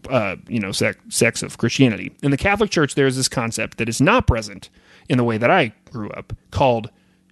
Uh, 0.10 0.36
you 0.50 0.60
know, 0.60 0.74
sec- 0.74 1.00
sects 1.08 1.42
of 1.42 1.58
Christianity. 1.58 2.12
In 2.22 2.32
the 2.32 2.36
Catholic 2.36 2.70
Church, 2.70 2.96
there 2.96 3.08
is 3.08 3.16
this 3.16 3.30
concept 3.30 3.78
that 3.78 3.88
is 3.88 4.02
not 4.02 4.28
present 4.28 4.70
in 5.08 5.18
the 5.18 5.24
way 5.24 5.38
that 5.38 5.50
I 5.50 5.72
grew 5.90 6.10
up, 6.10 6.34
called 6.52 6.90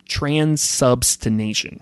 transubstantiation 0.08 1.82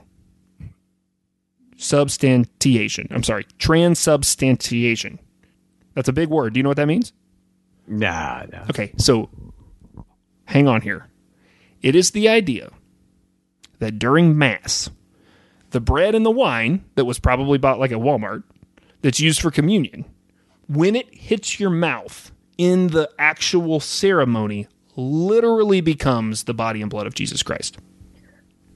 substantiation. 1.83 3.07
I'm 3.11 3.23
sorry, 3.23 3.45
transubstantiation. 3.59 5.19
That's 5.93 6.07
a 6.09 6.13
big 6.13 6.29
word. 6.29 6.53
Do 6.53 6.59
you 6.59 6.63
know 6.63 6.69
what 6.69 6.77
that 6.77 6.87
means? 6.87 7.13
Nah, 7.85 8.45
nah. 8.51 8.63
Okay, 8.69 8.93
so 8.97 9.29
hang 10.45 10.67
on 10.67 10.81
here. 10.81 11.07
It 11.81 11.95
is 11.95 12.11
the 12.11 12.29
idea 12.29 12.71
that 13.79 13.99
during 13.99 14.37
Mass, 14.37 14.89
the 15.73 15.81
bread 15.81 16.15
and 16.15 16.25
the 16.25 16.31
wine 16.31 16.85
that 16.95 17.05
was 17.05 17.19
probably 17.19 17.57
bought 17.57 17.79
like 17.79 17.91
at 17.91 17.97
Walmart 17.97 18.43
that's 19.01 19.19
used 19.19 19.41
for 19.41 19.51
communion, 19.51 20.05
when 20.67 20.95
it 20.95 21.13
hits 21.13 21.59
your 21.59 21.71
mouth 21.71 22.31
in 22.57 22.87
the 22.87 23.09
actual 23.19 23.79
ceremony, 23.79 24.67
literally 24.95 25.81
becomes 25.81 26.43
the 26.43 26.53
body 26.53 26.81
and 26.81 26.89
blood 26.89 27.07
of 27.07 27.15
Jesus 27.15 27.43
Christ. 27.43 27.77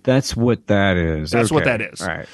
That's 0.04 0.36
what 0.36 0.68
that 0.68 0.98
is. 0.98 1.32
That's 1.32 1.52
what 1.52 1.66
that 1.66 1.82
is. 1.82 2.02
All 2.02 2.08
right. 2.08 2.28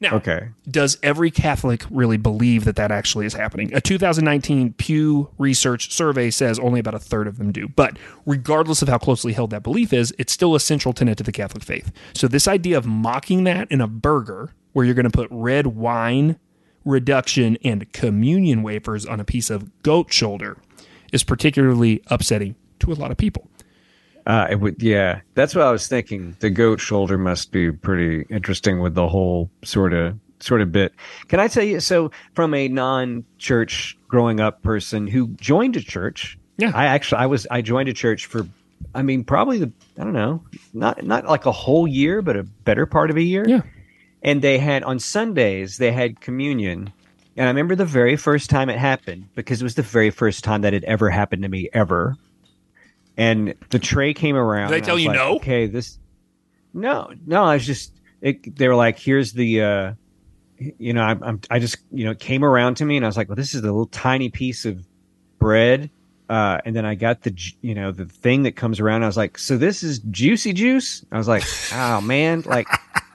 Now, 0.00 0.16
Okay. 0.16 0.48
does 0.70 0.98
every 1.02 1.30
Catholic 1.30 1.84
really 1.90 2.18
believe 2.18 2.64
that 2.64 2.76
that 2.76 2.90
actually 2.90 3.24
is 3.26 3.34
happening? 3.34 3.72
A 3.74 3.80
2019 3.80 4.74
Pew 4.74 5.30
Research 5.38 5.90
survey 5.92 6.30
says 6.30 6.58
only 6.58 6.80
about 6.80 6.94
a 6.94 6.98
third 6.98 7.26
of 7.26 7.38
them 7.38 7.50
do. 7.50 7.68
But 7.68 7.98
regardless 8.26 8.82
of 8.82 8.88
how 8.88 8.98
closely 8.98 9.32
held 9.32 9.50
that 9.50 9.62
belief 9.62 9.92
is, 9.92 10.14
it's 10.18 10.32
still 10.32 10.54
a 10.54 10.60
central 10.60 10.92
tenet 10.92 11.16
to 11.18 11.24
the 11.24 11.32
Catholic 11.32 11.64
faith. 11.64 11.90
So 12.14 12.28
this 12.28 12.46
idea 12.46 12.76
of 12.76 12.84
mocking 12.86 13.44
that 13.44 13.70
in 13.70 13.80
a 13.80 13.86
burger, 13.88 14.50
where 14.72 14.84
you're 14.84 14.94
going 14.94 15.04
to 15.04 15.10
put 15.10 15.28
red 15.30 15.68
wine 15.68 16.38
reduction 16.84 17.56
and 17.64 17.90
communion 17.92 18.62
wafers 18.62 19.06
on 19.06 19.18
a 19.18 19.24
piece 19.24 19.50
of 19.50 19.82
goat 19.82 20.12
shoulder, 20.12 20.58
is 21.12 21.24
particularly 21.24 22.02
upsetting 22.08 22.54
to 22.80 22.92
a 22.92 22.94
lot 22.94 23.10
of 23.10 23.16
people. 23.16 23.48
Uh, 24.26 24.48
it 24.50 24.56
would, 24.60 24.82
yeah, 24.82 25.20
that's 25.34 25.54
what 25.54 25.64
I 25.64 25.70
was 25.70 25.86
thinking. 25.86 26.36
The 26.40 26.50
goat 26.50 26.80
shoulder 26.80 27.16
must 27.16 27.52
be 27.52 27.70
pretty 27.70 28.26
interesting 28.28 28.80
with 28.80 28.94
the 28.94 29.06
whole 29.08 29.50
sort 29.62 29.92
of 29.92 30.18
sort 30.40 30.60
of 30.60 30.72
bit. 30.72 30.92
Can 31.28 31.40
I 31.40 31.48
tell 31.48 31.62
you? 31.62 31.80
So, 31.80 32.10
from 32.34 32.52
a 32.52 32.68
non-church 32.68 33.96
growing 34.08 34.40
up 34.40 34.62
person 34.62 35.06
who 35.06 35.28
joined 35.28 35.76
a 35.76 35.80
church 35.80 36.38
Yeah. 36.58 36.72
I 36.74 36.86
actually 36.86 37.18
I 37.18 37.26
was 37.26 37.46
I 37.50 37.62
joined 37.62 37.88
a 37.88 37.92
church 37.92 38.26
for 38.26 38.46
I 38.94 39.02
mean 39.02 39.24
probably 39.24 39.58
the 39.58 39.72
I 39.98 40.04
don't 40.04 40.12
know 40.12 40.42
not 40.74 41.02
not 41.04 41.24
like 41.26 41.46
a 41.46 41.52
whole 41.52 41.86
year 41.88 42.20
but 42.22 42.36
a 42.36 42.42
better 42.42 42.86
part 42.86 43.10
of 43.10 43.16
a 43.16 43.22
year. 43.22 43.44
Yeah. 43.48 43.62
And 44.22 44.42
they 44.42 44.58
had 44.58 44.82
on 44.82 44.98
Sundays 44.98 45.78
they 45.78 45.92
had 45.92 46.20
communion. 46.20 46.92
And 47.36 47.44
I 47.46 47.48
remember 47.48 47.74
the 47.76 47.84
very 47.84 48.16
first 48.16 48.48
time 48.50 48.68
it 48.70 48.78
happened 48.78 49.28
because 49.34 49.60
it 49.60 49.64
was 49.64 49.74
the 49.74 49.82
very 49.82 50.10
first 50.10 50.42
time 50.42 50.62
that 50.62 50.72
had 50.72 50.84
ever 50.84 51.10
happened 51.10 51.42
to 51.42 51.48
me 51.48 51.68
ever. 51.72 52.16
And 53.16 53.54
the 53.70 53.78
tray 53.78 54.12
came 54.14 54.36
around. 54.36 54.70
Did 54.70 54.74
they 54.74 54.84
I 54.84 54.86
tell 54.86 54.94
was 54.96 55.04
you 55.04 55.08
like, 55.10 55.16
no? 55.16 55.36
Okay, 55.36 55.66
this. 55.66 55.98
No, 56.74 57.12
no. 57.26 57.44
I 57.44 57.54
was 57.54 57.66
just. 57.66 57.92
It, 58.20 58.56
they 58.56 58.68
were 58.68 58.74
like, 58.74 58.98
"Here's 58.98 59.32
the." 59.32 59.62
uh 59.62 59.92
You 60.58 60.92
know, 60.92 61.02
I'm, 61.02 61.22
I'm. 61.22 61.40
I 61.50 61.58
just. 61.58 61.78
You 61.90 62.04
know, 62.04 62.10
it 62.10 62.20
came 62.20 62.44
around 62.44 62.76
to 62.76 62.84
me, 62.84 62.96
and 62.96 63.06
I 63.06 63.08
was 63.08 63.16
like, 63.16 63.28
"Well, 63.28 63.36
this 63.36 63.54
is 63.54 63.60
a 63.60 63.64
little 63.64 63.86
tiny 63.86 64.28
piece 64.28 64.64
of 64.64 64.86
bread." 65.38 65.90
Uh, 66.28 66.58
and 66.64 66.74
then 66.74 66.84
I 66.84 66.96
got 66.96 67.22
the, 67.22 67.32
you 67.60 67.72
know, 67.74 67.92
the 67.92 68.04
thing 68.04 68.42
that 68.42 68.56
comes 68.56 68.80
around. 68.80 69.04
I 69.04 69.06
was 69.06 69.16
like, 69.16 69.38
"So 69.38 69.56
this 69.56 69.82
is 69.82 70.00
juicy 70.10 70.52
juice?" 70.52 71.04
I 71.12 71.18
was 71.18 71.28
like, 71.28 71.44
"Oh 71.72 72.00
man!" 72.00 72.42
Like 72.44 72.66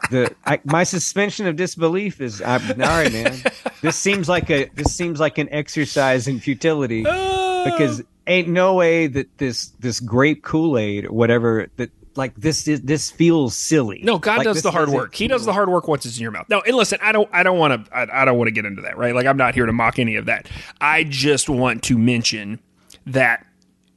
the 0.10 0.34
I, 0.46 0.60
my 0.64 0.84
suspension 0.84 1.46
of 1.46 1.56
disbelief 1.56 2.22
is. 2.22 2.42
I'm 2.42 2.62
all 2.82 2.88
right, 2.88 3.12
man. 3.12 3.42
This 3.82 3.98
seems 3.98 4.30
like 4.30 4.50
a. 4.50 4.70
This 4.76 4.96
seems 4.96 5.20
like 5.20 5.38
an 5.38 5.50
exercise 5.52 6.28
in 6.28 6.40
futility 6.40 7.04
because 7.66 8.02
ain't 8.28 8.48
no 8.48 8.76
way 8.76 9.08
that 9.08 9.38
this 9.38 9.68
this 9.80 10.00
grape 10.00 10.44
Kool 10.44 10.78
Aid 10.78 11.06
or 11.06 11.12
whatever 11.12 11.68
that 11.78 11.92
like 12.16 12.36
this 12.36 12.68
is 12.68 12.82
this 12.82 13.10
feels 13.10 13.56
silly. 13.56 14.02
No, 14.04 14.18
God 14.20 14.40
Like, 14.40 14.46
does 14.46 14.62
the 14.62 14.72
hard 14.72 14.90
work. 14.90 15.16
He 15.16 15.28
does 15.28 15.46
the 15.46 15.54
hard 15.54 15.70
work 15.70 15.88
once 15.88 16.06
it's 16.06 16.18
in 16.18 16.22
your 16.24 16.32
mouth. 16.32 16.48
No, 16.50 16.62
and 16.62 16.76
listen, 16.76 17.00
I 17.02 17.12
don't, 17.12 17.30
I 17.32 17.44
don't 17.44 17.58
want 17.58 17.86
to, 17.86 17.96
I, 17.96 18.22
I 18.22 18.26
don't 18.26 18.38
want 18.38 18.48
to 18.48 18.52
get 18.52 18.66
into 18.66 18.82
that, 18.82 18.98
right? 18.98 19.16
Like, 19.16 19.26
I'm 19.26 19.38
not 19.38 19.54
here 19.56 19.66
to 19.66 19.72
mock 19.72 19.98
any 19.98 20.16
of 20.18 20.26
that. 20.26 20.50
I 20.82 21.04
just 21.06 21.50
want 21.50 21.84
to 21.84 21.98
mention 21.98 22.60
that 23.06 23.46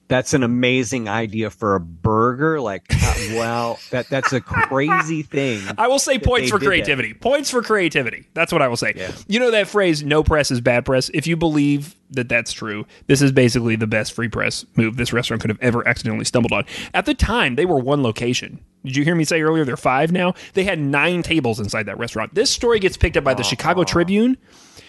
That's 0.09 0.35
an 0.35 0.43
amazing 0.43 1.09
idea 1.09 1.51
for 1.51 1.75
a 1.75 1.81
burger. 1.81 2.61
Like, 2.61 2.85
uh, 2.91 3.15
well, 3.33 3.79
that 3.91 4.09
that's 4.09 4.33
a 4.33 4.41
crazy 4.41 5.23
thing. 5.23 5.63
I 5.79 5.89
will 5.89 5.99
say 5.99 6.19
points 6.19 6.51
for 6.51 6.59
creativity. 6.59 7.15
Points 7.15 7.51
for 7.51 7.63
creativity. 7.63 8.29
That's 8.35 8.53
what 8.53 8.63
I 8.63 8.69
will 8.69 8.77
say. 8.77 9.13
You 9.27 9.41
know 9.41 9.51
that 9.51 9.69
phrase, 9.69 10.03
no 10.03 10.23
press 10.23 10.51
is 10.51 10.61
bad 10.61 10.85
press? 10.85 11.11
If 11.15 11.27
you 11.27 11.37
believe 11.37 11.95
that 12.11 12.29
that's 12.29 12.53
true, 12.53 12.87
this 13.07 13.23
is 13.23 13.33
basically 13.33 13.77
the 13.77 13.87
best 13.87 14.13
free 14.13 14.29
press 14.29 14.65
move 14.77 14.97
this 14.97 15.13
restaurant 15.13 15.41
could 15.41 15.51
have 15.51 15.61
ever 15.61 15.87
accidentally 15.87 16.25
stumbled 16.25 16.53
on. 16.53 16.65
At 16.93 17.07
the 17.07 17.15
time, 17.15 17.57
they 17.57 17.65
were 17.65 17.79
one 17.79 18.03
location. 18.03 18.61
Did 18.85 18.97
you 18.97 19.05
hear 19.05 19.15
me 19.15 19.25
say 19.25 19.41
earlier 19.41 19.65
they're 19.65 19.77
five 19.79 20.13
now? 20.13 20.35
They 20.53 20.65
had 20.65 20.79
nine 20.79 21.23
tables 21.23 21.59
inside 21.59 21.87
that 21.87 21.99
restaurant. 21.99 22.35
This 22.35 22.51
story 22.51 22.79
gets 22.79 22.99
picked 22.99 23.17
up 23.17 23.25
by 23.25 23.33
the 23.33 23.43
Chicago 23.43 23.85
Tribune. 23.85 24.37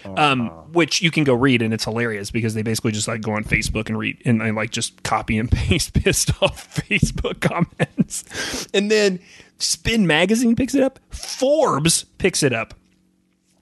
Um, 0.06 0.50
which 0.72 1.02
you 1.02 1.12
can 1.12 1.24
go 1.24 1.34
read 1.34 1.62
and 1.62 1.74
it's 1.74 1.84
hilarious 1.84 2.32
because 2.32 2.54
they 2.54 2.62
basically 2.62 2.91
just 2.91 3.08
like 3.08 3.22
go 3.22 3.34
on 3.34 3.44
Facebook 3.44 3.88
and 3.88 3.98
read 3.98 4.22
and, 4.26 4.56
like 4.56 4.72
just 4.72 5.04
copy 5.04 5.38
and 5.38 5.52
paste 5.52 5.94
pissed 5.94 6.32
off 6.41 6.76
Facebook 6.76 7.39
comments. 7.41 8.68
And 8.74 8.91
then 8.91 9.20
Spin 9.58 10.06
Magazine 10.06 10.56
picks 10.56 10.76
it 10.76 10.84
up. 10.84 11.00
Forbes 11.10 12.04
picks 12.18 12.44
it 12.44 12.54
up. 12.54 12.74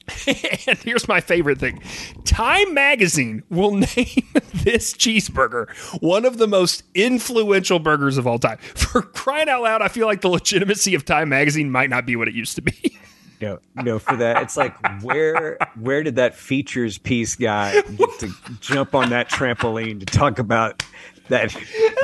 and 0.68 0.78
here's 0.80 1.08
my 1.08 1.22
favorite 1.22 1.60
thing 1.60 1.82
Time 2.26 2.74
Magazine 2.74 3.42
will 3.50 3.72
name 3.96 4.28
this 4.54 4.94
cheeseburger 4.94 5.70
one 6.02 6.26
of 6.26 6.38
the 6.38 6.48
most 6.48 6.84
influential 6.94 7.80
burgers 7.80 8.18
of 8.18 8.28
all 8.28 8.38
time. 8.38 8.58
For 8.76 9.02
crying 9.02 9.48
out 9.48 9.62
loud, 9.62 9.82
I 9.82 9.88
feel 9.88 10.06
like 10.06 10.20
the 10.20 10.28
legitimacy 10.28 10.94
of 10.94 11.06
Time 11.06 11.30
Magazine 11.30 11.72
might 11.72 11.90
not 11.90 12.06
be 12.06 12.18
what 12.18 12.28
it 12.28 12.34
used 12.34 12.56
to 12.56 12.62
be. 12.62 12.98
No, 13.44 13.60
no, 13.76 14.00
for 14.00 14.16
that, 14.16 14.42
it's 14.42 14.56
like 14.56 14.74
where 15.04 15.58
where 15.78 16.02
did 16.02 16.16
that 16.16 16.34
features 16.34 16.98
piece 16.98 17.36
guy 17.36 17.82
get 17.82 18.20
to 18.20 18.34
jump 18.62 18.96
on 18.96 19.10
that 19.10 19.30
trampoline 19.30 20.00
to 20.00 20.06
talk 20.06 20.40
about 20.40 20.82
that 21.28 21.54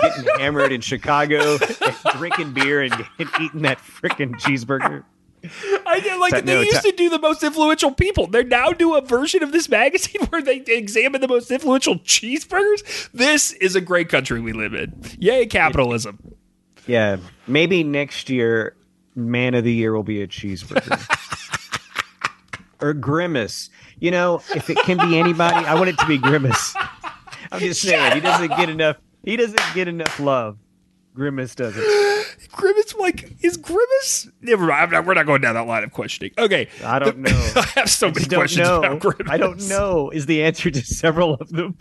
getting 0.01 0.25
hammered 0.37 0.73
in 0.73 0.81
Chicago, 0.81 1.57
drinking 2.17 2.51
beer, 2.51 2.81
and, 2.81 2.93
and 3.19 3.29
eating 3.39 3.61
that 3.61 3.77
freaking 3.77 4.33
cheeseburger? 4.33 5.05
I 5.85 6.01
did 6.01 6.19
like 6.19 6.33
they 6.33 6.41
no, 6.41 6.59
used 6.59 6.81
to 6.81 6.91
do 6.91 7.09
the 7.09 7.19
most 7.19 7.41
influential 7.41 7.91
people. 7.91 8.27
They 8.27 8.43
now 8.43 8.73
do 8.73 8.95
a 8.95 9.01
version 9.01 9.41
of 9.41 9.53
this 9.53 9.69
magazine 9.69 10.25
where 10.29 10.41
they 10.41 10.57
examine 10.67 11.21
the 11.21 11.29
most 11.29 11.49
influential 11.49 11.99
cheeseburgers. 11.99 13.09
This 13.13 13.53
is 13.53 13.77
a 13.77 13.81
great 13.81 14.09
country 14.09 14.41
we 14.41 14.51
live 14.51 14.73
in. 14.73 15.01
Yay, 15.19 15.45
capitalism. 15.45 16.35
Yeah, 16.85 17.17
maybe 17.47 17.85
next 17.85 18.29
year, 18.29 18.75
man 19.19 19.53
of 19.53 19.63
the 19.63 19.73
year 19.73 19.93
will 19.93 20.03
be 20.03 20.21
a 20.21 20.27
cheeseburger. 20.27 20.99
or 22.81 22.93
Grimace. 22.93 23.69
You 23.99 24.11
know, 24.11 24.41
if 24.55 24.69
it 24.69 24.77
can 24.79 24.97
be 24.97 25.19
anybody, 25.19 25.65
I 25.65 25.75
want 25.75 25.89
it 25.89 25.97
to 25.99 26.05
be 26.05 26.17
Grimace. 26.17 26.75
I'm 27.51 27.59
just 27.59 27.81
saying, 27.81 28.13
he 28.13 28.19
doesn't 28.21 28.49
get 28.49 28.69
enough. 28.69 28.97
He 29.23 29.35
doesn't 29.35 29.61
get 29.73 29.87
enough 29.87 30.19
love. 30.19 30.57
Grimace 31.19 31.53
doesn't. 31.53 31.83
Grimace, 32.53 32.95
like, 32.95 33.29
is 33.43 33.57
Grimace? 33.57 34.29
Never 34.41 34.65
mind. 34.65 34.83
I'm 34.83 34.89
not, 34.91 35.05
we're 35.05 35.15
not 35.15 35.25
going 35.25 35.41
down 35.41 35.55
that 35.55 35.67
line 35.67 35.83
of 35.83 35.91
questioning. 35.91 36.31
Okay. 36.37 36.69
I 36.81 36.97
don't 36.97 37.17
know. 37.17 37.51
I 37.57 37.65
have 37.75 37.89
so 37.89 38.07
many 38.07 38.21
I 38.21 38.27
don't 38.29 38.39
questions 38.39 38.65
know. 38.65 38.77
about 38.79 38.99
Grimace. 38.99 39.27
I 39.29 39.37
don't 39.37 39.67
know. 39.67 40.09
Is 40.11 40.27
the 40.27 40.41
answer 40.43 40.71
to 40.71 40.81
several 40.81 41.33
of 41.33 41.49
them? 41.49 41.77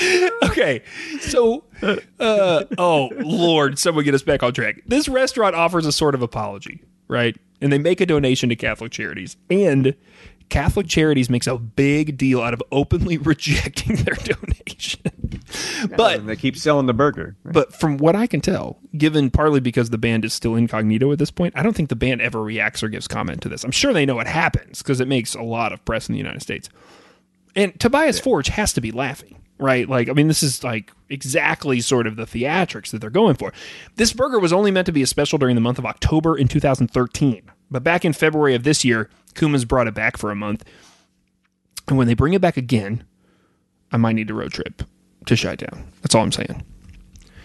okay. 0.44 0.82
So, 1.18 1.64
uh, 1.82 2.64
oh, 2.78 3.10
Lord, 3.18 3.80
someone 3.80 4.04
get 4.04 4.14
us 4.14 4.22
back 4.22 4.44
on 4.44 4.52
track. 4.54 4.82
This 4.86 5.08
restaurant 5.08 5.56
offers 5.56 5.84
a 5.84 5.90
sort 5.90 6.14
of 6.14 6.22
apology, 6.22 6.80
right? 7.08 7.36
And 7.60 7.72
they 7.72 7.78
make 7.78 8.00
a 8.00 8.06
donation 8.06 8.50
to 8.50 8.56
Catholic 8.56 8.92
Charities. 8.92 9.36
And 9.50 9.96
Catholic 10.48 10.86
Charities 10.86 11.28
makes 11.28 11.46
a 11.46 11.56
big 11.58 12.16
deal 12.16 12.40
out 12.40 12.54
of 12.54 12.62
openly 12.70 13.18
rejecting 13.18 13.96
their 13.96 14.14
donation. 14.14 15.00
but 15.96 16.20
And 16.20 16.28
they 16.28 16.36
keep 16.36 16.56
selling 16.56 16.86
the 16.86 16.94
burger. 16.94 17.36
but 17.44 17.74
from 17.74 17.96
what 17.98 18.14
I 18.16 18.26
can 18.26 18.40
tell, 18.40 18.78
given 18.96 19.30
partly 19.30 19.60
because 19.60 19.90
the 19.90 19.98
band 19.98 20.24
is 20.24 20.32
still 20.34 20.54
incognito 20.54 21.10
at 21.12 21.18
this 21.18 21.30
point, 21.30 21.54
I 21.56 21.62
don't 21.62 21.74
think 21.74 21.88
the 21.88 21.96
band 21.96 22.20
ever 22.20 22.42
reacts 22.42 22.82
or 22.82 22.88
gives 22.88 23.08
comment 23.08 23.42
to 23.42 23.48
this. 23.48 23.64
I'm 23.64 23.70
sure 23.70 23.92
they 23.92 24.06
know 24.06 24.20
it 24.20 24.26
happens 24.26 24.82
because 24.82 25.00
it 25.00 25.08
makes 25.08 25.34
a 25.34 25.42
lot 25.42 25.72
of 25.72 25.84
press 25.84 26.08
in 26.08 26.12
the 26.12 26.18
United 26.18 26.42
States. 26.42 26.68
And 27.54 27.78
Tobias 27.80 28.20
Forge 28.20 28.48
has 28.48 28.72
to 28.74 28.80
be 28.80 28.92
laughing, 28.92 29.40
right? 29.58 29.88
Like, 29.88 30.08
I 30.08 30.12
mean, 30.12 30.28
this 30.28 30.42
is 30.42 30.62
like 30.62 30.92
exactly 31.08 31.80
sort 31.80 32.06
of 32.06 32.16
the 32.16 32.26
theatrics 32.26 32.90
that 32.90 33.00
they're 33.00 33.10
going 33.10 33.34
for. 33.34 33.52
This 33.96 34.12
burger 34.12 34.38
was 34.38 34.52
only 34.52 34.70
meant 34.70 34.86
to 34.86 34.92
be 34.92 35.02
a 35.02 35.06
special 35.06 35.38
during 35.38 35.54
the 35.54 35.60
month 35.62 35.78
of 35.78 35.86
October 35.86 36.36
in 36.36 36.48
2013. 36.48 37.50
But 37.70 37.82
back 37.82 38.04
in 38.04 38.12
February 38.12 38.54
of 38.54 38.62
this 38.62 38.84
year, 38.84 39.08
Kuma's 39.36 39.64
brought 39.64 39.86
it 39.86 39.94
back 39.94 40.16
for 40.16 40.30
a 40.30 40.36
month. 40.36 40.64
And 41.88 41.96
when 41.96 42.08
they 42.08 42.14
bring 42.14 42.34
it 42.34 42.40
back 42.40 42.56
again, 42.56 43.04
I 43.92 43.96
might 43.96 44.14
need 44.14 44.30
a 44.30 44.34
road 44.34 44.52
trip 44.52 44.82
to 45.26 45.36
Chi 45.36 45.56
Town. 45.56 45.86
That's 46.02 46.14
all 46.14 46.22
I'm 46.22 46.32
saying. 46.32 46.64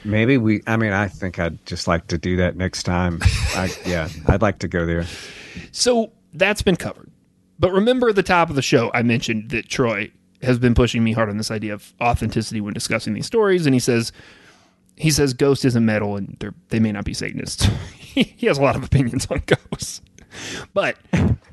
Maybe 0.04 0.38
we. 0.38 0.64
I 0.66 0.78
mean, 0.78 0.94
I 0.94 1.08
think 1.08 1.38
I'd 1.38 1.64
just 1.66 1.88
like 1.88 2.08
to 2.08 2.18
do 2.18 2.38
that 2.38 2.56
next 2.56 2.84
time. 2.84 3.20
I, 3.56 3.72
yeah, 3.86 4.10
I'd 4.28 4.42
like 4.42 4.60
to 4.60 4.68
go 4.68 4.86
there. 4.86 5.06
So 5.72 6.12
that's 6.34 6.64
been 6.64 6.76
covered. 6.76 7.12
But 7.60 7.72
remember 7.72 8.10
at 8.10 8.16
the 8.16 8.24
top 8.24 8.50
of 8.50 8.56
the 8.56 8.64
show, 8.64 8.90
I 8.96 9.04
mentioned 9.04 9.52
that 9.52 9.70
Troy 9.70 10.12
has 10.42 10.58
been 10.58 10.74
pushing 10.74 11.04
me 11.04 11.12
hard 11.12 11.30
on 11.30 11.38
this 11.38 11.52
idea 11.52 11.76
of 11.76 11.94
authenticity 12.02 12.62
when 12.62 12.74
discussing 12.74 13.14
these 13.14 13.28
stories, 13.28 13.68
and 13.68 13.76
he 13.76 13.80
says 13.80 14.12
he 14.96 15.12
says 15.12 15.34
Ghost 15.34 15.66
isn't 15.66 15.86
metal 15.86 16.16
and 16.16 16.38
they're, 16.40 16.54
they 16.70 16.80
may 16.80 16.92
not 16.92 17.06
be 17.06 17.14
Satanists. 17.14 17.66
he 18.00 18.48
has 18.48 18.58
a 18.58 18.62
lot 18.62 18.76
of 18.76 18.84
opinions 18.84 19.28
on 19.30 19.42
ghosts, 19.46 20.02
but 20.74 20.98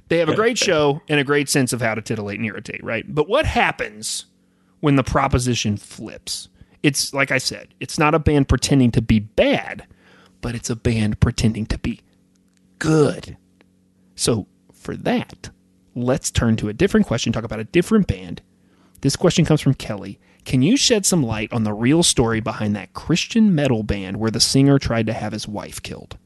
they 0.08 0.18
have 0.18 0.28
a 0.28 0.34
great 0.34 0.58
show 0.58 1.00
and 1.08 1.20
a 1.20 1.24
great 1.24 1.48
sense 1.48 1.72
of 1.72 1.80
how 1.80 1.94
to 1.94 2.02
titillate 2.02 2.38
and 2.38 2.46
irritate, 2.46 2.82
right? 2.82 3.04
But 3.12 3.28
what 3.28 3.46
happens 3.46 4.26
when 4.80 4.96
the 4.96 5.02
proposition 5.02 5.76
flips? 5.76 6.48
It's 6.82 7.12
like 7.12 7.30
I 7.30 7.38
said, 7.38 7.74
it's 7.80 7.98
not 7.98 8.14
a 8.14 8.18
band 8.18 8.48
pretending 8.48 8.90
to 8.92 9.02
be 9.02 9.18
bad, 9.18 9.86
but 10.40 10.54
it's 10.54 10.70
a 10.70 10.76
band 10.76 11.20
pretending 11.20 11.66
to 11.66 11.78
be 11.78 12.00
good. 12.78 13.36
So, 14.14 14.46
for 14.72 14.96
that, 14.96 15.50
let's 15.94 16.30
turn 16.30 16.56
to 16.56 16.68
a 16.68 16.72
different 16.72 17.06
question, 17.06 17.32
talk 17.32 17.44
about 17.44 17.60
a 17.60 17.64
different 17.64 18.06
band. 18.06 18.42
This 19.00 19.16
question 19.16 19.44
comes 19.44 19.60
from 19.60 19.74
Kelly. 19.74 20.18
Can 20.44 20.62
you 20.62 20.76
shed 20.76 21.04
some 21.04 21.22
light 21.22 21.52
on 21.52 21.64
the 21.64 21.74
real 21.74 22.02
story 22.02 22.40
behind 22.40 22.74
that 22.74 22.94
Christian 22.94 23.54
metal 23.54 23.82
band 23.82 24.16
where 24.16 24.30
the 24.30 24.40
singer 24.40 24.78
tried 24.78 25.06
to 25.06 25.12
have 25.12 25.32
his 25.32 25.46
wife 25.46 25.82
killed? 25.82 26.16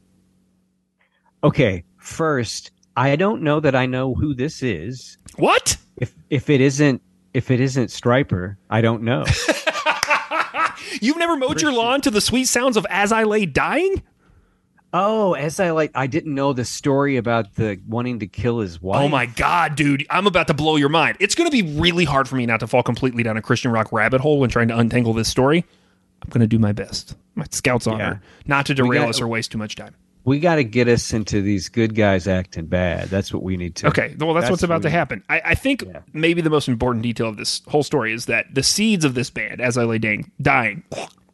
Okay, 1.43 1.83
first, 2.03 2.71
I 2.95 3.15
don't 3.15 3.41
know 3.41 3.59
that 3.59 3.75
I 3.75 3.85
know 3.85 4.13
who 4.13 4.33
this 4.33 4.61
is. 4.61 5.17
What? 5.37 5.77
If 5.97 6.13
if 6.29 6.49
it 6.49 6.61
isn't 6.61 7.01
if 7.33 7.49
it 7.49 7.59
isn't 7.59 7.87
Stryper, 7.87 8.57
I 8.69 8.81
don't 8.81 9.03
know. 9.03 9.25
You've 11.01 11.17
never 11.17 11.35
mowed 11.37 11.61
your 11.61 11.71
lawn 11.73 12.01
to 12.01 12.11
the 12.11 12.21
sweet 12.21 12.45
sounds 12.45 12.77
of 12.77 12.85
As 12.89 13.11
I 13.11 13.23
Lay 13.23 13.45
Dying? 13.45 14.03
oh, 14.95 15.33
as 15.33 15.59
I 15.59 15.71
like, 15.71 15.89
I 15.95 16.05
didn't 16.05 16.35
know 16.35 16.53
the 16.53 16.63
story 16.63 17.17
about 17.17 17.55
the 17.55 17.79
wanting 17.87 18.19
to 18.19 18.27
kill 18.27 18.59
his 18.59 18.79
wife. 18.79 19.01
Oh 19.01 19.07
my 19.07 19.25
God, 19.25 19.75
dude. 19.75 20.05
I'm 20.11 20.27
about 20.27 20.45
to 20.47 20.53
blow 20.53 20.75
your 20.75 20.89
mind. 20.89 21.17
It's 21.19 21.33
going 21.33 21.49
to 21.49 21.63
be 21.63 21.79
really 21.79 22.05
hard 22.05 22.27
for 22.29 22.35
me 22.35 22.45
not 22.45 22.59
to 22.59 22.67
fall 22.67 22.83
completely 22.83 23.23
down 23.23 23.35
a 23.35 23.41
Christian 23.41 23.71
rock 23.71 23.91
rabbit 23.91 24.21
hole 24.21 24.39
when 24.39 24.51
trying 24.51 24.67
to 24.67 24.77
untangle 24.77 25.13
this 25.13 25.27
story. 25.27 25.65
I'm 26.21 26.29
going 26.29 26.41
to 26.41 26.47
do 26.47 26.59
my 26.59 26.73
best. 26.73 27.15
My 27.33 27.45
scout's 27.49 27.87
honor. 27.87 28.21
Not 28.45 28.67
to 28.67 28.75
derail 28.75 29.01
got- 29.03 29.09
us 29.09 29.19
or 29.21 29.27
waste 29.27 29.51
too 29.51 29.57
much 29.57 29.75
time. 29.75 29.95
We 30.25 30.39
got 30.39 30.55
to 30.55 30.63
get 30.63 30.87
us 30.87 31.11
into 31.11 31.41
these 31.41 31.67
good 31.67 31.95
guys 31.95 32.27
acting 32.27 32.67
bad. 32.67 33.09
That's 33.09 33.33
what 33.33 33.43
we 33.43 33.57
need 33.57 33.75
to. 33.77 33.87
Okay, 33.87 34.15
well, 34.17 34.33
that's, 34.33 34.45
That's 34.45 34.51
what's 34.51 34.63
about 34.63 34.83
to 34.83 34.89
happen. 34.89 35.21
I, 35.29 35.41
I 35.45 35.55
think 35.55 35.83
maybe 36.13 36.41
the 36.41 36.49
most 36.49 36.69
important 36.69 37.03
detail 37.03 37.27
of 37.27 37.35
this 37.35 37.61
whole 37.67 37.83
story 37.83 38.13
is 38.13 38.27
that 38.27 38.45
the 38.53 38.63
seeds 38.63 39.03
of 39.03 39.15
this 39.15 39.29
band, 39.29 39.59
as 39.59 39.77
I 39.77 39.83
lay 39.83 39.97
dying, 39.97 40.31
dying 40.41 40.83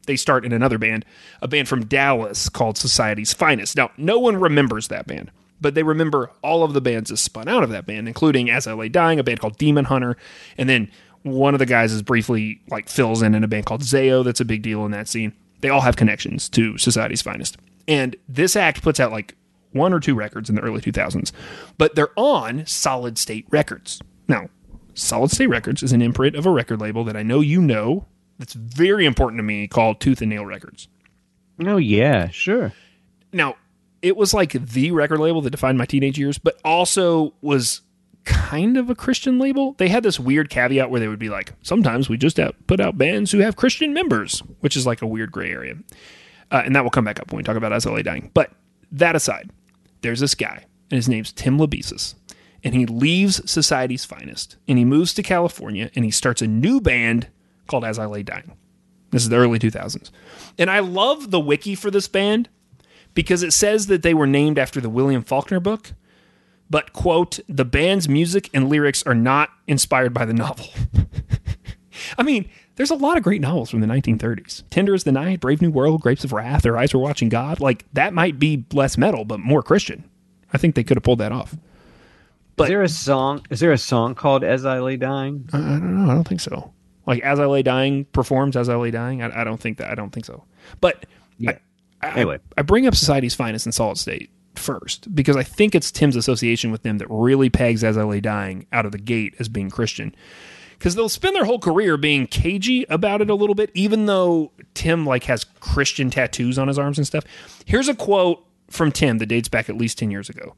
they 0.09 0.15
start 0.15 0.43
in 0.43 0.51
another 0.51 0.79
band, 0.79 1.05
a 1.39 1.47
band 1.47 1.67
from 1.67 1.85
Dallas 1.85 2.49
called 2.49 2.79
Society's 2.79 3.31
Finest. 3.31 3.77
Now, 3.77 3.91
no 3.95 4.17
one 4.17 4.37
remembers 4.37 4.87
that 4.87 5.05
band, 5.05 5.29
but 5.61 5.75
they 5.75 5.83
remember 5.83 6.31
all 6.41 6.63
of 6.63 6.73
the 6.73 6.81
bands 6.81 7.11
that 7.11 7.17
spun 7.17 7.47
out 7.47 7.63
of 7.63 7.69
that 7.69 7.85
band, 7.85 8.07
including 8.07 8.49
As 8.49 8.65
I 8.65 8.73
Lay 8.73 8.89
Dying, 8.89 9.19
a 9.19 9.23
band 9.23 9.39
called 9.39 9.59
Demon 9.59 9.85
Hunter, 9.85 10.17
and 10.57 10.67
then 10.67 10.89
one 11.21 11.53
of 11.53 11.59
the 11.59 11.67
guys 11.67 11.93
is 11.93 12.01
briefly 12.01 12.59
like 12.69 12.89
fills 12.89 13.21
in 13.21 13.35
in 13.35 13.43
a 13.43 13.47
band 13.47 13.67
called 13.67 13.81
Zao. 13.81 14.25
That's 14.25 14.39
a 14.39 14.45
big 14.45 14.63
deal 14.63 14.83
in 14.83 14.91
that 14.91 15.07
scene. 15.07 15.31
They 15.61 15.69
all 15.69 15.81
have 15.81 15.95
connections 15.95 16.49
to 16.49 16.75
Society's 16.79 17.21
Finest, 17.21 17.57
and 17.89 18.15
this 18.29 18.55
act 18.55 18.81
puts 18.81 19.01
out 19.01 19.11
like 19.11 19.35
one 19.73 19.93
or 19.93 19.99
two 19.99 20.15
records 20.15 20.49
in 20.49 20.55
the 20.55 20.61
early 20.61 20.79
2000s, 20.79 21.31
but 21.77 21.95
they're 21.95 22.17
on 22.17 22.65
Solid 22.65 23.17
State 23.17 23.45
Records. 23.49 23.99
Now, 24.27 24.49
Solid 24.93 25.31
State 25.31 25.47
Records 25.47 25.83
is 25.83 25.91
an 25.91 26.01
imprint 26.01 26.35
of 26.35 26.45
a 26.45 26.51
record 26.51 26.79
label 26.79 27.03
that 27.03 27.17
I 27.17 27.23
know 27.23 27.41
you 27.41 27.61
know 27.61 28.05
that's 28.37 28.53
very 28.53 29.05
important 29.05 29.39
to 29.39 29.43
me 29.43 29.67
called 29.67 29.99
Tooth 29.99 30.21
and 30.21 30.29
Nail 30.29 30.45
Records. 30.45 30.87
Oh 31.65 31.77
yeah, 31.77 32.29
sure. 32.29 32.71
Now, 33.33 33.55
it 34.01 34.15
was 34.15 34.33
like 34.33 34.53
the 34.53 34.91
record 34.91 35.19
label 35.19 35.41
that 35.41 35.49
defined 35.49 35.77
my 35.77 35.85
teenage 35.85 36.17
years, 36.17 36.37
but 36.37 36.57
also 36.63 37.33
was 37.41 37.81
kind 38.23 38.77
of 38.77 38.89
a 38.89 38.95
Christian 38.95 39.39
label. 39.39 39.73
They 39.73 39.89
had 39.89 40.03
this 40.03 40.19
weird 40.19 40.49
caveat 40.49 40.89
where 40.89 40.99
they 40.99 41.07
would 41.07 41.19
be 41.19 41.29
like, 41.29 41.53
sometimes 41.63 42.07
we 42.07 42.17
just 42.17 42.39
put 42.67 42.79
out 42.79 42.97
bands 42.97 43.31
who 43.31 43.39
have 43.39 43.55
Christian 43.55 43.93
members, 43.93 44.39
which 44.61 44.77
is 44.77 44.85
like 44.85 45.01
a 45.01 45.07
weird 45.07 45.31
gray 45.31 45.51
area. 45.51 45.75
Uh, 46.51 46.63
and 46.65 46.75
that 46.75 46.83
will 46.83 46.89
come 46.89 47.05
back 47.05 47.19
up 47.19 47.31
when 47.31 47.37
we 47.37 47.43
talk 47.43 47.55
about 47.55 47.73
As 47.73 47.85
I 47.85 47.91
Lay 47.91 48.03
Dying. 48.03 48.31
But 48.33 48.51
that 48.91 49.15
aside, 49.15 49.51
there's 50.01 50.19
this 50.19 50.35
guy, 50.35 50.65
and 50.89 50.97
his 50.97 51.09
name's 51.09 51.31
Tim 51.31 51.57
Lambesis. 51.57 52.15
And 52.63 52.73
he 52.73 52.85
leaves 52.85 53.49
Society's 53.49 54.03
Finest, 54.03 54.57
and 54.67 54.77
he 54.77 54.85
moves 54.85 55.13
to 55.13 55.23
California, 55.23 55.91
and 55.95 56.03
he 56.03 56.11
starts 56.11 56.41
a 56.41 56.47
new 56.47 56.81
band 56.81 57.27
called 57.67 57.85
As 57.85 57.99
I 57.99 58.05
Lay 58.05 58.23
Dying. 58.23 58.53
This 59.11 59.23
is 59.23 59.29
the 59.29 59.37
early 59.37 59.59
2000s. 59.59 60.11
And 60.57 60.69
I 60.69 60.79
love 60.79 61.31
the 61.31 61.39
wiki 61.39 61.75
for 61.75 61.89
this 61.89 62.07
band 62.07 62.49
because 63.13 63.43
it 63.43 63.53
says 63.53 63.87
that 63.87 64.03
they 64.03 64.13
were 64.13 64.27
named 64.27 64.59
after 64.59 64.79
the 64.79 64.89
William 64.89 65.23
Faulkner 65.23 65.59
book, 65.59 65.93
but, 66.69 66.93
quote, 66.93 67.39
the 67.47 67.65
band's 67.65 68.07
music 68.07 68.49
and 68.53 68.69
lyrics 68.69 69.01
are 69.03 69.15
not 69.15 69.49
inspired 69.67 70.13
by 70.13 70.25
the 70.25 70.33
novel. 70.33 70.67
I 72.17 72.23
mean, 72.23 72.49
there's 72.79 72.91
a 72.91 72.95
lot 72.95 73.17
of 73.17 73.23
great 73.23 73.41
novels 73.41 73.69
from 73.69 73.81
the 73.81 73.87
1930s. 73.87 74.63
Tender 74.69 74.93
as 74.93 75.03
the 75.03 75.11
Night, 75.11 75.41
Brave 75.41 75.61
New 75.61 75.69
World, 75.69 75.99
Grapes 75.99 76.23
of 76.23 76.31
Wrath, 76.31 76.61
Their 76.61 76.77
Eyes 76.77 76.93
Were 76.93 77.01
Watching 77.01 77.27
God. 77.27 77.59
Like, 77.59 77.83
that 77.91 78.13
might 78.13 78.39
be 78.39 78.63
less 78.71 78.97
metal, 78.97 79.25
but 79.25 79.41
more 79.41 79.61
Christian. 79.61 80.09
I 80.53 80.57
think 80.57 80.75
they 80.75 80.85
could 80.85 80.95
have 80.95 81.03
pulled 81.03 81.19
that 81.19 81.33
off. 81.33 81.57
But- 82.55 82.63
is 82.63 82.69
there 82.69 82.81
a 82.83 82.87
song? 82.89 83.45
Is 83.49 83.59
there 83.59 83.73
a 83.73 83.77
song 83.77 84.15
called 84.15 84.45
"As 84.45 84.65
I 84.65 84.79
Lay 84.79 84.95
Dying"? 84.95 85.49
I, 85.51 85.57
I 85.57 85.61
don't 85.61 86.05
know. 86.05 86.09
I 86.09 86.13
don't 86.13 86.27
think 86.27 86.39
so. 86.39 86.73
Like, 87.05 87.21
As 87.21 87.37
I 87.37 87.45
Lay 87.47 87.63
Dying 87.63 88.05
performs 88.05 88.55
As 88.55 88.69
I 88.69 88.75
Lay 88.75 88.91
Dying. 88.91 89.21
I, 89.21 89.41
I 89.41 89.43
don't 89.43 89.59
think 89.59 89.77
that. 89.79 89.91
I 89.91 89.95
don't 89.95 90.11
think 90.11 90.25
so. 90.25 90.45
But 90.79 91.05
Yeah. 91.37 91.57
I, 92.01 92.07
I, 92.07 92.11
Anyway. 92.11 92.39
I 92.57 92.61
bring 92.61 92.87
up 92.87 92.95
Society's 92.95 93.35
Finest 93.35 93.65
and 93.65 93.75
Solid 93.75 93.97
State 93.97 94.29
first 94.55 95.13
because 95.13 95.35
I 95.35 95.43
think 95.43 95.75
it's 95.75 95.91
Tim's 95.91 96.15
association 96.15 96.71
with 96.71 96.83
them 96.83 96.97
that 96.99 97.07
really 97.09 97.49
pegs 97.49 97.83
As 97.83 97.97
I 97.97 98.03
Lay 98.03 98.21
Dying 98.21 98.67
out 98.71 98.85
of 98.85 98.93
the 98.93 98.97
gate 98.97 99.35
as 99.39 99.49
being 99.49 99.69
Christian. 99.69 100.15
Because 100.79 100.95
they'll 100.95 101.09
spend 101.09 101.35
their 101.35 101.45
whole 101.45 101.59
career 101.59 101.97
being 101.97 102.25
cagey 102.25 102.85
about 102.89 103.21
it 103.21 103.29
a 103.29 103.35
little 103.35 103.53
bit, 103.53 103.69
even 103.73 104.05
though 104.05 104.51
Tim 104.73 105.05
like 105.05 105.25
has 105.25 105.43
Christian 105.59 106.09
tattoos 106.09 106.57
on 106.57 106.69
his 106.69 106.79
arms 106.79 106.97
and 106.97 107.05
stuff. 107.05 107.25
Here's 107.65 107.89
a 107.89 107.93
quote 107.93 108.43
from 108.69 108.91
Tim 108.91 109.17
that 109.17 109.25
dates 109.25 109.49
back 109.49 109.69
at 109.69 109.77
least 109.77 109.97
ten 109.97 110.09
years 110.09 110.29
ago. 110.29 110.55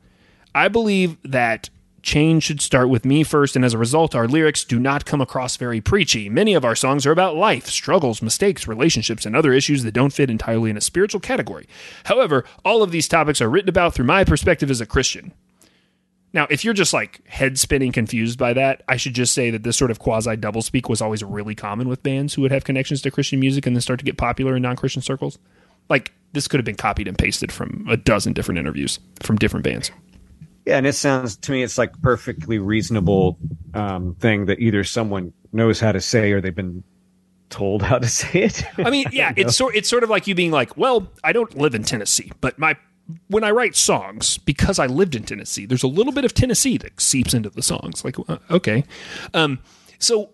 I 0.54 0.68
believe 0.68 1.18
that 1.24 1.70
change 2.04 2.44
should 2.44 2.62
start 2.62 2.90
with 2.90 3.04
me 3.04 3.24
first, 3.24 3.56
and 3.56 3.66
as 3.66 3.74
a 3.74 3.80
result, 3.80 4.14
our 4.14 4.28
lyrics 4.28 4.64
do 4.64 4.80
not 4.80 5.06
come 5.06 5.22
across 5.22 5.58
very 5.58 5.82
preachy. 5.82 6.30
Many 6.30 6.54
of 6.54 6.66
our 6.66 6.76
songs 6.76 7.06
are 7.06 7.12
about 7.12 7.36
life, 7.36 7.68
struggles, 7.68 8.22
mistakes, 8.22 8.68
relationships, 8.68 9.26
and 9.26 9.36
other 9.36 9.54
issues 9.54 9.84
that 9.84 9.94
don't 9.94 10.14
fit 10.14 10.30
entirely 10.30 10.70
in 10.70 10.78
a 10.78 10.82
spiritual 10.82 11.20
category. 11.20 11.68
However, 12.06 12.44
all 12.64 12.84
of 12.84 12.92
these 12.92 13.08
topics 13.08 13.42
are 13.42 13.50
written 13.50 13.70
about 13.70 13.94
through 13.94 14.06
my 14.06 14.24
perspective 14.24 14.70
as 14.70 14.82
a 14.82 14.86
Christian. 14.86 15.34
Now, 16.34 16.48
if 16.50 16.64
you're 16.64 16.74
just 16.74 16.94
like 16.94 17.26
head 17.28 17.60
spinning 17.60 17.92
confused 17.92 18.40
by 18.40 18.54
that, 18.54 18.84
I 18.88 18.96
should 18.96 19.14
just 19.14 19.34
say 19.34 19.50
that 19.50 19.64
this 19.64 19.78
sort 19.78 19.92
of 19.92 20.00
quasi 20.00 20.38
doublespeak 20.38 20.90
was 20.90 21.02
always 21.02 21.24
really 21.24 21.56
common 21.56 21.90
with 21.90 22.04
bands 22.04 22.34
who 22.34 22.42
would 22.42 22.52
have 22.52 22.64
connections 22.64 23.02
to 23.02 23.12
Christian 23.12 23.40
music 23.40 23.66
and 23.66 23.76
then 23.76 23.82
start 23.82 24.00
to 24.00 24.06
get 24.06 24.18
popular 24.18 24.56
in 24.56 24.62
non 24.62 24.78
Christian 24.78 25.02
circles. 25.02 25.38
Like, 25.90 26.14
this 26.34 26.48
could 26.48 26.60
have 26.60 26.66
been 26.66 26.76
copied 26.76 27.08
and 27.08 27.18
pasted 27.18 27.52
from 27.52 27.86
a 27.90 27.98
dozen 27.98 28.32
different 28.34 28.60
interviews 28.60 29.00
from 29.22 29.36
different 29.36 29.66
bands. 29.66 29.92
Yeah, 30.66 30.78
and 30.78 30.86
it 30.86 30.94
sounds 30.94 31.36
to 31.38 31.52
me 31.52 31.64
it's 31.64 31.78
like 31.78 32.00
perfectly 32.02 32.60
reasonable 32.60 33.38
um, 33.74 34.16
thing 34.20 34.46
that 34.46 34.60
either 34.60 34.84
someone 34.84 35.34
knows 35.52 35.80
how 35.80 35.92
to 35.92 36.00
say 36.00 36.32
or 36.32 36.40
they've 36.40 36.56
been 36.56 36.84
told 37.50 37.82
how 37.82 37.98
to 37.98 38.08
say 38.08 38.44
it. 38.44 38.64
I 38.78 38.90
mean, 38.90 39.08
yeah, 39.12 39.34
it's 39.38 39.58
sort 39.58 39.76
it's 39.76 39.90
sort 39.90 40.04
of 40.04 40.10
like 40.10 40.28
you 40.28 40.36
being 40.36 40.52
like, 40.52 40.78
well, 40.78 41.12
I 41.24 41.34
don't 41.34 41.58
live 41.58 41.76
in 41.76 41.84
Tennessee, 41.84 42.32
but 42.42 42.58
my 42.60 42.78
when 43.28 43.44
I 43.44 43.52
write 43.52 43.76
songs 43.76 44.38
because 44.38 44.80
I 44.80 44.86
lived 44.88 45.16
in 45.16 45.24
Tennessee, 45.24 45.66
there's 45.66 45.84
a 45.84 45.88
little 45.88 46.14
bit 46.14 46.26
of 46.26 46.34
Tennessee 46.34 46.78
that 46.78 47.00
seeps 47.00 47.34
into 47.34 47.50
the 47.50 47.62
songs. 47.62 48.06
Like, 48.06 48.18
uh, 48.30 48.38
okay, 48.50 48.84
um, 49.34 49.60
so 50.00 50.30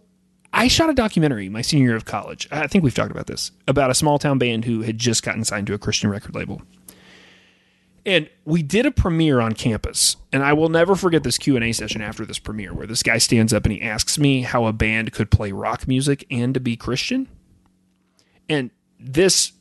I 0.54 0.68
shot 0.68 0.90
a 0.90 0.94
documentary 0.94 1.50
my 1.50 1.62
senior 1.62 1.88
year 1.88 1.96
of 1.96 2.06
college. 2.06 2.48
I 2.52 2.68
think 2.68 2.84
we've 2.84 2.96
talked 2.96 3.12
about 3.12 3.28
this 3.28 3.52
about 3.68 3.92
a 3.92 3.96
small 3.96 4.20
town 4.20 4.38
band 4.38 4.66
who 4.66 4.82
had 4.82 4.98
just 4.98 5.24
gotten 5.24 5.44
signed 5.44 5.68
to 5.68 5.74
a 5.74 5.78
Christian 5.78 6.10
record 6.10 6.36
label. 6.36 6.62
And 8.06 8.30
we 8.46 8.64
did 8.64 8.86
a 8.86 8.92
premiere 8.92 9.42
on 9.42 9.52
campus, 9.52 10.16
and 10.32 10.42
I 10.42 10.54
will 10.54 10.70
never 10.70 10.96
forget 10.96 11.24
this 11.24 11.38
Q 11.38 11.58
and 11.58 11.66
A 11.66 11.74
session 11.74 12.02
after 12.02 12.26
this 12.26 12.40
premiere, 12.40 12.74
where 12.74 12.88
this 12.88 13.04
guy 13.04 13.18
stands 13.18 13.52
up 13.52 13.66
and 13.66 13.74
he 13.74 13.82
asks 13.82 14.18
me 14.18 14.44
how 14.44 14.66
a 14.66 14.72
band 14.72 15.12
could 15.12 15.30
play 15.30 15.52
rock 15.52 15.90
music 15.90 16.26
and 16.32 16.54
to 16.54 16.62
be 16.62 16.78
Christian. 16.78 17.28
And 18.48 18.72
this, 18.98 19.52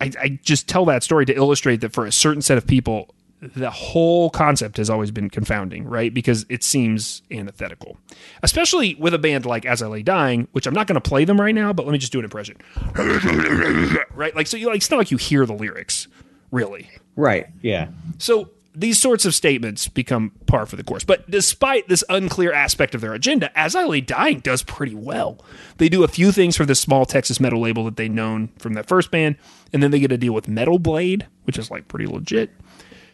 I, 0.00 0.12
I 0.20 0.38
just 0.42 0.68
tell 0.68 0.84
that 0.86 1.02
story 1.02 1.24
to 1.26 1.34
illustrate 1.34 1.80
that 1.82 1.92
for 1.92 2.06
a 2.06 2.12
certain 2.12 2.42
set 2.42 2.58
of 2.58 2.66
people, 2.66 3.14
the 3.40 3.70
whole 3.70 4.30
concept 4.30 4.78
has 4.78 4.88
always 4.88 5.10
been 5.10 5.28
confounding, 5.28 5.84
right? 5.84 6.12
Because 6.12 6.46
it 6.48 6.62
seems 6.64 7.22
antithetical, 7.30 7.98
especially 8.42 8.94
with 8.94 9.12
a 9.12 9.18
band 9.18 9.44
like 9.44 9.66
As 9.66 9.82
I 9.82 9.86
Lay 9.86 10.02
Dying, 10.02 10.48
which 10.52 10.66
I'm 10.66 10.72
not 10.74 10.86
going 10.86 10.94
to 11.00 11.06
play 11.06 11.24
them 11.24 11.38
right 11.40 11.54
now, 11.54 11.72
but 11.72 11.84
let 11.84 11.92
me 11.92 11.98
just 11.98 12.12
do 12.12 12.18
an 12.18 12.24
impression, 12.24 12.56
right? 14.14 14.34
Like, 14.34 14.46
so 14.46 14.56
you 14.56 14.68
like, 14.68 14.76
it's 14.76 14.90
not 14.90 14.96
like 14.96 15.10
you 15.10 15.18
hear 15.18 15.44
the 15.44 15.52
lyrics, 15.52 16.08
really. 16.50 16.88
right. 17.16 17.46
Yeah. 17.60 17.88
So 18.18 18.50
these 18.74 19.00
sorts 19.00 19.24
of 19.24 19.34
statements 19.34 19.88
become 19.88 20.32
par 20.46 20.66
for 20.66 20.76
the 20.76 20.84
course. 20.84 21.04
But 21.04 21.30
despite 21.30 21.88
this 21.88 22.02
unclear 22.08 22.52
aspect 22.52 22.94
of 22.94 23.00
their 23.00 23.14
agenda, 23.14 23.56
As 23.58 23.74
I 23.74 23.84
Lay 23.84 24.00
Dying 24.00 24.40
does 24.40 24.62
pretty 24.62 24.94
well. 24.94 25.38
They 25.78 25.88
do 25.88 26.02
a 26.04 26.08
few 26.08 26.32
things 26.32 26.56
for 26.56 26.64
this 26.64 26.80
small 26.80 27.06
Texas 27.06 27.40
metal 27.40 27.60
label 27.60 27.84
that 27.84 27.96
they've 27.96 28.10
known 28.10 28.48
from 28.58 28.74
that 28.74 28.86
first 28.86 29.10
band, 29.10 29.36
and 29.72 29.82
then 29.82 29.90
they 29.90 30.00
get 30.00 30.12
a 30.12 30.18
deal 30.18 30.32
with 30.32 30.48
Metal 30.48 30.78
Blade, 30.78 31.26
which 31.44 31.58
is 31.58 31.70
like 31.70 31.88
pretty 31.88 32.06
legit. 32.06 32.50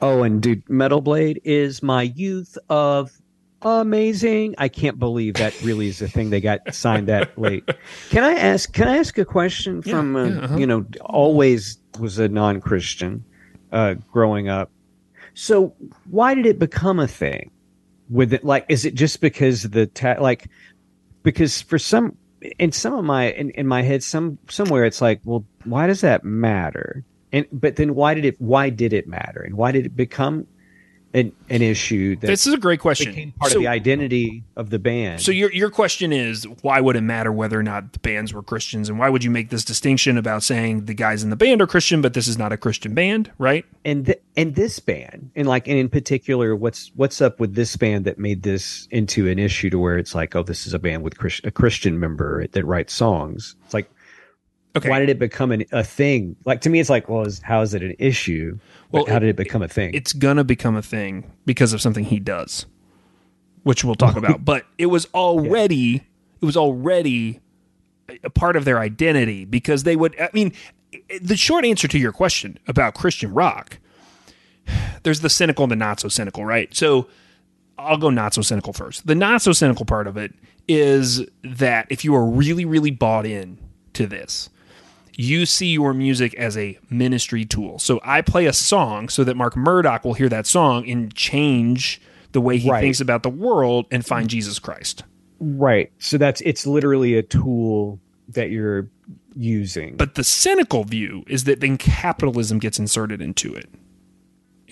Oh, 0.00 0.22
and 0.22 0.40
dude, 0.40 0.68
Metal 0.68 1.00
Blade 1.00 1.40
is 1.44 1.82
my 1.82 2.02
youth 2.02 2.56
of 2.70 3.11
amazing. 3.62 4.54
I 4.56 4.68
can't 4.68 4.98
believe 4.98 5.34
that 5.34 5.61
really 5.62 5.88
is 5.88 6.00
a 6.00 6.08
thing 6.08 6.30
they 6.30 6.40
got 6.40 6.74
signed 6.74 7.08
that 7.08 7.38
late. 7.38 7.68
Can 8.08 8.24
I 8.24 8.32
ask? 8.32 8.72
Can 8.72 8.88
I 8.88 8.96
ask 8.96 9.18
a 9.18 9.24
question 9.24 9.82
from 9.82 10.16
uh, 10.16 10.24
yeah, 10.24 10.40
uh-huh. 10.40 10.56
you 10.56 10.66
know? 10.66 10.86
Always 11.02 11.78
was 11.98 12.18
a 12.18 12.28
non-Christian 12.28 13.24
uh, 13.72 13.94
growing 14.11 14.48
up. 14.48 14.70
So 15.35 15.74
why 16.09 16.35
did 16.35 16.47
it 16.47 16.59
become 16.59 16.99
a 16.99 17.09
thing? 17.09 17.51
With 18.09 18.33
it, 18.33 18.45
like, 18.45 18.66
is 18.68 18.85
it 18.85 18.95
just 18.95 19.20
because 19.20 19.62
the 19.62 19.87
ta- 19.87 20.16
like? 20.20 20.49
Because 21.22 21.62
for 21.62 21.78
some, 21.78 22.16
in 22.59 22.72
some 22.72 22.95
of 22.95 23.05
my 23.05 23.31
in, 23.31 23.51
in 23.51 23.66
my 23.68 23.83
head, 23.83 24.03
some 24.03 24.39
somewhere 24.49 24.85
it's 24.85 25.01
like, 25.01 25.20
well, 25.24 25.45
why 25.64 25.87
does 25.87 26.01
that 26.01 26.24
matter? 26.24 27.05
And 27.33 27.47
but 27.53 27.76
then 27.76 27.95
why 27.95 28.14
did 28.14 28.24
it? 28.24 28.41
Why 28.41 28.70
did 28.70 28.93
it 28.93 29.07
matter? 29.07 29.43
And 29.43 29.55
why 29.57 29.70
did 29.70 29.87
it 29.87 29.95
become 29.95 30.47
an 31.12 31.32
an 31.48 31.61
issue 31.62 32.14
that 32.16 32.26
This 32.28 32.46
is 32.46 32.54
a 32.54 32.58
great 32.58 32.80
question. 32.80 33.11
became 33.12 33.32
part 33.32 33.50
so, 33.52 33.58
of 33.58 33.62
the 33.62 33.68
identity 33.68 34.44
of 34.56 34.70
the 34.70 34.78
band? 34.78 35.20
so 35.20 35.32
your 35.32 35.52
your 35.52 35.70
question 35.70 36.12
is 36.12 36.44
why 36.62 36.80
would 36.80 36.96
it 36.96 37.00
matter 37.00 37.32
whether 37.32 37.58
or 37.58 37.62
not 37.62 37.92
the 37.92 37.98
bands 37.98 38.32
were 38.32 38.42
Christians, 38.42 38.88
and 38.88 38.98
why 38.98 39.08
would 39.08 39.24
you 39.24 39.30
make 39.30 39.50
this 39.50 39.64
distinction 39.64 40.16
about 40.16 40.42
saying 40.42 40.84
the 40.84 40.94
guys 40.94 41.22
in 41.22 41.30
the 41.30 41.36
band 41.36 41.61
are 41.61 41.66
Christian, 41.66 42.00
but 42.00 42.14
this 42.14 42.28
is 42.28 42.38
not 42.38 42.52
a 42.52 42.56
Christian 42.56 42.94
band, 42.94 43.30
right? 43.38 43.64
and 43.84 44.06
th- 44.06 44.20
and 44.36 44.54
this 44.54 44.78
band 44.78 45.30
and 45.34 45.48
like 45.48 45.66
and 45.66 45.78
in 45.78 45.88
particular 45.88 46.54
what's 46.54 46.90
what's 46.96 47.20
up 47.22 47.40
with 47.40 47.54
this 47.54 47.76
band 47.76 48.04
that 48.04 48.18
made 48.18 48.42
this 48.42 48.86
into 48.90 49.26
an 49.26 49.38
issue 49.38 49.70
to 49.70 49.78
where 49.78 49.96
it's 49.96 50.14
like 50.14 50.36
oh 50.36 50.42
this 50.42 50.66
is 50.66 50.74
a 50.74 50.78
band 50.78 51.02
with 51.02 51.16
Chris- 51.16 51.40
a 51.44 51.50
christian 51.50 51.98
member 51.98 52.46
that 52.48 52.64
writes 52.66 52.92
songs 52.92 53.56
it's 53.64 53.72
like 53.72 53.90
Okay. 54.76 54.88
why 54.88 55.00
did 55.00 55.08
it 55.08 55.18
become 55.18 55.50
an, 55.50 55.64
a 55.72 55.82
thing 55.82 56.36
like 56.44 56.60
to 56.60 56.70
me 56.70 56.78
it's 56.78 56.88
like 56.88 57.08
well 57.08 57.26
is, 57.26 57.40
how 57.40 57.60
is 57.60 57.74
it 57.74 57.82
an 57.82 57.96
issue 57.98 58.56
Well, 58.92 59.04
how 59.06 59.18
did 59.18 59.28
it 59.28 59.36
become 59.36 59.62
a 59.62 59.68
thing 59.68 59.92
it's 59.94 60.12
gonna 60.12 60.44
become 60.44 60.76
a 60.76 60.82
thing 60.82 61.30
because 61.44 61.72
of 61.72 61.80
something 61.80 62.04
he 62.04 62.20
does, 62.20 62.66
which 63.64 63.84
we'll 63.84 63.96
talk 63.96 64.16
about. 64.16 64.44
But 64.44 64.66
it 64.78 64.86
was 64.86 65.06
already 65.14 66.06
it 66.40 66.44
was 66.44 66.56
already 66.56 67.40
a 68.24 68.30
part 68.30 68.56
of 68.56 68.64
their 68.64 68.78
identity 68.78 69.44
because 69.44 69.82
they 69.82 69.96
would. 69.96 70.18
I 70.20 70.30
mean, 70.32 70.52
the 71.20 71.36
short 71.36 71.64
answer 71.64 71.88
to 71.88 71.98
your 71.98 72.12
question 72.12 72.58
about 72.66 72.94
Christian 72.94 73.32
rock, 73.32 73.78
there's 75.02 75.20
the 75.20 75.30
cynical 75.30 75.64
and 75.64 75.72
the 75.72 75.76
not 75.76 76.00
so 76.00 76.08
cynical, 76.08 76.44
right? 76.44 76.74
So 76.74 77.08
I'll 77.78 77.98
go 77.98 78.10
not 78.10 78.34
so 78.34 78.42
cynical 78.42 78.72
first. 78.72 79.06
The 79.06 79.14
not 79.14 79.42
so 79.42 79.52
cynical 79.52 79.84
part 79.84 80.06
of 80.06 80.16
it 80.16 80.34
is 80.68 81.26
that 81.42 81.86
if 81.90 82.04
you 82.04 82.14
are 82.14 82.24
really, 82.24 82.64
really 82.64 82.90
bought 82.90 83.26
in 83.26 83.58
to 83.94 84.06
this, 84.06 84.50
you 85.20 85.44
see 85.46 85.66
your 85.68 85.92
music 85.92 86.34
as 86.34 86.56
a 86.56 86.78
ministry 86.88 87.44
tool. 87.44 87.78
So 87.78 88.00
I 88.02 88.22
play 88.22 88.46
a 88.46 88.52
song 88.52 89.08
so 89.08 89.22
that 89.24 89.36
Mark 89.36 89.56
Murdoch 89.56 90.04
will 90.04 90.14
hear 90.14 90.28
that 90.30 90.46
song 90.46 90.88
and 90.88 91.14
change 91.14 92.00
the 92.32 92.40
way 92.40 92.56
he 92.58 92.70
Right. 92.70 92.80
thinks 92.80 93.00
about 93.00 93.22
the 93.22 93.28
world 93.30 93.86
and 93.90 94.04
find 94.06 94.28
Jesus 94.30 94.58
Christ. 94.58 95.04
Right. 95.40 95.90
So 95.98 96.16
that's 96.16 96.40
it's 96.42 96.66
literally 96.66 97.16
a 97.16 97.22
tool 97.22 98.00
that 98.28 98.50
you're 98.50 98.88
using. 99.36 99.96
But 99.96 100.14
the 100.14 100.24
cynical 100.24 100.84
view 100.84 101.24
is 101.26 101.44
that 101.44 101.60
then 101.60 101.76
capitalism 101.76 102.58
gets 102.58 102.78
inserted 102.78 103.20
into 103.20 103.54
it. 103.54 103.66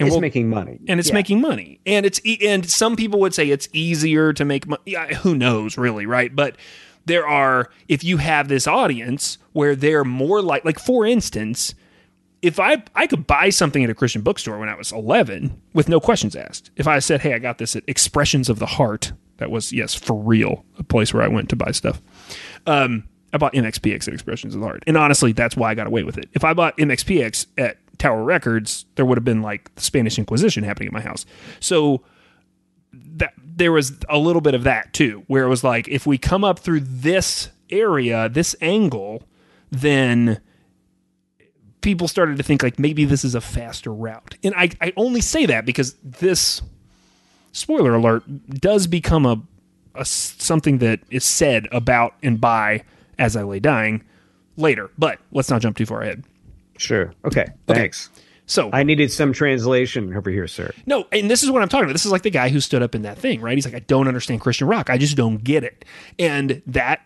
And 0.01 0.07
it's 0.07 0.11
we'll- 0.15 0.21
making 0.21 0.49
money. 0.49 0.79
and 0.89 1.01
it's 1.01 1.09
Yeah. 1.09 1.15
making 1.15 1.41
money 1.41 1.81
and 1.85 2.07
it's 2.07 2.21
e- 2.25 2.39
and 2.47 2.65
some 2.69 2.95
people 2.97 3.19
would 3.21 3.35
say 3.35 3.51
it's 3.51 3.69
easier 3.73 4.33
to 4.33 4.45
make 4.45 4.67
money 4.69 4.95
who 5.23 5.35
knows 5.35 5.77
really 5.77 6.07
right 6.07 6.35
but 6.37 6.57
there 7.09 7.27
are 7.27 7.71
if 7.89 8.05
you 8.05 8.19
have 8.19 8.49
this 8.49 8.67
audience 8.67 9.39
where 9.53 9.75
they're 9.75 10.05
more 10.05 10.41
like 10.41 10.65
like 10.65 10.79
for 10.79 11.05
instance 11.05 11.75
if 12.43 12.61
I 12.61 12.83
I 12.95 13.07
could 13.07 13.27
buy 13.27 13.51
something 13.51 13.83
at 13.83 13.91
a 13.91 13.95
Christian 13.95 14.23
bookstore 14.23 14.59
when 14.59 14.69
I 14.69 14.77
was 14.77 14.93
11 14.93 15.61
with 15.73 15.89
no 15.89 16.01
questions 16.01 16.37
asked. 16.37 16.71
If 16.77 16.87
I 16.87 17.01
said, 17.01 17.21
"Hey, 17.21 17.35
I 17.35 17.39
got 17.39 17.59
this 17.59 17.75
at 17.75 17.83
Expressions 17.87 18.49
of 18.49 18.59
the 18.59 18.67
Heart," 18.67 19.13
that 19.39 19.51
was 19.51 19.73
yes 19.73 19.95
for 19.95 20.15
real 20.15 20.65
a 20.79 20.85
place 20.85 21.13
where 21.13 21.23
I 21.23 21.29
went 21.29 21.49
to 21.51 21.57
buy 21.57 21.73
stuff. 21.73 22.01
Um, 22.67 23.05
I 23.33 23.39
bought 23.39 23.55
MXPX 23.55 24.07
at 24.09 24.15
Expressions 24.15 24.55
of 24.55 24.61
the 24.61 24.67
Heart, 24.67 24.85
and 24.87 24.97
honestly, 24.97 25.33
that's 25.33 25.57
why 25.57 25.71
I 25.71 25.75
got 25.75 25.87
away 25.87 26.05
with 26.05 26.17
it. 26.17 26.29
If 26.33 26.45
I 26.45 26.55
bought 26.55 26.77
MXPX 26.79 27.47
at 27.59 27.79
Tower 27.99 28.23
Records, 28.23 28.87
there 28.95 29.05
would 29.05 29.19
have 29.19 29.25
been 29.25 29.43
like 29.43 29.75
the 29.75 29.83
Spanish 29.83 30.19
Inquisition 30.19 30.63
happening 30.63 30.87
at 30.89 30.93
my 30.93 31.01
house. 31.01 31.27
So 31.61 32.03
that 32.93 33.35
there 33.37 33.73
was 33.73 33.93
a 34.09 34.19
little 34.19 34.41
bit 34.41 34.55
of 34.55 34.65
that 34.65 34.93
too, 34.93 35.25
where 35.27 35.45
it 35.45 35.49
was 35.49 35.65
like, 35.65 35.89
if 35.89 36.07
we 36.07 36.19
come 36.19 36.45
up 36.45 36.59
through 36.59 36.81
this 36.81 37.51
area, 37.71 38.29
this 38.29 38.55
angle, 38.61 39.23
then 39.71 40.41
people 41.81 42.09
started 42.09 42.37
to 42.37 42.43
think 42.43 42.63
like 42.63 42.79
maybe 42.79 43.05
this 43.05 43.25
is 43.25 43.35
a 43.35 43.41
faster 43.41 43.93
route. 43.93 44.37
And 44.43 44.55
I, 44.57 44.71
I 44.81 44.93
only 44.97 45.21
say 45.21 45.47
that 45.47 45.65
because 45.67 45.95
this 46.03 46.63
spoiler 47.53 47.95
alert 47.95 48.25
does 48.49 48.87
become 48.87 49.27
a, 49.27 49.41
a 49.95 50.05
something 50.05 50.79
that 50.79 51.01
is 51.11 51.25
said 51.25 51.69
about 51.73 52.15
and 52.23 52.41
by 52.41 52.85
as 53.19 53.37
I 53.37 53.43
lay 53.43 53.61
dying 53.61 54.05
later. 54.57 54.91
But 54.99 55.19
let's 55.33 55.51
not 55.51 55.61
jump 55.61 55.77
too 55.77 55.87
far 55.87 56.03
ahead. 56.03 56.25
Sure. 56.77 57.13
Okay. 57.25 57.47
Thanks. 57.67 58.11
So 58.49 58.71
I 58.73 58.83
needed 58.83 59.13
some 59.13 59.33
translation 59.33 60.17
over 60.17 60.31
here, 60.31 60.49
sir. 60.49 60.73
No, 60.87 61.07
and 61.13 61.31
this 61.31 61.43
is 61.43 61.51
what 61.51 61.63
I'm 61.63 61.69
talking 61.69 61.85
about. 61.85 61.93
This 61.93 62.07
is 62.07 62.11
like 62.11 62.23
the 62.23 62.31
guy 62.31 62.49
who 62.49 62.61
stood 62.61 62.83
up 62.83 62.95
in 62.95 63.03
that 63.03 63.19
thing, 63.19 63.41
right? 63.41 63.57
He's 63.57 63.67
like, 63.67 63.75
I 63.75 63.81
don't 63.81 64.09
understand 64.09 64.41
Christian 64.41 64.67
rock. 64.67 64.91
I 64.91 64.99
just 64.99 65.17
don't 65.17 65.45
get 65.45 65.65
it. 65.65 65.85
And 66.19 66.63
that 66.67 67.03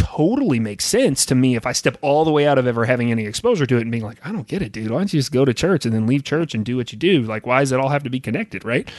totally 0.00 0.58
makes 0.58 0.84
sense 0.84 1.26
to 1.26 1.34
me 1.34 1.56
if 1.56 1.66
I 1.66 1.72
step 1.72 1.98
all 2.00 2.24
the 2.24 2.30
way 2.32 2.46
out 2.46 2.56
of 2.58 2.66
ever 2.66 2.84
having 2.86 3.10
any 3.10 3.26
exposure 3.26 3.66
to 3.66 3.76
it 3.76 3.82
and 3.82 3.90
being 3.90 4.02
like, 4.02 4.18
I 4.24 4.32
don't 4.32 4.46
get 4.46 4.62
it, 4.62 4.72
dude. 4.72 4.90
Why 4.90 4.98
don't 4.98 5.12
you 5.12 5.20
just 5.20 5.30
go 5.30 5.44
to 5.44 5.52
church 5.52 5.84
and 5.84 5.94
then 5.94 6.06
leave 6.06 6.24
church 6.24 6.54
and 6.54 6.64
do 6.64 6.76
what 6.76 6.92
you 6.92 6.98
do? 6.98 7.22
Like, 7.22 7.46
why 7.46 7.60
does 7.60 7.72
it 7.72 7.78
all 7.78 7.90
have 7.90 8.02
to 8.04 8.10
be 8.10 8.18
connected, 8.20 8.64
right? 8.64 8.90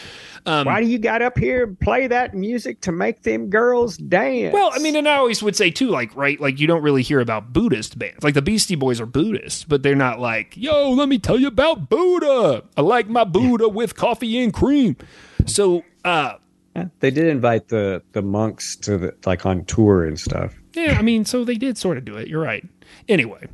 Why 0.43 0.81
do 0.81 0.87
you 0.87 0.97
got 0.99 1.21
up 1.21 1.37
here 1.37 1.63
and 1.65 1.79
play 1.79 2.07
that 2.07 2.33
music 2.33 2.81
to 2.81 2.91
make 2.91 3.23
them 3.23 3.49
girls 3.49 3.97
dance? 3.97 4.53
Well, 4.53 4.71
I 4.73 4.79
mean, 4.79 4.95
and 4.95 5.07
I 5.07 5.17
always 5.17 5.43
would 5.43 5.55
say 5.55 5.69
too, 5.71 5.89
like, 5.89 6.15
right, 6.15 6.39
like 6.39 6.59
you 6.59 6.67
don't 6.67 6.81
really 6.81 7.03
hear 7.03 7.19
about 7.19 7.53
Buddhist 7.53 7.97
bands. 7.99 8.23
Like 8.23 8.33
the 8.33 8.41
Beastie 8.41 8.75
Boys 8.75 8.99
are 9.01 9.05
Buddhist, 9.05 9.69
but 9.69 9.83
they're 9.83 9.95
not 9.95 10.19
like, 10.19 10.55
yo, 10.57 10.91
let 10.91 11.09
me 11.09 11.19
tell 11.19 11.39
you 11.39 11.47
about 11.47 11.89
Buddha. 11.89 12.63
I 12.77 12.81
like 12.81 13.07
my 13.07 13.23
Buddha 13.23 13.67
with 13.69 13.95
coffee 13.95 14.39
and 14.43 14.53
cream. 14.53 14.97
So, 15.45 15.83
uh, 16.05 16.35
Yeah, 16.75 16.85
they 17.01 17.11
did 17.11 17.27
invite 17.27 17.67
the 17.67 18.01
the 18.13 18.21
monks 18.21 18.75
to 18.77 18.97
the 18.97 19.15
like 19.25 19.45
on 19.45 19.65
tour 19.65 20.05
and 20.05 20.19
stuff. 20.19 20.60
Yeah, 20.73 20.97
I 20.97 21.01
mean, 21.01 21.25
so 21.25 21.43
they 21.43 21.55
did 21.55 21.77
sort 21.77 21.97
of 21.97 22.05
do 22.05 22.15
it. 22.17 22.27
You're 22.27 22.41
right. 22.41 22.63
Anyway, 23.09 23.47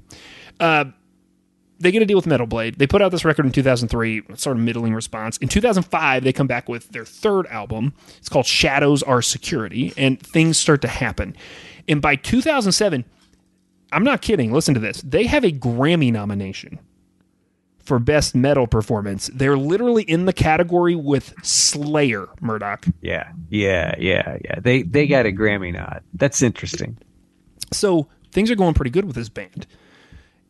uh, 0.59 0.86
they 1.80 1.91
get 1.91 2.01
a 2.01 2.05
deal 2.05 2.18
with 2.18 2.28
Metal 2.28 2.47
Blade. 2.47 2.76
They 2.80 2.88
put 2.88 3.01
out 3.01 3.11
this 3.11 3.26
record 3.26 3.45
in 3.45 3.51
2003, 3.51 4.24
sort 4.36 4.57
of 4.57 4.63
middling 4.63 4.93
response. 4.93 5.38
In 5.38 5.47
2005, 5.47 6.24
they 6.24 6.34
come 6.34 6.47
back 6.47 6.68
with 6.68 6.89
their 6.89 7.05
third 7.05 7.47
album. 7.47 7.93
It's 8.18 8.30
called 8.30 8.45
Shadows 8.45 9.03
Are 9.03 9.22
Security, 9.22 9.93
and 9.97 10.20
things 10.20 10.57
start 10.57 10.82
to 10.82 10.88
happen. 10.88 11.36
And 11.88 12.01
by 12.01 12.15
2007, 12.15 13.05
I'm 13.91 14.03
not 14.03 14.22
kidding. 14.22 14.51
Listen 14.51 14.74
to 14.74 14.80
this. 14.80 15.01
They 15.01 15.26
have 15.26 15.43
a 15.43 15.51
Grammy 15.51 16.11
nomination 16.11 16.80
for 17.80 17.99
Best 17.99 18.36
Metal 18.36 18.68
Performance. 18.68 19.30
They're 19.34 19.57
literally 19.57 20.03
in 20.03 20.26
the 20.26 20.34
category 20.34 20.95
with 20.95 21.34
Slayer, 21.41 22.28
Murdoch. 22.41 22.86
Yeah, 23.01 23.32
yeah, 23.49 23.95
yeah, 23.97 24.38
yeah. 24.43 24.59
They 24.59 24.82
they 24.82 25.07
got 25.07 25.26
a 25.26 25.32
Grammy 25.32 25.74
nod. 25.74 26.03
That's 26.13 26.41
interesting. 26.41 26.97
So 27.72 28.07
things 28.32 28.51
are 28.51 28.55
going 28.55 28.74
pretty 28.74 28.91
good 28.91 29.05
with 29.05 29.15
this 29.15 29.30
band. 29.30 29.68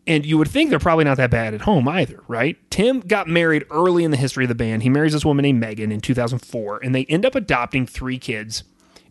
And 0.05 0.25
you 0.25 0.37
would 0.37 0.47
think 0.47 0.69
they're 0.69 0.79
probably 0.79 1.03
not 1.03 1.17
that 1.17 1.31
bad 1.31 1.53
at 1.53 1.61
home 1.61 1.87
either, 1.87 2.23
right? 2.29 2.57
Tim 2.71 3.01
got 3.01 3.27
married 3.27 3.65
early 3.69 4.05
in 4.05 4.11
the 4.11 4.17
history 4.17 4.45
of 4.45 4.49
the 4.49 4.55
band. 4.55 4.83
He 4.83 4.89
marries 4.89 5.11
this 5.11 5.25
woman 5.25 5.43
named 5.43 5.59
Megan 5.59 5.91
in 5.91 5.99
2004, 5.99 6.79
and 6.81 6.95
they 6.95 7.03
end 7.05 7.25
up 7.25 7.35
adopting 7.35 7.85
three 7.85 8.17
kids 8.17 8.63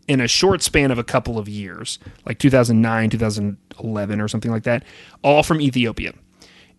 in 0.07 0.19
a 0.19 0.27
short 0.27 0.63
span 0.63 0.89
of 0.89 0.97
a 0.97 1.03
couple 1.03 1.37
of 1.37 1.47
years, 1.47 1.99
like 2.25 2.39
2009, 2.39 3.11
2011, 3.11 4.21
or 4.21 4.27
something 4.27 4.51
like 4.51 4.63
that, 4.63 4.83
all 5.21 5.43
from 5.43 5.61
Ethiopia. 5.61 6.13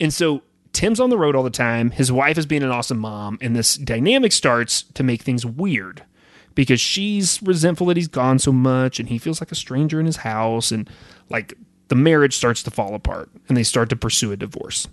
And 0.01 0.12
so 0.12 0.43
Tim's 0.72 0.99
on 0.99 1.11
the 1.11 1.18
road 1.18 1.37
all 1.37 1.43
the 1.43 1.51
time. 1.51 1.91
His 1.91 2.11
wife 2.11 2.39
is 2.39 2.47
being 2.47 2.62
an 2.62 2.70
awesome 2.70 2.99
mom, 2.99 3.39
and 3.41 3.55
this 3.55 3.76
dynamic 3.76 4.33
starts 4.33 4.83
to 4.83 5.05
make 5.05 5.22
things 5.22 5.47
weird 5.47 6.03
because 6.55 6.81
she's 6.81 7.41
resentful 7.41 7.87
that 7.87 7.97
he's 7.97 8.09
gone 8.09 8.39
so 8.41 8.51
much 8.51 8.99
and 8.99 9.09
he 9.09 9.18
feels 9.18 9.41
like 9.41 9.53
a 9.53 9.55
stranger 9.55 10.01
in 10.01 10.07
his 10.07 10.16
house 10.16 10.72
and 10.72 10.91
like 11.31 11.55
the 11.89 11.95
marriage 11.95 12.37
starts 12.37 12.62
to 12.64 12.70
fall 12.70 12.95
apart 12.95 13.31
and 13.49 13.57
they 13.57 13.62
start 13.62 13.89
to 13.91 13.97
pursue 13.97 14.33
a 14.33 14.37
divorce. 14.37 14.89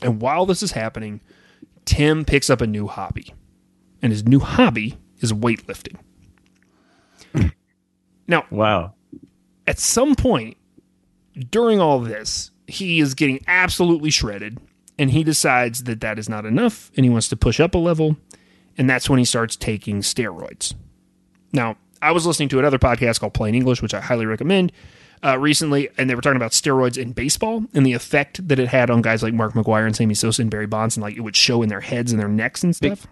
And 0.00 0.20
while 0.20 0.46
this 0.46 0.62
is 0.62 0.72
happening, 0.72 1.20
Tim 1.84 2.24
picks 2.24 2.50
up 2.50 2.60
a 2.60 2.66
new 2.66 2.86
hobby. 2.86 3.34
And 4.00 4.10
his 4.12 4.26
new 4.26 4.40
hobby 4.40 4.98
is 5.20 5.32
weightlifting. 5.32 5.96
now, 8.26 8.44
Wow. 8.50 8.94
at 9.66 9.78
some 9.78 10.14
point 10.14 10.56
during 11.50 11.80
all 11.80 12.00
this, 12.00 12.50
he 12.66 13.00
is 13.00 13.14
getting 13.14 13.40
absolutely 13.46 14.10
shredded 14.10 14.58
and 14.98 15.10
he 15.10 15.24
decides 15.24 15.84
that 15.84 16.00
that 16.00 16.18
is 16.18 16.28
not 16.28 16.44
enough 16.46 16.90
and 16.96 17.04
he 17.04 17.10
wants 17.10 17.28
to 17.28 17.36
push 17.36 17.60
up 17.60 17.74
a 17.74 17.78
level. 17.78 18.16
And 18.78 18.88
that's 18.88 19.08
when 19.10 19.18
he 19.18 19.24
starts 19.24 19.54
taking 19.54 20.00
steroids. 20.00 20.74
Now, 21.52 21.76
I 22.00 22.12
was 22.12 22.26
listening 22.26 22.48
to 22.50 22.58
another 22.58 22.78
podcast 22.78 23.20
called 23.20 23.34
Plain 23.34 23.54
English, 23.54 23.82
which 23.82 23.94
I 23.94 24.00
highly 24.00 24.26
recommend 24.26 24.72
uh, 25.24 25.38
recently, 25.38 25.88
and 25.98 26.08
they 26.10 26.14
were 26.14 26.20
talking 26.22 26.36
about 26.36 26.50
steroids 26.52 26.98
in 26.98 27.12
baseball 27.12 27.64
and 27.74 27.86
the 27.86 27.92
effect 27.92 28.46
that 28.48 28.58
it 28.58 28.68
had 28.68 28.90
on 28.90 29.02
guys 29.02 29.22
like 29.22 29.34
Mark 29.34 29.52
McGwire 29.54 29.86
and 29.86 29.94
Sammy 29.94 30.14
Sosa 30.14 30.42
and 30.42 30.50
Barry 30.50 30.66
Bonds, 30.66 30.96
and 30.96 31.02
like 31.02 31.16
it 31.16 31.20
would 31.20 31.36
show 31.36 31.62
in 31.62 31.68
their 31.68 31.80
heads 31.80 32.12
and 32.12 32.20
their 32.20 32.28
necks 32.28 32.62
and 32.64 32.74
stuff. 32.74 33.06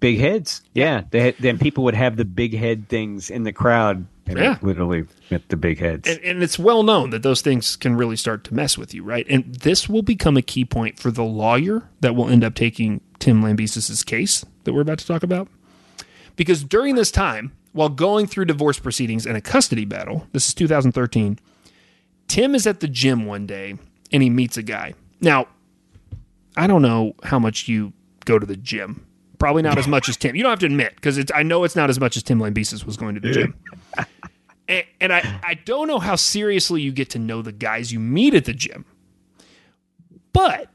Big 0.00 0.18
heads. 0.18 0.62
Yeah. 0.74 1.02
They 1.10 1.20
had, 1.20 1.36
then 1.38 1.58
people 1.58 1.84
would 1.84 1.94
have 1.94 2.16
the 2.16 2.24
big 2.24 2.56
head 2.56 2.88
things 2.88 3.30
in 3.30 3.44
the 3.44 3.52
crowd, 3.52 4.04
and 4.26 4.38
Yeah. 4.38 4.56
it 4.56 4.62
literally 4.62 5.04
meant 5.30 5.48
the 5.48 5.56
big 5.56 5.78
heads. 5.78 6.08
and, 6.08 6.18
and 6.24 6.42
it's 6.42 6.58
well 6.58 6.82
known 6.82 7.10
that 7.10 7.22
those 7.22 7.40
things 7.40 7.76
can 7.76 7.94
really 7.94 8.16
start 8.16 8.42
to 8.44 8.54
mess 8.54 8.76
with 8.76 8.92
you, 8.94 9.04
right? 9.04 9.24
And 9.30 9.54
this 9.54 9.88
will 9.88 10.02
become 10.02 10.36
a 10.36 10.42
key 10.42 10.64
point 10.64 10.98
for 10.98 11.10
the 11.12 11.22
lawyer 11.22 11.88
that 12.00 12.16
will 12.16 12.28
end 12.28 12.42
up 12.42 12.54
taking 12.54 13.00
Tim 13.20 13.42
Lambesis's 13.42 14.02
case 14.02 14.44
that 14.64 14.72
we're 14.72 14.80
about 14.80 14.98
to 14.98 15.06
talk 15.06 15.22
about. 15.22 15.46
Because 16.34 16.64
during 16.64 16.94
this 16.96 17.10
time, 17.12 17.52
while 17.72 17.88
going 17.88 18.26
through 18.26 18.46
divorce 18.46 18.78
proceedings 18.78 19.26
and 19.26 19.36
a 19.36 19.40
custody 19.40 19.84
battle, 19.84 20.26
this 20.32 20.48
is 20.48 20.54
2013, 20.54 21.38
Tim 22.28 22.54
is 22.54 22.66
at 22.66 22.80
the 22.80 22.88
gym 22.88 23.26
one 23.26 23.46
day 23.46 23.76
and 24.12 24.22
he 24.22 24.30
meets 24.30 24.56
a 24.56 24.62
guy. 24.62 24.94
Now, 25.20 25.46
I 26.56 26.66
don't 26.66 26.82
know 26.82 27.14
how 27.22 27.38
much 27.38 27.68
you 27.68 27.92
go 28.24 28.38
to 28.38 28.46
the 28.46 28.56
gym. 28.56 29.06
Probably 29.38 29.62
not 29.62 29.76
as 29.76 29.88
much 29.88 30.08
as 30.08 30.16
Tim. 30.16 30.36
You 30.36 30.42
don't 30.44 30.50
have 30.50 30.60
to 30.60 30.66
admit 30.66 30.94
because. 30.94 31.20
I 31.34 31.42
know 31.42 31.64
it's 31.64 31.74
not 31.74 31.90
as 31.90 31.98
much 31.98 32.16
as 32.16 32.22
Tim 32.22 32.38
Lambesis 32.38 32.84
was 32.84 32.96
going 32.96 33.16
to 33.16 33.20
the 33.20 33.32
gym. 33.32 33.54
And, 34.68 34.84
and 35.00 35.12
I, 35.12 35.40
I 35.42 35.54
don't 35.54 35.88
know 35.88 35.98
how 35.98 36.14
seriously 36.14 36.80
you 36.80 36.92
get 36.92 37.10
to 37.10 37.18
know 37.18 37.42
the 37.42 37.50
guys 37.50 37.92
you 37.92 37.98
meet 37.98 38.34
at 38.34 38.44
the 38.44 38.52
gym. 38.52 38.84
But 40.32 40.70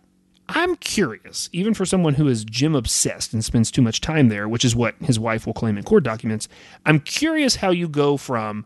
I'm 0.50 0.76
curious, 0.78 1.50
even 1.52 1.74
for 1.74 1.86
someone 1.86 2.14
who 2.14 2.28
is 2.28 2.45
gym 2.45 2.74
obsessed 2.74 3.34
and 3.34 3.43
spends 3.43 3.70
too 3.70 3.82
much 3.82 4.00
time 4.00 4.30
there, 4.30 4.48
which 4.48 4.64
is 4.64 4.76
what 4.76 4.95
his 5.02 5.20
wife 5.20 5.45
will 5.45 5.54
claim 5.54 5.78
in 5.78 5.84
court 5.84 6.04
documents. 6.04 6.48
I'm 6.86 7.00
curious 7.02 7.58
how 7.58 7.72
you 7.72 7.89
go 7.89 8.16
from, 8.16 8.66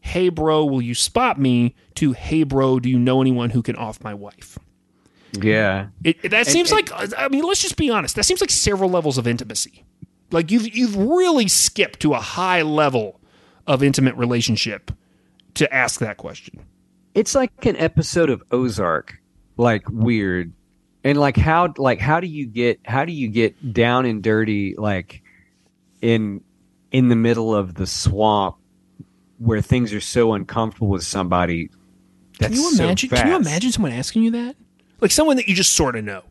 hey, 0.00 0.28
bro, 0.28 0.64
will 0.64 0.82
you 0.82 0.94
spot 0.94 1.40
me, 1.40 1.74
to, 1.94 2.12
hey, 2.12 2.42
bro, 2.42 2.80
do 2.80 2.90
you 2.90 2.98
know 2.98 3.20
anyone 3.20 3.50
who 3.50 3.62
can 3.62 3.76
off 3.76 4.02
my 4.04 4.14
wife? 4.14 4.58
yeah. 5.42 5.88
It, 6.04 6.30
that 6.30 6.46
seems 6.46 6.72
like 6.72 6.90
I 7.16 7.28
mean, 7.28 7.44
let's 7.44 7.62
just 7.62 7.76
be 7.76 7.90
honest. 7.90 8.16
That 8.16 8.24
seems 8.24 8.40
like 8.40 8.50
several 8.50 8.90
levels 8.90 9.18
of 9.18 9.26
intimacy. 9.26 9.84
Like 10.30 10.50
you've 10.50 10.74
you've 10.74 10.96
really 10.96 11.48
skipped 11.48 12.00
to 12.00 12.14
a 12.14 12.20
high 12.20 12.62
level 12.62 13.20
of 13.66 13.82
intimate 13.82 14.14
relationship 14.16 14.90
to 15.54 15.72
ask 15.72 16.00
that 16.00 16.16
question. 16.16 16.64
It's 17.14 17.34
like 17.34 17.64
an 17.64 17.76
episode 17.76 18.30
of 18.30 18.42
Ozark, 18.50 19.20
like 19.56 19.88
weird, 19.88 20.52
and 21.06 21.16
like 21.16 21.36
how 21.36 21.72
like 21.78 22.00
how 22.00 22.18
do 22.18 22.26
you 22.26 22.46
get 22.46 22.80
how 22.84 23.04
do 23.04 23.12
you 23.12 23.28
get 23.28 23.72
down 23.72 24.06
and 24.06 24.24
dirty 24.24 24.74
like 24.76 25.22
in 26.02 26.42
in 26.90 27.08
the 27.08 27.14
middle 27.14 27.54
of 27.54 27.74
the 27.74 27.86
swamp 27.86 28.56
where 29.38 29.60
things 29.60 29.92
are 29.92 30.00
so 30.00 30.32
uncomfortable 30.32 30.88
with 30.88 31.04
somebody 31.04 31.70
That's 32.40 32.54
Can 32.54 32.62
you 32.62 32.70
so 32.72 32.84
imagine? 32.84 33.08
can 33.10 33.28
you 33.28 33.36
imagine 33.36 33.70
someone 33.70 33.92
asking 33.92 34.24
you 34.24 34.32
that? 34.32 34.56
Like 35.00 35.12
someone 35.12 35.36
that 35.36 35.46
you 35.46 35.54
just 35.54 35.74
sort 35.74 35.94
of 35.94 36.04
know. 36.04 36.22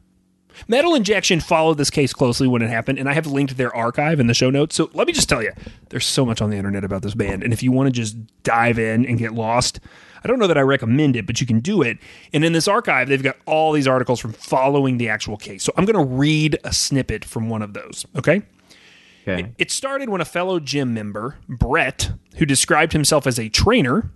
Metal 0.68 0.94
Injection 0.96 1.40
followed 1.40 1.78
this 1.78 1.90
case 1.90 2.14
closely 2.14 2.48
when 2.48 2.62
it 2.62 2.70
happened, 2.70 2.98
and 2.98 3.10
I 3.10 3.14
have 3.14 3.28
linked 3.28 3.58
their 3.58 3.76
archive 3.76 4.20
in 4.22 4.28
the 4.28 4.34
show 4.34 4.50
notes. 4.50 4.76
So 4.76 4.90
let 4.94 5.06
me 5.06 5.12
just 5.14 5.28
tell 5.28 5.44
you, 5.44 5.52
there's 5.90 6.06
so 6.06 6.26
much 6.26 6.42
on 6.42 6.50
the 6.50 6.56
internet 6.58 6.84
about 6.86 7.02
this 7.02 7.14
band, 7.14 7.44
and 7.44 7.52
if 7.52 7.62
you 7.62 7.74
want 7.74 7.88
to 7.88 7.92
just 7.92 8.16
dive 8.44 8.80
in 8.80 9.06
and 9.06 9.20
get 9.20 9.34
lost, 9.34 9.82
I 10.26 10.28
don't 10.28 10.40
know 10.40 10.48
that 10.48 10.58
I 10.58 10.62
recommend 10.62 11.16
it, 11.16 11.28
but 11.28 11.40
you 11.40 11.46
can 11.46 11.60
do 11.60 11.84
it. 11.84 12.00
And 12.34 12.44
in 12.44 12.52
this 12.52 12.68
archive, 12.68 13.10
they've 13.10 13.22
got 13.22 13.38
all 13.46 13.72
these 13.72 13.88
articles 13.88 14.20
from 14.20 14.34
following 14.34 14.98
the 14.98 15.08
actual 15.08 15.38
case. 15.38 15.62
So 15.62 15.72
I'm 15.78 15.86
going 15.86 16.04
to 16.04 16.14
read 16.16 16.58
a 16.64 16.74
snippet 16.74 17.24
from 17.24 17.48
one 17.48 17.62
of 17.62 17.74
those. 17.74 18.08
Okay. 18.18 18.42
Okay. 19.28 19.52
It 19.60 19.70
started 19.70 20.10
when 20.10 20.22
a 20.22 20.26
fellow 20.26 20.60
gym 20.60 20.96
member, 20.96 21.38
Brett, 21.48 22.12
who 22.38 22.46
described 22.48 22.94
himself 22.94 23.28
as 23.28 23.38
a 23.38 23.50
trainer, 23.50 24.10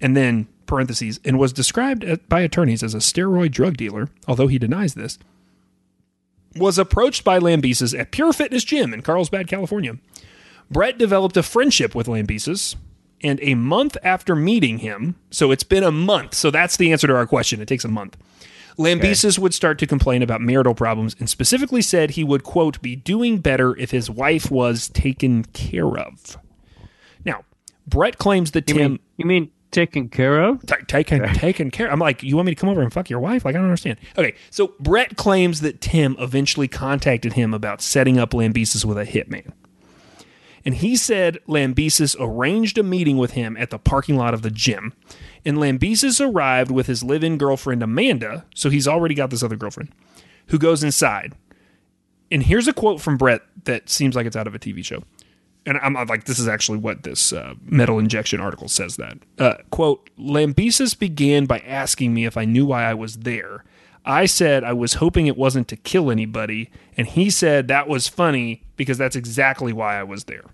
and 0.00 0.16
then 0.16 0.48
parentheses, 0.64 1.20
and 1.26 1.38
was 1.38 1.52
described 1.52 2.06
by 2.30 2.40
attorneys 2.40 2.82
as 2.82 2.94
a 2.94 2.98
steroid 2.98 3.50
drug 3.50 3.76
dealer, 3.76 4.08
although 4.26 4.46
he 4.46 4.58
denies 4.58 4.94
this, 4.94 5.18
was 6.56 6.78
approached 6.78 7.22
by 7.22 7.38
Lambesis 7.38 7.98
at 7.98 8.12
Pure 8.12 8.32
Fitness 8.32 8.64
Gym 8.64 8.94
in 8.94 9.02
Carlsbad, 9.02 9.46
California. 9.46 9.98
Brett 10.70 10.96
developed 10.96 11.36
a 11.36 11.42
friendship 11.42 11.94
with 11.94 12.06
Lambesis, 12.06 12.76
and 13.22 13.38
a 13.42 13.54
month 13.54 13.96
after 14.02 14.34
meeting 14.34 14.78
him, 14.78 15.16
so 15.30 15.50
it's 15.50 15.62
been 15.62 15.84
a 15.84 15.92
month, 15.92 16.34
so 16.34 16.50
that's 16.50 16.76
the 16.76 16.92
answer 16.92 17.06
to 17.06 17.14
our 17.14 17.26
question. 17.26 17.60
It 17.60 17.68
takes 17.68 17.84
a 17.84 17.88
month. 17.88 18.16
Lambesis 18.78 19.38
would 19.38 19.52
start 19.52 19.78
to 19.80 19.86
complain 19.86 20.22
about 20.22 20.40
marital 20.40 20.74
problems 20.74 21.14
and 21.18 21.28
specifically 21.28 21.82
said 21.82 22.12
he 22.12 22.24
would, 22.24 22.44
quote, 22.44 22.80
be 22.80 22.96
doing 22.96 23.38
better 23.38 23.76
if 23.76 23.90
his 23.90 24.08
wife 24.08 24.50
was 24.50 24.88
taken 24.88 25.44
care 25.44 25.98
of. 25.98 26.38
Now, 27.24 27.44
Brett 27.86 28.16
claims 28.18 28.52
that 28.52 28.68
You 28.70 28.74
Tim 28.76 28.92
mean, 28.92 29.00
you 29.18 29.26
mean 29.26 29.50
taken 29.70 30.08
care 30.08 30.42
of? 30.42 30.64
Ta 30.64 30.76
taken 30.88 31.22
taken 31.34 31.70
care. 31.70 31.90
I'm 31.90 31.98
like, 31.98 32.22
you 32.22 32.36
want 32.36 32.46
me 32.46 32.54
to 32.54 32.60
come 32.60 32.70
over 32.70 32.80
and 32.80 32.92
fuck 32.92 33.10
your 33.10 33.20
wife? 33.20 33.44
Like, 33.44 33.54
I 33.54 33.58
don't 33.58 33.66
understand. 33.66 33.98
Okay, 34.16 34.34
so 34.50 34.74
Brett 34.80 35.16
claims 35.16 35.60
that 35.60 35.80
Tim 35.80 36.16
eventually 36.18 36.68
contacted 36.68 37.34
him 37.34 37.52
about 37.52 37.82
setting 37.82 38.18
up 38.18 38.30
Lambesis 38.30 38.84
with 38.84 38.98
a 38.98 39.04
hitman. 39.04 39.52
And 40.64 40.74
he 40.74 40.96
said 40.96 41.38
Lambesis 41.48 42.16
arranged 42.18 42.78
a 42.78 42.82
meeting 42.82 43.16
with 43.16 43.32
him 43.32 43.56
at 43.56 43.70
the 43.70 43.78
parking 43.78 44.16
lot 44.16 44.34
of 44.34 44.42
the 44.42 44.50
gym. 44.50 44.92
And 45.44 45.56
Lambesis 45.56 46.20
arrived 46.20 46.70
with 46.70 46.86
his 46.86 47.02
live 47.02 47.24
in 47.24 47.38
girlfriend 47.38 47.82
Amanda, 47.82 48.44
so 48.54 48.68
he's 48.68 48.86
already 48.86 49.14
got 49.14 49.30
this 49.30 49.42
other 49.42 49.56
girlfriend, 49.56 49.90
who 50.48 50.58
goes 50.58 50.84
inside. 50.84 51.34
And 52.30 52.42
here's 52.42 52.68
a 52.68 52.72
quote 52.72 53.00
from 53.00 53.16
Brett 53.16 53.42
that 53.64 53.88
seems 53.88 54.14
like 54.14 54.26
it's 54.26 54.36
out 54.36 54.46
of 54.46 54.54
a 54.54 54.58
TV 54.58 54.84
show. 54.84 55.02
And 55.66 55.78
I'm 55.78 55.94
like, 56.06 56.24
this 56.24 56.38
is 56.38 56.48
actually 56.48 56.78
what 56.78 57.02
this 57.02 57.32
uh, 57.32 57.54
metal 57.62 57.98
injection 57.98 58.40
article 58.40 58.68
says 58.68 58.96
that. 58.96 59.18
Uh, 59.38 59.56
quote 59.70 60.08
Lambesis 60.18 60.98
began 60.98 61.46
by 61.46 61.58
asking 61.60 62.14
me 62.14 62.24
if 62.24 62.36
I 62.36 62.44
knew 62.44 62.64
why 62.64 62.84
I 62.84 62.94
was 62.94 63.18
there. 63.18 63.64
I 64.04 64.26
said 64.26 64.64
I 64.64 64.72
was 64.72 64.94
hoping 64.94 65.26
it 65.26 65.36
wasn't 65.36 65.68
to 65.68 65.76
kill 65.76 66.10
anybody, 66.10 66.70
and 66.96 67.06
he 67.06 67.30
said 67.30 67.68
that 67.68 67.88
was 67.88 68.08
funny 68.08 68.62
because 68.76 68.98
that's 68.98 69.16
exactly 69.16 69.72
why 69.72 69.98
I 69.98 70.02
was 70.02 70.24
there. 70.24 70.44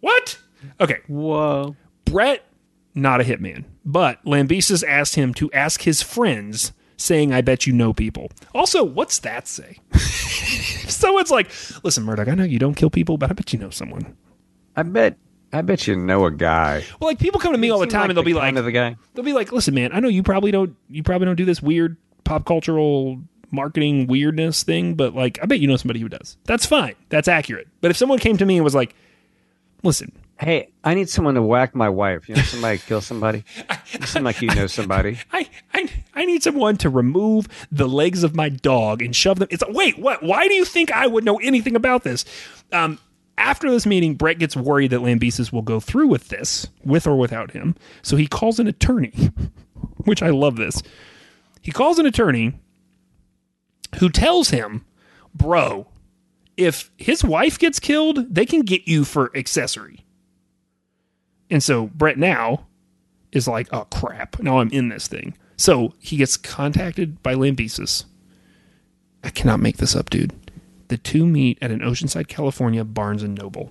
What? 0.00 0.38
Okay, 0.78 1.00
Whoa. 1.06 1.76
Brett, 2.04 2.44
not 2.94 3.20
a 3.20 3.24
hitman, 3.24 3.64
but 3.84 4.22
Lambesis 4.24 4.84
asked 4.86 5.14
him 5.14 5.32
to 5.34 5.50
ask 5.52 5.82
his 5.82 6.02
friends, 6.02 6.72
saying, 7.00 7.32
I 7.32 7.40
bet 7.40 7.66
you 7.66 7.72
know 7.72 7.92
people. 7.92 8.30
Also, 8.54 8.84
what's 8.84 9.20
that 9.20 9.48
say? 9.48 9.78
Someone's 10.88 11.30
like, 11.30 11.50
listen, 11.82 12.04
Murdoch, 12.04 12.28
I 12.28 12.34
know 12.34 12.44
you 12.44 12.58
don't 12.58 12.74
kill 12.74 12.90
people, 12.90 13.16
but 13.16 13.30
I 13.30 13.32
bet 13.32 13.52
you 13.52 13.58
know 13.58 13.70
someone. 13.70 14.16
I 14.76 14.82
bet. 14.82 15.16
I 15.52 15.62
bet 15.62 15.86
you 15.86 15.96
know 15.96 16.26
a 16.26 16.30
guy. 16.30 16.84
Well, 17.00 17.10
like 17.10 17.18
people 17.18 17.40
come 17.40 17.52
to 17.52 17.58
me 17.58 17.70
all 17.70 17.80
the 17.80 17.86
time 17.86 18.02
like 18.02 18.10
and 18.10 18.16
they'll 18.16 18.24
be 18.24 18.32
the 18.32 18.38
like, 18.38 18.56
of 18.56 18.64
the 18.64 18.72
guy. 18.72 18.96
they'll 19.14 19.24
be 19.24 19.32
like, 19.32 19.52
listen, 19.52 19.74
man, 19.74 19.90
I 19.92 20.00
know 20.00 20.08
you 20.08 20.22
probably 20.22 20.50
don't, 20.50 20.76
you 20.88 21.02
probably 21.02 21.26
don't 21.26 21.36
do 21.36 21.44
this 21.44 21.60
weird 21.60 21.96
pop 22.24 22.44
cultural 22.44 23.20
marketing 23.50 24.06
weirdness 24.06 24.62
thing, 24.62 24.94
but 24.94 25.14
like, 25.14 25.38
I 25.42 25.46
bet 25.46 25.58
you 25.58 25.66
know 25.66 25.76
somebody 25.76 26.00
who 26.00 26.08
does. 26.08 26.36
That's 26.44 26.66
fine. 26.66 26.94
That's 27.08 27.26
accurate. 27.26 27.68
But 27.80 27.90
if 27.90 27.96
someone 27.96 28.18
came 28.18 28.36
to 28.36 28.46
me 28.46 28.56
and 28.56 28.64
was 28.64 28.74
like, 28.74 28.94
listen, 29.82 30.12
Hey, 30.40 30.70
I 30.82 30.94
need 30.94 31.10
someone 31.10 31.34
to 31.34 31.42
whack 31.42 31.74
my 31.74 31.90
wife. 31.90 32.26
You 32.26 32.34
know, 32.34 32.40
somebody 32.40 32.78
kill 32.86 33.02
somebody. 33.02 33.44
You 33.92 34.06
seem 34.06 34.24
like 34.24 34.40
you 34.40 34.48
know 34.48 34.66
somebody. 34.68 35.18
I, 35.30 35.46
I 35.74 35.90
I 36.14 36.24
need 36.24 36.42
someone 36.42 36.78
to 36.78 36.88
remove 36.88 37.46
the 37.70 37.86
legs 37.86 38.24
of 38.24 38.34
my 38.34 38.48
dog 38.48 39.02
and 39.02 39.14
shove 39.14 39.38
them. 39.38 39.48
It's 39.50 39.60
like, 39.60 39.74
wait, 39.74 39.98
what? 39.98 40.22
Why 40.22 40.48
do 40.48 40.54
you 40.54 40.64
think 40.64 40.92
I 40.92 41.06
would 41.06 41.24
know 41.24 41.36
anything 41.40 41.76
about 41.76 42.04
this? 42.04 42.24
Um, 42.72 42.98
after 43.40 43.70
this 43.70 43.86
meeting, 43.86 44.14
Brett 44.14 44.38
gets 44.38 44.56
worried 44.56 44.90
that 44.90 45.00
Lambesis 45.00 45.52
will 45.52 45.62
go 45.62 45.80
through 45.80 46.08
with 46.08 46.28
this, 46.28 46.68
with 46.84 47.06
or 47.06 47.16
without 47.16 47.50
him. 47.50 47.74
So 48.02 48.16
he 48.16 48.26
calls 48.26 48.58
an 48.60 48.66
attorney, 48.66 49.12
which 50.04 50.22
I 50.22 50.30
love 50.30 50.56
this. 50.56 50.82
He 51.62 51.72
calls 51.72 51.98
an 51.98 52.06
attorney 52.06 52.54
who 53.98 54.08
tells 54.08 54.50
him, 54.50 54.84
"Bro, 55.34 55.88
if 56.56 56.90
his 56.96 57.24
wife 57.24 57.58
gets 57.58 57.80
killed, 57.80 58.32
they 58.32 58.46
can 58.46 58.62
get 58.62 58.86
you 58.86 59.04
for 59.04 59.36
accessory." 59.36 60.04
And 61.50 61.62
so 61.62 61.88
Brett 61.88 62.16
now 62.16 62.66
is 63.32 63.48
like, 63.48 63.68
oh 63.72 63.84
crap, 63.86 64.40
now 64.40 64.60
I'm 64.60 64.70
in 64.70 64.88
this 64.88 65.08
thing. 65.08 65.36
So 65.56 65.94
he 65.98 66.16
gets 66.16 66.36
contacted 66.36 67.22
by 67.22 67.34
Lambesis. 67.34 68.04
I 69.22 69.30
cannot 69.30 69.60
make 69.60 69.76
this 69.76 69.94
up, 69.94 70.10
dude. 70.10 70.32
The 70.90 70.98
two 70.98 71.24
meet 71.24 71.56
at 71.62 71.70
an 71.70 71.78
Oceanside, 71.82 72.26
California 72.26 72.82
Barnes 72.84 73.22
and 73.22 73.38
Noble. 73.38 73.70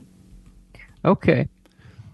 Okay. 1.03 1.49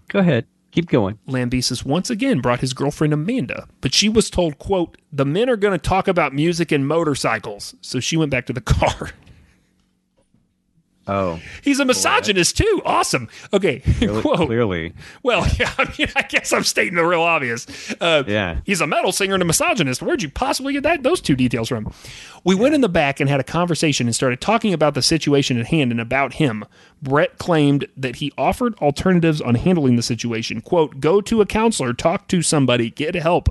Go 0.08 0.18
ahead. 0.18 0.46
Keep 0.72 0.88
going. 0.88 1.20
Lambesis 1.28 1.84
once 1.84 2.10
again 2.10 2.40
brought 2.40 2.58
his 2.58 2.72
girlfriend 2.72 3.14
Amanda, 3.14 3.68
but 3.80 3.94
she 3.94 4.08
was 4.08 4.28
told, 4.30 4.58
quote, 4.58 4.98
the 5.12 5.24
men 5.24 5.48
are 5.48 5.54
going 5.54 5.78
to 5.78 5.78
talk 5.78 6.08
about 6.08 6.34
music 6.34 6.72
and 6.72 6.88
motorcycles. 6.88 7.76
So 7.82 8.00
she 8.00 8.16
went 8.16 8.32
back 8.32 8.46
to 8.46 8.52
the 8.52 8.60
car. 8.60 9.10
Oh, 11.08 11.40
He's 11.62 11.78
a 11.78 11.84
misogynist 11.84 12.56
too. 12.56 12.82
Awesome. 12.84 13.28
Okay. 13.52 13.78
clearly. 13.98 14.22
Quote. 14.22 14.46
clearly. 14.46 14.92
Well, 15.22 15.46
yeah, 15.58 15.72
I 15.78 15.92
mean, 15.96 16.08
I 16.16 16.22
guess 16.22 16.52
I'm 16.52 16.64
stating 16.64 16.96
the 16.96 17.06
real 17.06 17.22
obvious. 17.22 17.66
Uh, 18.00 18.24
Yeah. 18.26 18.58
He's 18.64 18.80
a 18.80 18.86
metal 18.86 19.12
singer 19.12 19.34
and 19.34 19.42
a 19.42 19.46
misogynist. 19.46 20.02
Where'd 20.02 20.22
you 20.22 20.30
possibly 20.30 20.72
get 20.72 20.82
that 20.82 21.02
those 21.04 21.20
two 21.20 21.36
details 21.36 21.68
from? 21.68 21.92
We 22.44 22.54
went 22.54 22.74
in 22.74 22.80
the 22.80 22.88
back 22.88 23.20
and 23.20 23.30
had 23.30 23.38
a 23.40 23.44
conversation 23.44 24.06
and 24.08 24.14
started 24.14 24.40
talking 24.40 24.72
about 24.72 24.94
the 24.94 25.02
situation 25.02 25.58
at 25.58 25.66
hand 25.66 25.92
and 25.92 26.00
about 26.00 26.34
him. 26.34 26.64
Brett 27.02 27.38
claimed 27.38 27.86
that 27.96 28.16
he 28.16 28.32
offered 28.36 28.74
alternatives 28.78 29.40
on 29.40 29.54
handling 29.54 29.96
the 29.96 30.02
situation. 30.02 30.60
Quote, 30.60 30.98
go 31.00 31.20
to 31.20 31.40
a 31.40 31.46
counselor, 31.46 31.92
talk 31.92 32.26
to 32.28 32.42
somebody, 32.42 32.90
get 32.90 33.14
help. 33.14 33.48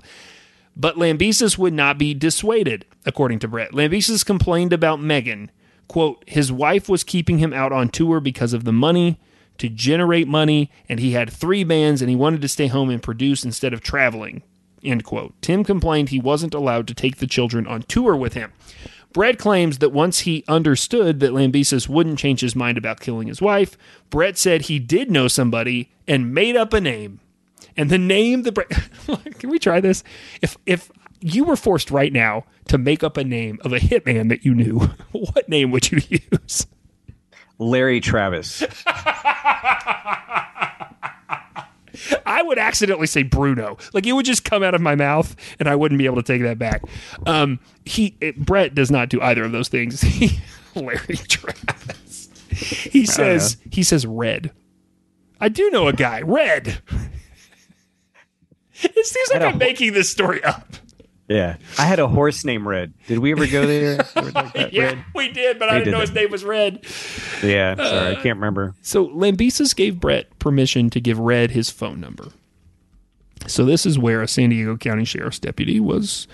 But 0.76 0.96
Lambesis 0.98 1.58
would 1.58 1.74
not 1.74 1.98
be 1.98 2.14
dissuaded, 2.14 2.86
according 3.06 3.40
to 3.40 3.48
Brett. 3.48 3.72
Lambesis 3.72 4.26
complained 4.26 4.74
about 4.74 5.00
Megan. 5.02 5.52
Quote, 5.88 6.24
his 6.28 6.52
wife 6.52 6.90
was 6.90 7.04
keeping 7.04 7.38
him 7.38 7.54
out 7.54 7.72
on 7.72 7.90
tour 7.90 8.20
because 8.20 8.54
of 8.54 8.64
the 8.64 8.74
money 8.74 9.20
to 9.58 9.70
generate 9.70 10.28
money, 10.28 10.70
and 10.90 11.00
he 11.00 11.12
had 11.12 11.32
three 11.32 11.64
bands 11.64 12.02
and 12.02 12.10
he 12.10 12.16
wanted 12.16 12.42
to 12.42 12.48
stay 12.48 12.68
home 12.68 12.90
and 12.90 13.02
produce 13.02 13.46
instead 13.46 13.74
of 13.74 13.82
traveling. 13.82 14.44
End 14.84 15.04
quote. 15.04 15.34
Tim 15.42 15.64
complained 15.64 16.10
he 16.10 16.20
wasn't 16.20 16.54
allowed 16.54 16.88
to 16.88 16.94
take 16.94 17.18
the 17.18 17.28
children 17.28 17.66
on 17.66 17.84
tour 17.84 18.16
with 18.16 18.34
him. 18.34 18.52
Brett 19.14 19.40
claims 19.40 19.78
that 19.78 19.94
once 19.94 20.20
he 20.20 20.44
understood 20.48 21.22
that 21.22 21.32
Lambesis 21.32 21.88
wouldn't 21.88 22.20
change 22.20 22.42
his 22.42 22.56
mind 22.56 22.78
about 22.78 23.00
killing 23.00 23.30
his 23.30 23.42
wife, 23.42 23.78
Brett 24.10 24.38
said 24.38 24.64
he 24.64 24.78
did 24.78 25.10
know 25.10 25.30
somebody 25.30 25.90
and 26.06 26.34
made 26.34 26.58
up 26.58 26.74
a 26.74 26.82
name. 26.82 27.22
And 27.78 27.90
the 27.90 27.98
name 27.98 28.44
the 28.44 28.52
Brett 28.52 28.70
Can 29.40 29.50
we 29.50 29.58
try 29.58 29.80
this? 29.80 30.04
If 30.42 30.58
if 30.66 30.92
you 31.26 31.44
were 31.44 31.56
forced 31.56 31.90
right 31.90 32.14
now 32.14 32.46
to 32.68 32.78
make 32.78 33.04
up 33.04 33.18
a 33.18 33.24
name 33.24 33.60
of 33.62 33.74
a 33.74 33.80
hitman 33.80 34.30
that 34.30 34.46
you 34.46 34.54
knew, 34.54 34.80
what 35.12 35.50
name 35.50 35.72
would 35.72 35.92
you 35.92 36.00
use? 36.32 36.68
Larry 37.58 38.00
Travis. 38.00 38.64
I 42.26 42.44
would 42.44 42.60
accidentally 42.60 43.08
say 43.08 43.24
Bruno. 43.24 43.78
Like 43.94 44.06
it 44.06 44.14
would 44.14 44.26
just 44.26 44.44
come 44.44 44.62
out 44.62 44.76
of 44.76 44.82
my 44.82 44.96
mouth, 44.96 45.36
and 45.60 45.68
I 45.68 45.76
wouldn't 45.76 45.98
be 45.98 46.06
able 46.06 46.18
to 46.18 46.24
take 46.24 46.44
that 46.44 46.60
back. 46.60 46.84
Um, 47.26 47.60
he 47.86 48.16
it, 48.22 48.38
Brett 48.38 48.76
does 48.76 48.92
not 48.92 49.10
do 49.10 49.20
either 49.22 49.44
of 49.44 49.52
those 49.52 49.70
things. 49.70 50.02
He, 50.16 50.40
Larry 50.76 51.16
Travis. 51.16 52.30
He 52.52 53.06
says 53.06 53.58
he 53.72 53.82
says 53.82 54.06
red. 54.06 54.52
I 55.40 55.48
do 55.48 55.70
know 55.72 55.88
a 55.88 55.94
guy 55.94 56.22
red. 56.22 56.82
It 58.84 59.06
seems 59.06 59.30
like 59.32 59.42
I'm 59.42 59.58
making 59.58 59.94
this 59.94 60.10
story 60.10 60.44
up. 60.44 60.76
Yeah. 61.28 61.58
I 61.80 61.86
had 61.86 62.00
a 62.00 62.08
horse 62.08 62.46
named 62.46 62.66
Red. 62.66 62.94
Did 63.08 63.20
we 63.20 63.32
ever 63.32 63.48
go 63.48 63.66
there? 63.66 64.06
Like 64.16 64.72
Yeah, 64.72 64.84
Red? 64.84 65.06
we 65.16 65.32
did, 65.32 65.58
but 65.58 65.70
I 65.70 65.80
didn't 65.80 65.86
did 65.86 65.92
know 65.92 65.98
that. 66.00 66.08
his 66.10 66.16
name 66.16 66.32
was 66.32 66.44
Red. 66.44 66.86
Yeah. 67.44 67.76
Uh, 67.78 67.90
sorry, 67.90 68.12
I 68.12 68.16
can't 68.16 68.38
remember. 68.38 68.76
So 68.82 69.08
Lambesis 69.08 69.76
gave 69.76 70.00
Brett 70.00 70.38
permission 70.40 70.90
to 70.92 71.00
give 71.02 71.18
Red 71.18 71.52
his 71.52 71.70
phone 71.72 72.00
number. 72.00 72.30
So 73.48 73.64
this 73.64 73.86
is 73.86 74.00
where 74.00 74.22
a 74.24 74.28
San 74.28 74.50
Diego 74.50 74.76
County 74.76 75.06
Sheriff's 75.06 75.38
deputy 75.38 75.80
was, 75.80 76.28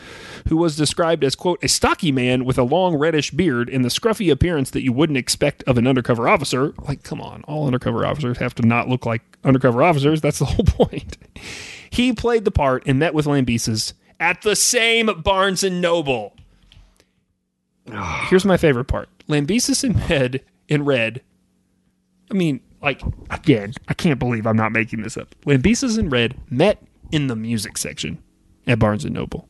who 0.47 0.55
was 0.55 0.77
described 0.77 1.23
as 1.25 1.35
quote 1.35 1.61
a 1.63 1.67
stocky 1.67 2.11
man 2.11 2.45
with 2.45 2.57
a 2.57 2.63
long 2.63 2.95
reddish 2.95 3.31
beard 3.31 3.67
and 3.69 3.83
the 3.83 3.89
scruffy 3.89 4.31
appearance 4.31 4.69
that 4.71 4.83
you 4.83 4.93
wouldn't 4.93 5.17
expect 5.17 5.61
of 5.63 5.77
an 5.77 5.87
undercover 5.87 6.29
officer. 6.29 6.73
Like, 6.87 7.03
come 7.03 7.19
on, 7.19 7.43
all 7.43 7.65
undercover 7.67 8.05
officers 8.05 8.37
have 8.37 8.55
to 8.55 8.65
not 8.65 8.87
look 8.87 9.05
like 9.05 9.21
undercover 9.43 9.83
officers. 9.83 10.21
That's 10.21 10.39
the 10.39 10.45
whole 10.45 10.63
point. 10.65 11.17
He 11.89 12.13
played 12.13 12.45
the 12.45 12.51
part 12.51 12.83
and 12.85 12.97
met 12.99 13.13
with 13.13 13.25
Lambesis 13.25 13.91
at 14.21 14.41
the 14.43 14.55
same 14.55 15.07
Barnes 15.21 15.63
and 15.65 15.81
Noble. 15.81 16.33
Here's 18.29 18.45
my 18.45 18.55
favorite 18.55 18.85
part: 18.85 19.09
Lambesis 19.27 19.83
in 19.83 19.93
red. 20.07 20.41
In 20.69 20.85
red. 20.85 21.21
I 22.29 22.33
mean, 22.33 22.61
like 22.81 23.01
again, 23.29 23.73
I 23.89 23.93
can't 23.93 24.19
believe 24.19 24.47
I'm 24.47 24.55
not 24.55 24.71
making 24.71 25.01
this 25.01 25.17
up. 25.17 25.35
Lambesis 25.45 25.97
and 25.97 26.09
Red 26.09 26.35
met 26.49 26.81
in 27.11 27.27
the 27.27 27.35
music 27.35 27.77
section 27.77 28.19
at 28.67 28.79
Barnes 28.79 29.03
and 29.03 29.13
Noble. 29.13 29.49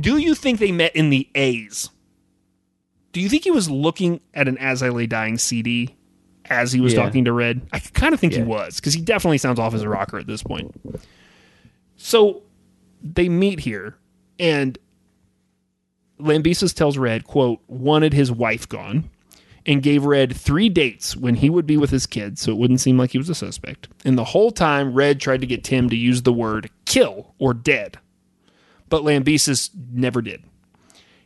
Do 0.00 0.16
you 0.18 0.34
think 0.34 0.58
they 0.58 0.72
met 0.72 0.96
in 0.96 1.10
the 1.10 1.28
A's? 1.36 1.90
Do 3.12 3.20
you 3.20 3.28
think 3.28 3.44
he 3.44 3.50
was 3.52 3.70
looking 3.70 4.20
at 4.34 4.48
an 4.48 4.58
As 4.58 4.82
I 4.82 4.88
Lay 4.88 5.06
Dying 5.06 5.38
CD 5.38 5.94
as 6.46 6.72
he 6.72 6.80
was 6.80 6.92
Yeah. 6.94 7.02
talking 7.04 7.24
to 7.26 7.32
Red? 7.32 7.62
I 7.72 7.78
kind 7.78 8.12
of 8.12 8.18
think 8.20 8.32
he 8.32 8.42
was 8.42 8.76
because 8.76 8.94
he 8.94 9.00
definitely 9.00 9.38
sounds 9.38 9.58
off 9.60 9.72
as 9.74 9.82
a 9.82 9.88
rocker 9.88 10.18
at 10.18 10.26
this 10.26 10.42
point. 10.42 10.72
So 11.96 12.42
they 13.02 13.28
meet 13.28 13.60
here, 13.60 13.96
and 14.38 14.78
Lambesis 16.20 16.74
tells 16.74 16.98
Red, 16.98 17.24
quote, 17.24 17.60
wanted 17.68 18.12
his 18.12 18.32
wife 18.32 18.68
gone, 18.68 19.10
and 19.66 19.82
gave 19.82 20.04
Red 20.04 20.34
three 20.34 20.68
dates 20.68 21.16
when 21.16 21.34
he 21.34 21.50
would 21.50 21.66
be 21.66 21.76
with 21.76 21.90
his 21.90 22.06
kids 22.06 22.40
so 22.40 22.52
it 22.52 22.56
wouldn't 22.56 22.80
seem 22.80 22.98
like 22.98 23.10
he 23.10 23.18
was 23.18 23.28
a 23.28 23.34
suspect. 23.34 23.88
And 24.04 24.16
the 24.16 24.24
whole 24.24 24.50
time, 24.50 24.94
Red 24.94 25.20
tried 25.20 25.40
to 25.40 25.46
get 25.46 25.64
Tim 25.64 25.90
to 25.90 25.96
use 25.96 26.22
the 26.22 26.32
word 26.32 26.70
kill 26.84 27.34
or 27.38 27.52
dead. 27.52 27.98
But 28.88 29.02
Lambesis 29.02 29.70
never 29.92 30.22
did. 30.22 30.44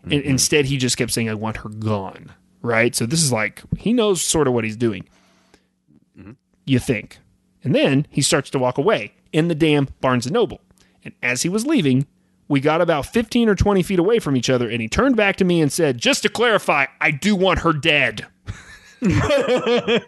And 0.04 0.12
mm-hmm. 0.12 0.30
instead, 0.30 0.64
he 0.64 0.78
just 0.78 0.96
kept 0.96 1.10
saying, 1.10 1.28
I 1.28 1.34
want 1.34 1.58
her 1.58 1.68
gone. 1.68 2.32
Right? 2.62 2.94
So 2.94 3.06
this 3.06 3.22
is 3.22 3.32
like, 3.32 3.62
he 3.78 3.92
knows 3.92 4.22
sort 4.22 4.48
of 4.48 4.54
what 4.54 4.64
he's 4.64 4.76
doing. 4.76 5.06
Mm-hmm. 6.18 6.32
You 6.64 6.78
think. 6.78 7.18
And 7.62 7.74
then 7.74 8.06
he 8.10 8.22
starts 8.22 8.48
to 8.50 8.58
walk 8.58 8.78
away 8.78 9.12
in 9.32 9.48
the 9.48 9.54
damn 9.54 9.88
Barnes 10.00 10.24
and 10.24 10.32
Noble. 10.32 10.60
And 11.04 11.14
as 11.22 11.42
he 11.42 11.50
was 11.50 11.66
leaving, 11.66 12.06
we 12.50 12.60
got 12.60 12.80
about 12.80 13.06
15 13.06 13.48
or 13.48 13.54
20 13.54 13.84
feet 13.84 14.00
away 14.00 14.18
from 14.18 14.36
each 14.36 14.50
other, 14.50 14.68
and 14.68 14.82
he 14.82 14.88
turned 14.88 15.16
back 15.16 15.36
to 15.36 15.44
me 15.44 15.62
and 15.62 15.72
said, 15.72 15.98
Just 15.98 16.24
to 16.24 16.28
clarify, 16.28 16.86
I 17.00 17.12
do 17.12 17.36
want 17.36 17.60
her 17.60 17.72
dead. 17.72 18.26
oh, 19.02 20.00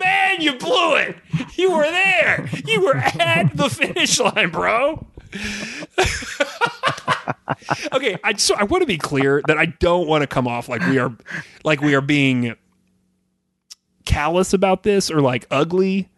man, 0.00 0.40
you 0.40 0.56
blew 0.56 0.94
it. 0.94 1.16
You 1.56 1.72
were 1.72 1.82
there. 1.82 2.48
You 2.64 2.80
were 2.80 2.96
at 2.96 3.56
the 3.56 3.68
finish 3.68 4.20
line, 4.20 4.50
bro. 4.50 5.04
okay, 7.92 8.16
I 8.22 8.34
so 8.36 8.54
I 8.54 8.62
want 8.62 8.82
to 8.82 8.86
be 8.86 8.96
clear 8.96 9.42
that 9.48 9.58
I 9.58 9.66
don't 9.66 10.06
want 10.06 10.22
to 10.22 10.28
come 10.28 10.46
off 10.46 10.68
like 10.68 10.80
we 10.82 10.98
are 10.98 11.12
like 11.64 11.80
we 11.80 11.94
are 11.94 12.00
being 12.00 12.54
callous 14.04 14.52
about 14.54 14.84
this 14.84 15.10
or 15.10 15.20
like 15.20 15.48
ugly. 15.50 16.08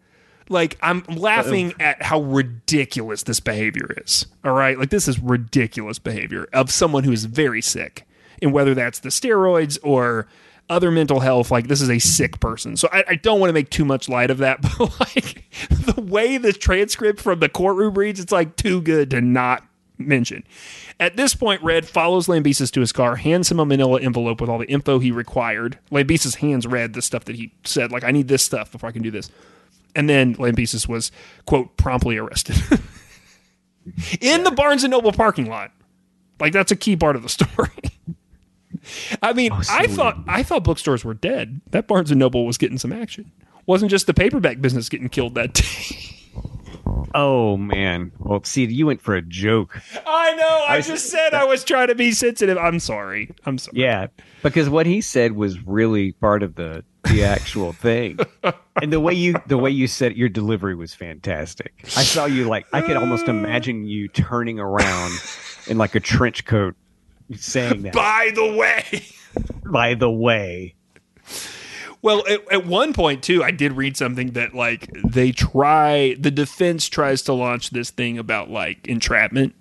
Like 0.49 0.77
I'm 0.81 1.03
laughing 1.07 1.73
at 1.79 2.01
how 2.01 2.21
ridiculous 2.21 3.23
this 3.23 3.39
behavior 3.39 3.93
is. 4.03 4.25
All 4.43 4.53
right, 4.53 4.77
like 4.77 4.89
this 4.89 5.07
is 5.07 5.19
ridiculous 5.19 5.99
behavior 5.99 6.47
of 6.53 6.71
someone 6.71 7.03
who 7.03 7.11
is 7.11 7.25
very 7.25 7.61
sick, 7.61 8.07
and 8.41 8.51
whether 8.51 8.73
that's 8.73 8.99
the 8.99 9.09
steroids 9.09 9.77
or 9.83 10.27
other 10.69 10.91
mental 10.91 11.19
health, 11.19 11.49
like 11.51 11.67
this 11.67 11.81
is 11.81 11.89
a 11.89 11.99
sick 11.99 12.39
person. 12.39 12.77
So 12.77 12.89
I, 12.91 13.03
I 13.09 13.15
don't 13.15 13.39
want 13.39 13.49
to 13.49 13.53
make 13.53 13.69
too 13.69 13.85
much 13.85 14.07
light 14.07 14.29
of 14.29 14.37
that, 14.39 14.61
but 14.77 14.99
like 14.99 15.43
the 15.69 16.01
way 16.01 16.37
the 16.37 16.53
transcript 16.53 17.21
from 17.21 17.39
the 17.39 17.49
courtroom 17.49 17.95
reads, 17.95 18.19
it's 18.19 18.31
like 18.31 18.55
too 18.55 18.81
good 18.81 19.11
to 19.11 19.21
not 19.21 19.63
mention. 19.97 20.43
At 20.99 21.17
this 21.17 21.35
point, 21.35 21.61
Red 21.61 21.87
follows 21.87 22.27
Lambesis 22.27 22.71
to 22.71 22.79
his 22.79 22.91
car, 22.91 23.17
hands 23.17 23.51
him 23.51 23.59
a 23.59 23.65
manila 23.65 23.99
envelope 23.99 24.41
with 24.41 24.49
all 24.49 24.57
the 24.57 24.69
info 24.69 24.99
he 24.99 25.11
required. 25.11 25.77
Lambesis 25.91 26.37
hands 26.37 26.65
Red 26.65 26.93
the 26.93 27.01
stuff 27.01 27.25
that 27.25 27.35
he 27.35 27.53
said, 27.63 27.91
like, 27.91 28.03
I 28.03 28.11
need 28.11 28.27
this 28.27 28.43
stuff 28.43 28.71
before 28.71 28.89
I 28.89 28.91
can 28.91 29.01
do 29.01 29.11
this. 29.11 29.29
And 29.95 30.09
then 30.09 30.35
Lambesis 30.35 30.87
was, 30.87 31.11
quote, 31.45 31.75
promptly 31.77 32.17
arrested 32.17 32.55
in 34.21 34.43
the 34.43 34.51
Barnes 34.51 34.83
and 34.83 34.91
Noble 34.91 35.11
parking 35.11 35.47
lot. 35.47 35.71
Like, 36.39 36.53
that's 36.53 36.71
a 36.71 36.75
key 36.75 36.95
part 36.95 37.15
of 37.15 37.23
the 37.23 37.29
story. 37.29 37.69
I 39.21 39.33
mean, 39.33 39.51
oh, 39.51 39.61
I 39.69 39.87
thought 39.87 40.17
I 40.27 40.43
thought 40.43 40.63
bookstores 40.63 41.03
were 41.03 41.13
dead. 41.13 41.61
That 41.71 41.87
Barnes 41.87 42.11
and 42.11 42.19
Noble 42.19 42.45
was 42.45 42.57
getting 42.57 42.77
some 42.77 42.93
action. 42.93 43.31
Wasn't 43.65 43.91
just 43.91 44.07
the 44.07 44.13
paperback 44.13 44.61
business 44.61 44.89
getting 44.89 45.09
killed 45.09 45.35
that 45.35 45.53
day. 45.53 46.15
Oh 47.15 47.57
man. 47.57 48.11
Well, 48.19 48.43
see, 48.43 48.65
you 48.65 48.85
went 48.87 49.01
for 49.01 49.15
a 49.15 49.21
joke. 49.21 49.79
I 50.05 50.35
know. 50.35 50.65
I 50.67 50.75
I- 50.75 50.81
just 50.81 51.07
said 51.09 51.33
I 51.33 51.45
was 51.45 51.63
trying 51.63 51.87
to 51.87 51.95
be 51.95 52.11
sensitive. 52.11 52.57
I'm 52.57 52.79
sorry. 52.79 53.31
I'm 53.45 53.57
sorry. 53.57 53.79
Yeah, 53.79 54.07
because 54.43 54.69
what 54.69 54.85
he 54.85 55.01
said 55.01 55.33
was 55.33 55.65
really 55.65 56.13
part 56.13 56.43
of 56.43 56.55
the 56.55 56.83
the 57.05 57.23
actual 57.23 57.71
thing, 57.73 58.19
and 58.81 58.91
the 58.93 58.99
way 58.99 59.13
you 59.13 59.35
the 59.47 59.57
way 59.57 59.71
you 59.71 59.87
said 59.87 60.11
it, 60.11 60.17
your 60.17 60.29
delivery 60.29 60.75
was 60.75 60.93
fantastic. 60.93 61.73
I 61.83 62.03
saw 62.03 62.25
you 62.25 62.45
like 62.45 62.65
I 62.73 62.81
could 62.81 62.97
almost 62.97 63.27
uh. 63.27 63.31
imagine 63.31 63.85
you 63.85 64.07
turning 64.09 64.59
around 64.59 65.13
in 65.67 65.77
like 65.77 65.95
a 65.95 65.99
trench 65.99 66.45
coat, 66.45 66.75
saying 67.35 67.83
that. 67.83 67.93
By 67.93 68.31
the 68.35 68.55
way, 68.55 69.03
By 69.65 69.93
the 69.93 70.09
way, 70.11 70.75
well, 72.01 72.23
at, 72.27 72.51
at 72.51 72.65
one 72.65 72.93
point 72.93 73.23
too, 73.23 73.43
I 73.43 73.51
did 73.51 73.73
read 73.73 73.97
something 73.97 74.31
that 74.31 74.53
like 74.53 74.89
they 75.05 75.31
try 75.31 76.15
the 76.19 76.31
defense 76.31 76.87
tries 76.87 77.21
to 77.23 77.33
launch 77.33 77.71
this 77.71 77.89
thing 77.89 78.17
about 78.17 78.49
like 78.49 78.87
entrapment. 78.87 79.55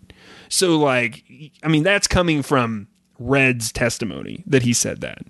So 0.49 0.79
like, 0.79 1.25
I 1.63 1.69
mean, 1.69 1.83
that's 1.83 2.07
coming 2.07 2.43
from 2.43 2.89
Red's 3.19 3.73
testimony 3.73 4.45
that 4.47 4.63
he 4.63 4.73
said 4.73 5.01
that, 5.01 5.23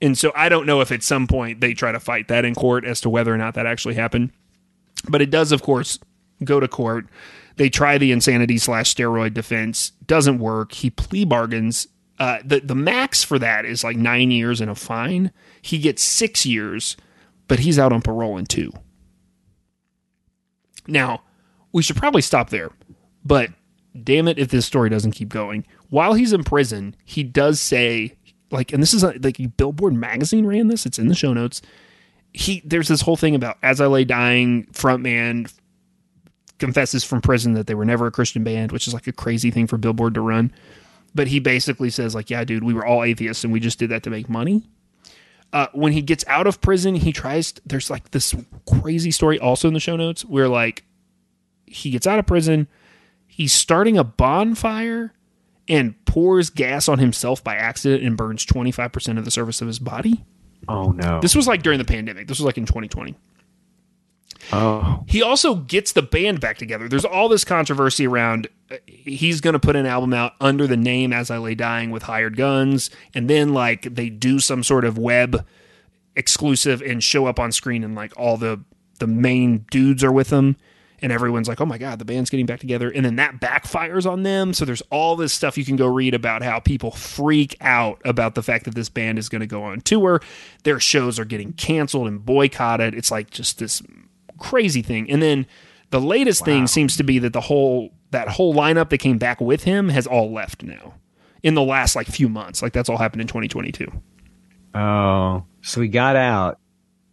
and 0.00 0.16
so 0.16 0.32
I 0.34 0.48
don't 0.48 0.66
know 0.66 0.80
if 0.80 0.90
at 0.90 1.02
some 1.02 1.26
point 1.26 1.60
they 1.60 1.74
try 1.74 1.92
to 1.92 2.00
fight 2.00 2.28
that 2.28 2.44
in 2.44 2.54
court 2.54 2.84
as 2.84 3.00
to 3.02 3.10
whether 3.10 3.32
or 3.32 3.38
not 3.38 3.54
that 3.54 3.66
actually 3.66 3.94
happened. 3.94 4.30
But 5.08 5.20
it 5.20 5.30
does, 5.30 5.52
of 5.52 5.62
course, 5.62 5.98
go 6.42 6.60
to 6.60 6.68
court. 6.68 7.06
They 7.56 7.68
try 7.68 7.98
the 7.98 8.12
insanity 8.12 8.58
slash 8.58 8.94
steroid 8.94 9.34
defense. 9.34 9.90
Doesn't 10.06 10.38
work. 10.38 10.72
He 10.72 10.90
plea 10.90 11.24
bargains. 11.24 11.86
Uh, 12.18 12.38
the 12.44 12.60
the 12.60 12.74
max 12.74 13.22
for 13.22 13.38
that 13.38 13.64
is 13.64 13.84
like 13.84 13.96
nine 13.96 14.30
years 14.30 14.60
and 14.60 14.70
a 14.70 14.74
fine. 14.74 15.30
He 15.64 15.78
gets 15.78 16.02
six 16.02 16.44
years, 16.44 16.94
but 17.48 17.60
he's 17.60 17.78
out 17.78 17.90
on 17.90 18.02
parole 18.02 18.36
in 18.36 18.44
two. 18.44 18.70
Now, 20.86 21.22
we 21.72 21.82
should 21.82 21.96
probably 21.96 22.20
stop 22.20 22.50
there, 22.50 22.70
but 23.24 23.48
damn 24.02 24.28
it 24.28 24.38
if 24.38 24.50
this 24.50 24.66
story 24.66 24.90
doesn't 24.90 25.12
keep 25.12 25.30
going. 25.30 25.66
While 25.88 26.12
he's 26.12 26.34
in 26.34 26.44
prison, 26.44 26.94
he 27.06 27.22
does 27.22 27.60
say 27.60 28.14
like, 28.50 28.74
and 28.74 28.82
this 28.82 28.92
is 28.92 29.02
a, 29.02 29.14
like 29.22 29.38
Billboard 29.56 29.94
magazine 29.94 30.44
ran 30.44 30.68
this. 30.68 30.84
It's 30.84 30.98
in 30.98 31.08
the 31.08 31.14
show 31.14 31.32
notes. 31.32 31.62
He 32.34 32.60
there's 32.62 32.88
this 32.88 33.00
whole 33.00 33.16
thing 33.16 33.34
about 33.34 33.56
as 33.62 33.80
I 33.80 33.86
lay 33.86 34.04
dying, 34.04 34.66
frontman 34.66 35.50
confesses 36.58 37.04
from 37.04 37.22
prison 37.22 37.54
that 37.54 37.68
they 37.68 37.74
were 37.74 37.86
never 37.86 38.06
a 38.06 38.10
Christian 38.10 38.44
band, 38.44 38.70
which 38.70 38.86
is 38.86 38.92
like 38.92 39.06
a 39.06 39.12
crazy 39.12 39.50
thing 39.50 39.66
for 39.66 39.78
Billboard 39.78 40.12
to 40.12 40.20
run. 40.20 40.52
But 41.14 41.28
he 41.28 41.38
basically 41.38 41.88
says 41.88 42.14
like, 42.14 42.28
yeah, 42.28 42.44
dude, 42.44 42.64
we 42.64 42.74
were 42.74 42.84
all 42.84 43.02
atheists 43.02 43.44
and 43.44 43.52
we 43.52 43.60
just 43.60 43.78
did 43.78 43.88
that 43.88 44.02
to 44.02 44.10
make 44.10 44.28
money. 44.28 44.68
Uh, 45.54 45.68
when 45.72 45.92
he 45.92 46.02
gets 46.02 46.24
out 46.26 46.48
of 46.48 46.60
prison, 46.60 46.96
he 46.96 47.12
tries. 47.12 47.54
There's 47.64 47.88
like 47.88 48.10
this 48.10 48.34
crazy 48.82 49.12
story 49.12 49.38
also 49.38 49.68
in 49.68 49.74
the 49.74 49.78
show 49.78 49.94
notes 49.94 50.24
where 50.24 50.48
like 50.48 50.82
he 51.64 51.90
gets 51.90 52.08
out 52.08 52.18
of 52.18 52.26
prison, 52.26 52.66
he's 53.28 53.52
starting 53.52 53.96
a 53.96 54.02
bonfire 54.02 55.12
and 55.68 55.94
pours 56.06 56.50
gas 56.50 56.88
on 56.88 56.98
himself 56.98 57.42
by 57.44 57.54
accident 57.54 58.02
and 58.02 58.16
burns 58.16 58.44
25% 58.44 59.16
of 59.16 59.24
the 59.24 59.30
surface 59.30 59.60
of 59.60 59.68
his 59.68 59.78
body. 59.78 60.24
oh 60.68 60.90
no. 60.90 61.20
This 61.20 61.36
was 61.36 61.46
like 61.46 61.62
during 61.62 61.78
the 61.78 61.84
pandemic. 61.84 62.26
This 62.26 62.38
was 62.38 62.44
like 62.46 62.58
in 62.58 62.66
2020. 62.66 63.14
oh, 64.52 65.04
He 65.06 65.22
also 65.22 65.54
gets 65.54 65.92
the 65.92 66.02
band 66.02 66.40
back 66.40 66.58
together. 66.58 66.88
There's 66.88 67.04
all 67.04 67.28
this 67.28 67.44
controversy 67.44 68.08
around 68.08 68.48
he's 68.86 69.40
going 69.40 69.54
to 69.54 69.58
put 69.58 69.76
an 69.76 69.86
album 69.86 70.12
out 70.12 70.32
under 70.40 70.66
the 70.66 70.76
name 70.76 71.12
As 71.12 71.30
I 71.30 71.38
Lay 71.38 71.54
Dying 71.54 71.90
with 71.90 72.04
Hired 72.04 72.36
Guns, 72.36 72.90
and 73.14 73.28
then 73.28 73.52
like 73.52 73.94
they 73.94 74.08
do 74.08 74.40
some 74.40 74.62
sort 74.62 74.84
of 74.84 74.98
web 74.98 75.44
exclusive 76.16 76.80
and 76.82 77.02
show 77.02 77.26
up 77.26 77.38
on 77.38 77.52
screen, 77.52 77.84
and 77.84 77.94
like 77.94 78.12
all 78.16 78.36
the 78.36 78.60
the 78.98 79.06
main 79.06 79.66
dudes 79.70 80.04
are 80.04 80.12
with 80.12 80.28
them, 80.28 80.56
and 81.00 81.12
everyone's 81.12 81.48
like, 81.48 81.60
"Oh 81.60 81.66
my 81.66 81.78
god, 81.78 81.98
the 81.98 82.04
band's 82.04 82.30
getting 82.30 82.46
back 82.46 82.60
together," 82.60 82.90
and 82.90 83.04
then 83.04 83.16
that 83.16 83.40
backfires 83.40 84.10
on 84.10 84.22
them. 84.22 84.52
So 84.52 84.64
there's 84.64 84.82
all 84.90 85.16
this 85.16 85.32
stuff 85.32 85.58
you 85.58 85.64
can 85.64 85.76
go 85.76 85.86
read 85.86 86.14
about 86.14 86.42
how 86.42 86.60
people 86.60 86.90
freak 86.90 87.56
out 87.60 88.00
about 88.04 88.34
the 88.34 88.42
fact 88.42 88.64
that 88.64 88.74
this 88.74 88.88
band 88.88 89.18
is 89.18 89.28
going 89.28 89.40
to 89.40 89.46
go 89.46 89.62
on 89.62 89.80
tour. 89.80 90.20
Their 90.62 90.80
shows 90.80 91.18
are 91.18 91.24
getting 91.24 91.52
canceled 91.52 92.08
and 92.08 92.24
boycotted. 92.24 92.94
It's 92.94 93.10
like 93.10 93.30
just 93.30 93.58
this 93.58 93.82
crazy 94.38 94.82
thing. 94.82 95.10
And 95.10 95.22
then 95.22 95.46
the 95.90 96.00
latest 96.00 96.44
thing 96.44 96.66
seems 96.66 96.96
to 96.96 97.04
be 97.04 97.18
that 97.20 97.32
the 97.32 97.40
whole 97.40 97.92
that 98.14 98.28
whole 98.28 98.54
lineup 98.54 98.88
that 98.90 98.98
came 98.98 99.18
back 99.18 99.40
with 99.40 99.64
him 99.64 99.88
has 99.90 100.06
all 100.06 100.32
left 100.32 100.62
now 100.62 100.94
in 101.42 101.54
the 101.54 101.62
last 101.62 101.94
like 101.94 102.06
few 102.06 102.28
months. 102.28 102.62
Like 102.62 102.72
that's 102.72 102.88
all 102.88 102.96
happened 102.96 103.20
in 103.22 103.28
2022. 103.28 103.90
oh. 104.74 105.44
So 105.62 105.80
he 105.80 105.88
got 105.88 106.14
out, 106.16 106.58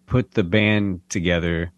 put 0.08 0.32
the 0.32 0.44
band 0.44 1.02
together 1.10 1.72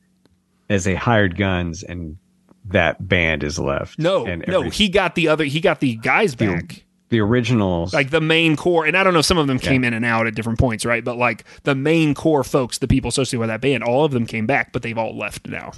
as 0.69 0.87
a 0.87 0.95
hired 0.95 1.37
guns, 1.37 1.83
and 1.83 2.17
that 2.65 3.07
band 3.07 3.43
is 3.43 3.59
left. 3.59 3.99
No, 3.99 4.25
and 4.25 4.43
no, 4.47 4.63
he 4.63 4.89
got 4.89 5.13
the 5.13 5.27
other. 5.27 5.43
He 5.43 5.59
got 5.59 5.81
the 5.81 5.95
guys 5.97 6.33
back. 6.33 6.83
the 7.09 7.19
originals. 7.19 7.93
Like 7.93 8.09
the 8.09 8.21
main 8.21 8.55
core, 8.55 8.85
and 8.87 8.97
I 8.97 9.03
don't 9.03 9.13
know, 9.13 9.21
some 9.21 9.37
of 9.37 9.45
them 9.45 9.59
came 9.59 9.83
in 9.83 9.93
and 9.93 10.03
out 10.03 10.25
at 10.25 10.33
different 10.33 10.57
points, 10.57 10.83
right? 10.83 11.03
But 11.03 11.17
like 11.17 11.43
the 11.61 11.75
main 11.75 12.15
core 12.15 12.43
folks, 12.43 12.79
the 12.79 12.87
people 12.87 13.09
associated 13.09 13.39
with 13.41 13.49
that 13.49 13.61
band, 13.61 13.83
all 13.83 14.03
of 14.03 14.11
them 14.13 14.25
came 14.25 14.47
back, 14.47 14.71
but 14.73 14.81
they've 14.81 14.97
all 14.97 15.15
left 15.15 15.47
now. 15.47 15.73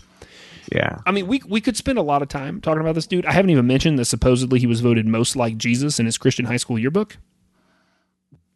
Yeah. 0.73 0.99
I 1.05 1.11
mean, 1.11 1.27
we 1.27 1.41
we 1.47 1.61
could 1.61 1.77
spend 1.77 1.97
a 1.97 2.01
lot 2.01 2.21
of 2.21 2.27
time 2.27 2.61
talking 2.61 2.81
about 2.81 2.95
this 2.95 3.07
dude. 3.07 3.25
I 3.25 3.31
haven't 3.31 3.51
even 3.51 3.67
mentioned 3.67 3.99
that 3.99 4.05
supposedly 4.05 4.59
he 4.59 4.67
was 4.67 4.81
voted 4.81 5.05
most 5.05 5.35
like 5.35 5.57
Jesus 5.57 5.99
in 5.99 6.05
his 6.05 6.17
Christian 6.17 6.45
high 6.45 6.57
school 6.57 6.79
yearbook. 6.79 7.17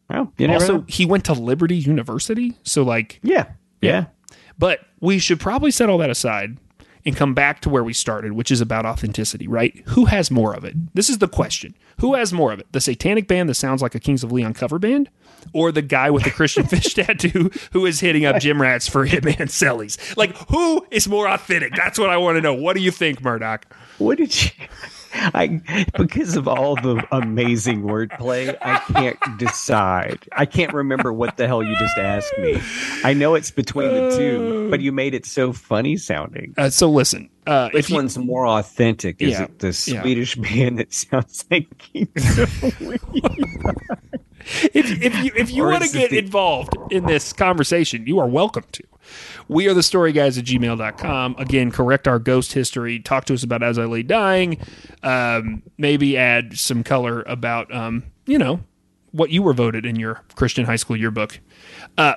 Well, 0.10 0.34
also, 0.50 0.78
know. 0.78 0.86
he 0.88 1.06
went 1.06 1.26
to 1.26 1.34
Liberty 1.34 1.76
University, 1.76 2.58
so 2.64 2.82
like, 2.84 3.20
Yeah. 3.22 3.46
Yeah. 3.82 4.06
but 4.58 4.80
we 5.00 5.20
should 5.20 5.40
probably 5.40 5.72
set 5.72 5.88
all 5.88 6.00
that 6.00 6.10
aside 6.10 6.58
and 7.06 7.16
come 7.16 7.34
back 7.34 7.62
to 7.62 7.70
where 7.70 7.84
we 7.84 7.94
started, 7.94 8.34
which 8.34 8.52
is 8.52 8.62
about 8.62 8.86
authenticity, 8.86 9.48
right? 9.48 9.82
Who 9.88 10.06
has 10.06 10.30
more 10.30 10.54
of 10.54 10.64
it? 10.64 10.76
This 10.94 11.10
is 11.10 11.20
the 11.20 11.28
question. 11.28 11.76
Who 12.00 12.14
has 12.16 12.32
more 12.32 12.52
of 12.52 12.60
it? 12.60 12.72
The 12.72 12.82
satanic 12.82 13.28
band 13.28 13.50
that 13.50 13.56
sounds 13.56 13.82
like 13.82 13.96
a 13.96 14.00
Kings 14.00 14.24
of 14.24 14.32
Leon 14.32 14.54
cover 14.54 14.80
band, 14.80 15.10
or 15.54 15.72
the 15.72 15.82
guy 15.82 16.10
with 16.10 16.24
the 16.24 16.32
Christian 16.32 16.64
fish 16.68 16.94
tattoo 16.94 17.52
who 17.72 17.86
is 17.86 18.00
hitting 18.00 18.26
up 18.26 18.40
gym 18.40 18.62
rats 18.62 18.88
for 18.88 19.06
Hitman 19.08 19.48
Sellies? 19.48 20.16
Like, 20.18 20.36
who 20.50 20.86
is 20.92 21.08
more 21.08 21.28
authentic? 21.28 21.76
That's 21.76 22.00
what 22.00 22.10
I 22.10 22.18
want 22.18 22.38
to 22.38 22.42
know. 22.42 22.54
What 22.54 22.76
do 22.76 22.82
you 22.82 22.92
think, 22.92 23.22
Murdoch? 23.22 23.66
What 23.98 24.18
did 24.18 24.44
you? 24.44 24.52
I 25.14 25.62
because 25.98 26.36
of 26.36 26.48
all 26.48 26.76
the 26.76 27.06
amazing 27.12 27.84
wordplay, 27.84 28.56
I 28.62 28.80
can't 28.94 29.38
decide. 29.38 30.20
I 30.32 30.46
can't 30.46 30.74
remember 30.74 31.12
what 31.14 31.38
the 31.38 31.48
hell 31.48 31.64
you 31.64 31.76
just 31.78 31.98
asked 31.98 32.34
me. 32.40 32.60
I 33.04 33.14
know 33.14 33.36
it's 33.36 33.52
between 33.52 33.94
the 33.94 34.16
two, 34.18 34.70
but 34.70 34.82
you 34.82 34.92
made 34.92 35.14
it 35.14 35.26
so 35.26 35.54
funny 35.54 35.98
sounding. 35.98 36.54
Uh, 36.58 36.70
so 36.70 36.90
listen, 36.90 37.30
uh, 37.48 37.70
Which 37.72 37.90
you, 37.90 37.96
one's 37.96 38.18
more 38.18 38.46
authentic? 38.48 39.22
Is 39.22 39.32
Yeah, 39.32 39.44
it 39.44 39.60
the 39.60 39.68
yeah. 39.88 40.02
Swedish 40.02 40.36
band 40.38 40.80
that 40.80 40.94
sounds 40.94 41.46
like 41.50 41.78
Kings 41.78 42.38
of 42.40 42.82
Leon? 42.82 43.00
If, 44.74 45.02
if 45.02 45.24
you 45.24 45.32
if 45.36 45.52
you 45.52 45.64
want 45.64 45.84
to 45.84 45.90
get 45.92 46.12
the- 46.12 46.18
involved 46.20 46.76
in 46.92 47.06
this 47.06 47.34
conversation, 47.34 48.06
you 48.08 48.20
are 48.20 48.28
welcome 48.28 48.66
to. 48.74 48.84
We 49.48 49.68
are 49.68 49.74
the 49.74 49.82
story 49.84 50.12
guys 50.12 50.38
at 50.38 50.46
gmail.com. 50.46 51.36
Again, 51.40 51.72
correct 51.72 52.08
our 52.08 52.20
ghost 52.20 52.54
history. 52.54 53.00
Talk 53.00 53.26
to 53.26 53.34
us 53.34 53.44
about 53.44 53.64
As 53.64 53.80
I 53.80 53.86
Lay 53.86 54.04
Dying. 54.04 54.60
Um, 55.02 55.64
maybe 55.78 56.16
add 56.16 56.60
some 56.60 56.84
color 56.84 57.24
about, 57.24 57.74
um, 57.74 58.04
you 58.28 58.38
know, 58.38 58.60
what 59.12 59.32
you 59.32 59.42
were 59.42 59.54
voted 59.54 59.86
in 59.86 59.96
your 59.96 60.22
Christian 60.36 60.66
high 60.66 60.76
school 60.76 60.96
yearbook. 60.96 61.40
Uh, 61.98 62.14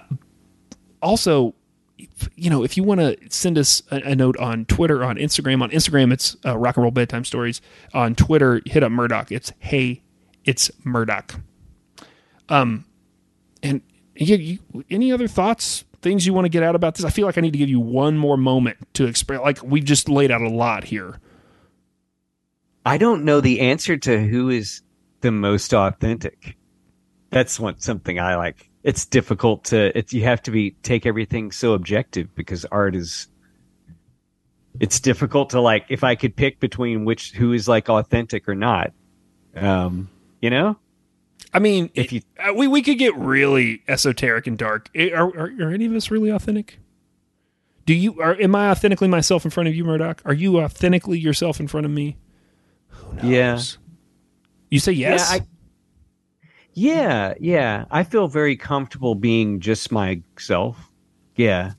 also, 1.01 1.55
you 2.35 2.51
know, 2.51 2.63
if 2.63 2.77
you 2.77 2.83
want 2.83 3.01
to 3.01 3.17
send 3.31 3.57
us 3.57 3.83
a, 3.91 3.97
a 4.11 4.15
note 4.15 4.37
on 4.37 4.67
Twitter, 4.67 5.03
on 5.03 5.17
Instagram, 5.17 5.63
on 5.63 5.71
Instagram, 5.71 6.13
it's 6.13 6.37
uh, 6.45 6.59
Rock 6.59 6.77
and 6.77 6.83
Roll 6.83 6.91
Bedtime 6.91 7.25
Stories. 7.25 7.63
On 7.95 8.15
Twitter, 8.15 8.61
hit 8.67 8.83
up 8.83 8.93
Murdoch. 8.93 9.33
It's 9.33 9.53
Hey, 9.61 10.03
it's 10.45 10.71
Murdoch. 10.85 11.37
Um, 12.53 12.85
and 13.63 13.81
you, 14.15 14.37
you, 14.37 14.85
any 14.91 15.11
other 15.11 15.27
thoughts, 15.27 15.85
things 16.03 16.27
you 16.27 16.35
want 16.35 16.45
to 16.45 16.51
get 16.51 16.63
out 16.63 16.75
about 16.75 16.95
this? 16.95 17.05
I 17.05 17.11
feel 17.11 17.25
like 17.25 17.39
I 17.39 17.41
need 17.41 17.55
to 17.55 17.59
give 17.59 17.71
you 17.71 17.81
one 17.81 18.19
more 18.19 18.37
moment 18.37 18.77
to 18.95 19.07
express. 19.07 19.41
Like 19.41 19.63
we've 19.63 19.85
just 19.85 20.11
laid 20.11 20.31
out 20.31 20.43
a 20.43 20.51
lot 20.51 20.85
here. 20.85 21.19
I 22.85 22.99
don't 22.99 23.25
know 23.25 23.41
the 23.41 23.61
answer 23.61 23.97
to 23.97 24.23
who 24.23 24.51
is 24.51 24.83
the 25.23 25.31
most 25.31 25.73
authentic. 25.73 26.59
That's 27.31 27.59
one 27.59 27.81
something 27.81 28.21
I 28.21 28.37
like. 28.37 28.69
It's 28.83 29.07
difficult 29.07 29.65
to. 29.67 29.97
It's 29.97 30.13
you 30.13 30.25
have 30.25 30.43
to 30.43 30.51
be 30.51 30.73
take 30.83 31.07
everything 31.07 31.53
so 31.53 31.73
objective 31.73 32.35
because 32.35 32.67
art 32.67 32.95
is. 32.95 33.29
It's 34.79 35.01
difficult 35.01 35.51
to 35.51 35.61
like 35.61 35.87
if 35.89 36.05
I 36.05 36.17
could 36.17 36.37
pick 36.37 36.61
between 36.61 37.07
which 37.07 37.33
who 37.33 37.53
is 37.53 37.67
like 37.67 37.89
authentic 37.89 38.47
or 38.47 38.55
not. 38.55 38.93
Um, 39.55 40.11
you 40.41 40.51
know, 40.51 40.77
I 41.53 41.59
mean, 41.59 41.91
If 41.95 42.13
you- 42.13 42.23
uh, 42.39 42.55
we 42.55 42.67
we 42.67 42.83
could 42.83 42.99
get 42.99 43.15
really 43.17 43.83
esoteric 43.89 44.47
and 44.47 44.57
dark. 44.57 44.89
Are, 44.97 45.27
are, 45.37 45.53
are 45.61 45.71
any 45.71 45.85
of 45.87 45.93
us 45.93 46.11
really 46.11 46.31
authentic? 46.31 46.79
Do 47.85 47.95
you? 47.95 48.21
Are, 48.21 48.35
am 48.41 48.55
I 48.55 48.71
authentically 48.71 49.09
myself 49.09 49.45
in 49.45 49.51
front 49.51 49.69
of 49.69 49.75
you, 49.75 49.85
Murdoch? 49.85 50.23
Are 50.25 50.33
you 50.33 50.61
authentically 50.61 51.19
yourself 51.19 51.61
in 51.61 51.69
front 51.69 51.85
of 51.85 51.93
me? 51.93 52.17
Who 52.89 53.15
knows? 53.17 53.25
Yeah. 53.25 53.61
You 54.71 54.79
say 54.81 54.93
yes. 54.93 55.31
Yeah, 55.31 55.37
I, 55.37 55.47
yeah, 56.75 57.35
yeah. 57.41 57.85
I 57.91 58.05
feel 58.05 58.29
very 58.29 58.57
comfortable 58.57 59.15
being 59.15 59.61
just 59.61 59.93
myself. 59.93 60.79
Yeah, 61.37 61.73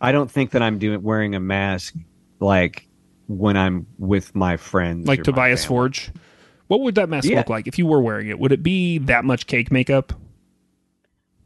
I 0.00 0.12
don't 0.12 0.30
think 0.30 0.52
that 0.52 0.62
I'm 0.62 0.78
doing 0.78 1.02
wearing 1.02 1.34
a 1.34 1.40
mask 1.40 1.94
like 2.40 2.88
when 3.26 3.56
I'm 3.56 3.86
with 3.98 4.34
my 4.34 4.56
friends, 4.56 5.06
like 5.06 5.22
Tobias. 5.22 5.64
Forge. 5.64 6.10
What 6.68 6.80
would 6.80 6.94
that 6.94 7.08
mask 7.08 7.28
Yeah. 7.28 7.38
look 7.38 7.48
like 7.48 7.66
if 7.66 7.78
you 7.78 7.86
were 7.86 8.00
wearing 8.00 8.28
it? 8.28 8.38
Would 8.38 8.52
it 8.52 8.62
be 8.62 8.98
that 8.98 9.24
much 9.24 9.46
cake 9.46 9.70
makeup? 9.72 10.12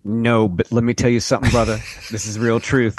No, 0.05 0.49
but 0.49 0.71
let 0.73 0.83
me 0.85 0.95
tell 0.95 1.11
you 1.11 1.21
something, 1.21 1.51
brother. 1.51 1.79
this 2.11 2.27
is 2.27 2.39
real 2.39 2.59
truth. 2.61 2.97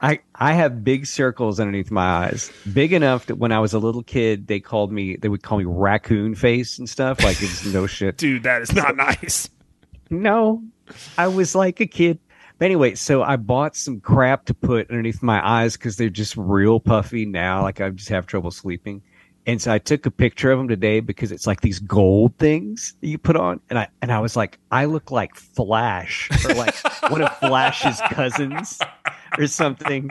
I 0.00 0.20
I 0.34 0.52
have 0.54 0.82
big 0.84 1.06
circles 1.06 1.60
underneath 1.60 1.90
my 1.90 2.26
eyes, 2.26 2.50
big 2.72 2.92
enough 2.92 3.26
that 3.26 3.36
when 3.36 3.52
I 3.52 3.58
was 3.60 3.72
a 3.74 3.78
little 3.78 4.02
kid, 4.02 4.46
they 4.46 4.60
called 4.60 4.92
me. 4.92 5.16
They 5.16 5.28
would 5.28 5.42
call 5.42 5.58
me 5.58 5.64
raccoon 5.66 6.34
face 6.34 6.78
and 6.78 6.88
stuff. 6.88 7.22
Like 7.22 7.40
it's 7.42 7.64
no 7.66 7.86
shit. 7.86 8.16
Dude, 8.16 8.42
that 8.42 8.62
is 8.62 8.72
not 8.74 8.96
nice. 8.96 9.48
No, 10.10 10.62
I 11.18 11.28
was 11.28 11.54
like 11.54 11.80
a 11.80 11.86
kid. 11.86 12.18
But 12.58 12.66
anyway, 12.66 12.94
so 12.94 13.22
I 13.22 13.36
bought 13.36 13.76
some 13.76 14.00
crap 14.00 14.44
to 14.46 14.54
put 14.54 14.88
underneath 14.90 15.22
my 15.22 15.46
eyes 15.46 15.76
because 15.76 15.96
they're 15.96 16.08
just 16.08 16.36
real 16.36 16.80
puffy 16.80 17.26
now. 17.26 17.62
Like 17.62 17.80
I 17.80 17.90
just 17.90 18.08
have 18.10 18.26
trouble 18.26 18.50
sleeping. 18.50 19.02
And 19.46 19.60
so 19.60 19.72
I 19.72 19.78
took 19.78 20.06
a 20.06 20.10
picture 20.10 20.50
of 20.50 20.58
them 20.58 20.68
today 20.68 21.00
because 21.00 21.30
it's 21.30 21.46
like 21.46 21.60
these 21.60 21.78
gold 21.78 22.36
things 22.38 22.94
that 23.00 23.08
you 23.08 23.18
put 23.18 23.36
on. 23.36 23.60
And 23.68 23.78
I, 23.78 23.88
and 24.00 24.10
I 24.10 24.20
was 24.20 24.36
like, 24.36 24.58
I 24.70 24.86
look 24.86 25.10
like 25.10 25.34
Flash 25.34 26.30
or 26.46 26.54
like 26.54 26.74
one 27.10 27.20
of 27.20 27.36
Flash's 27.38 28.00
cousins 28.10 28.78
or 29.38 29.46
something. 29.46 30.10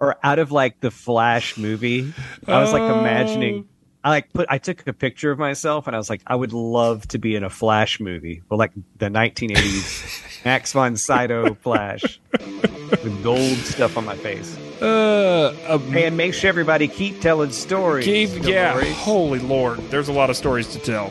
Or 0.00 0.16
out 0.24 0.40
of 0.40 0.50
like 0.50 0.80
the 0.80 0.90
Flash 0.90 1.56
movie. 1.56 2.12
I 2.48 2.60
was 2.60 2.72
like 2.72 2.82
imagining 2.82 3.68
oh. 3.68 3.73
I 4.04 4.10
like 4.10 4.32
put 4.34 4.46
I 4.50 4.58
took 4.58 4.86
a 4.86 4.92
picture 4.92 5.30
of 5.30 5.38
myself 5.38 5.86
and 5.86 5.96
I 5.96 5.98
was 5.98 6.10
like, 6.10 6.20
I 6.26 6.36
would 6.36 6.52
love 6.52 7.08
to 7.08 7.18
be 7.18 7.36
in 7.36 7.42
a 7.42 7.48
Flash 7.48 8.00
movie, 8.00 8.42
or 8.50 8.58
like 8.58 8.72
the 8.98 9.06
1980s 9.06 10.44
Max 10.44 10.72
von 10.74 10.96
Sydow 10.96 11.54
Flash 11.54 12.20
with 12.38 13.22
gold 13.22 13.56
stuff 13.58 13.96
on 13.96 14.04
my 14.04 14.16
face. 14.16 14.58
Uh, 14.82 15.56
um, 15.68 15.96
And 15.96 16.18
make 16.18 16.34
sure 16.34 16.48
everybody 16.48 16.86
keep 16.86 17.22
telling 17.22 17.50
stories. 17.50 18.04
Keith, 18.04 18.46
yeah. 18.46 18.72
Dolores. 18.74 18.94
Holy 18.96 19.38
Lord, 19.38 19.78
there's 19.90 20.08
a 20.08 20.12
lot 20.12 20.28
of 20.28 20.36
stories 20.36 20.68
to 20.74 20.78
tell. 20.78 21.10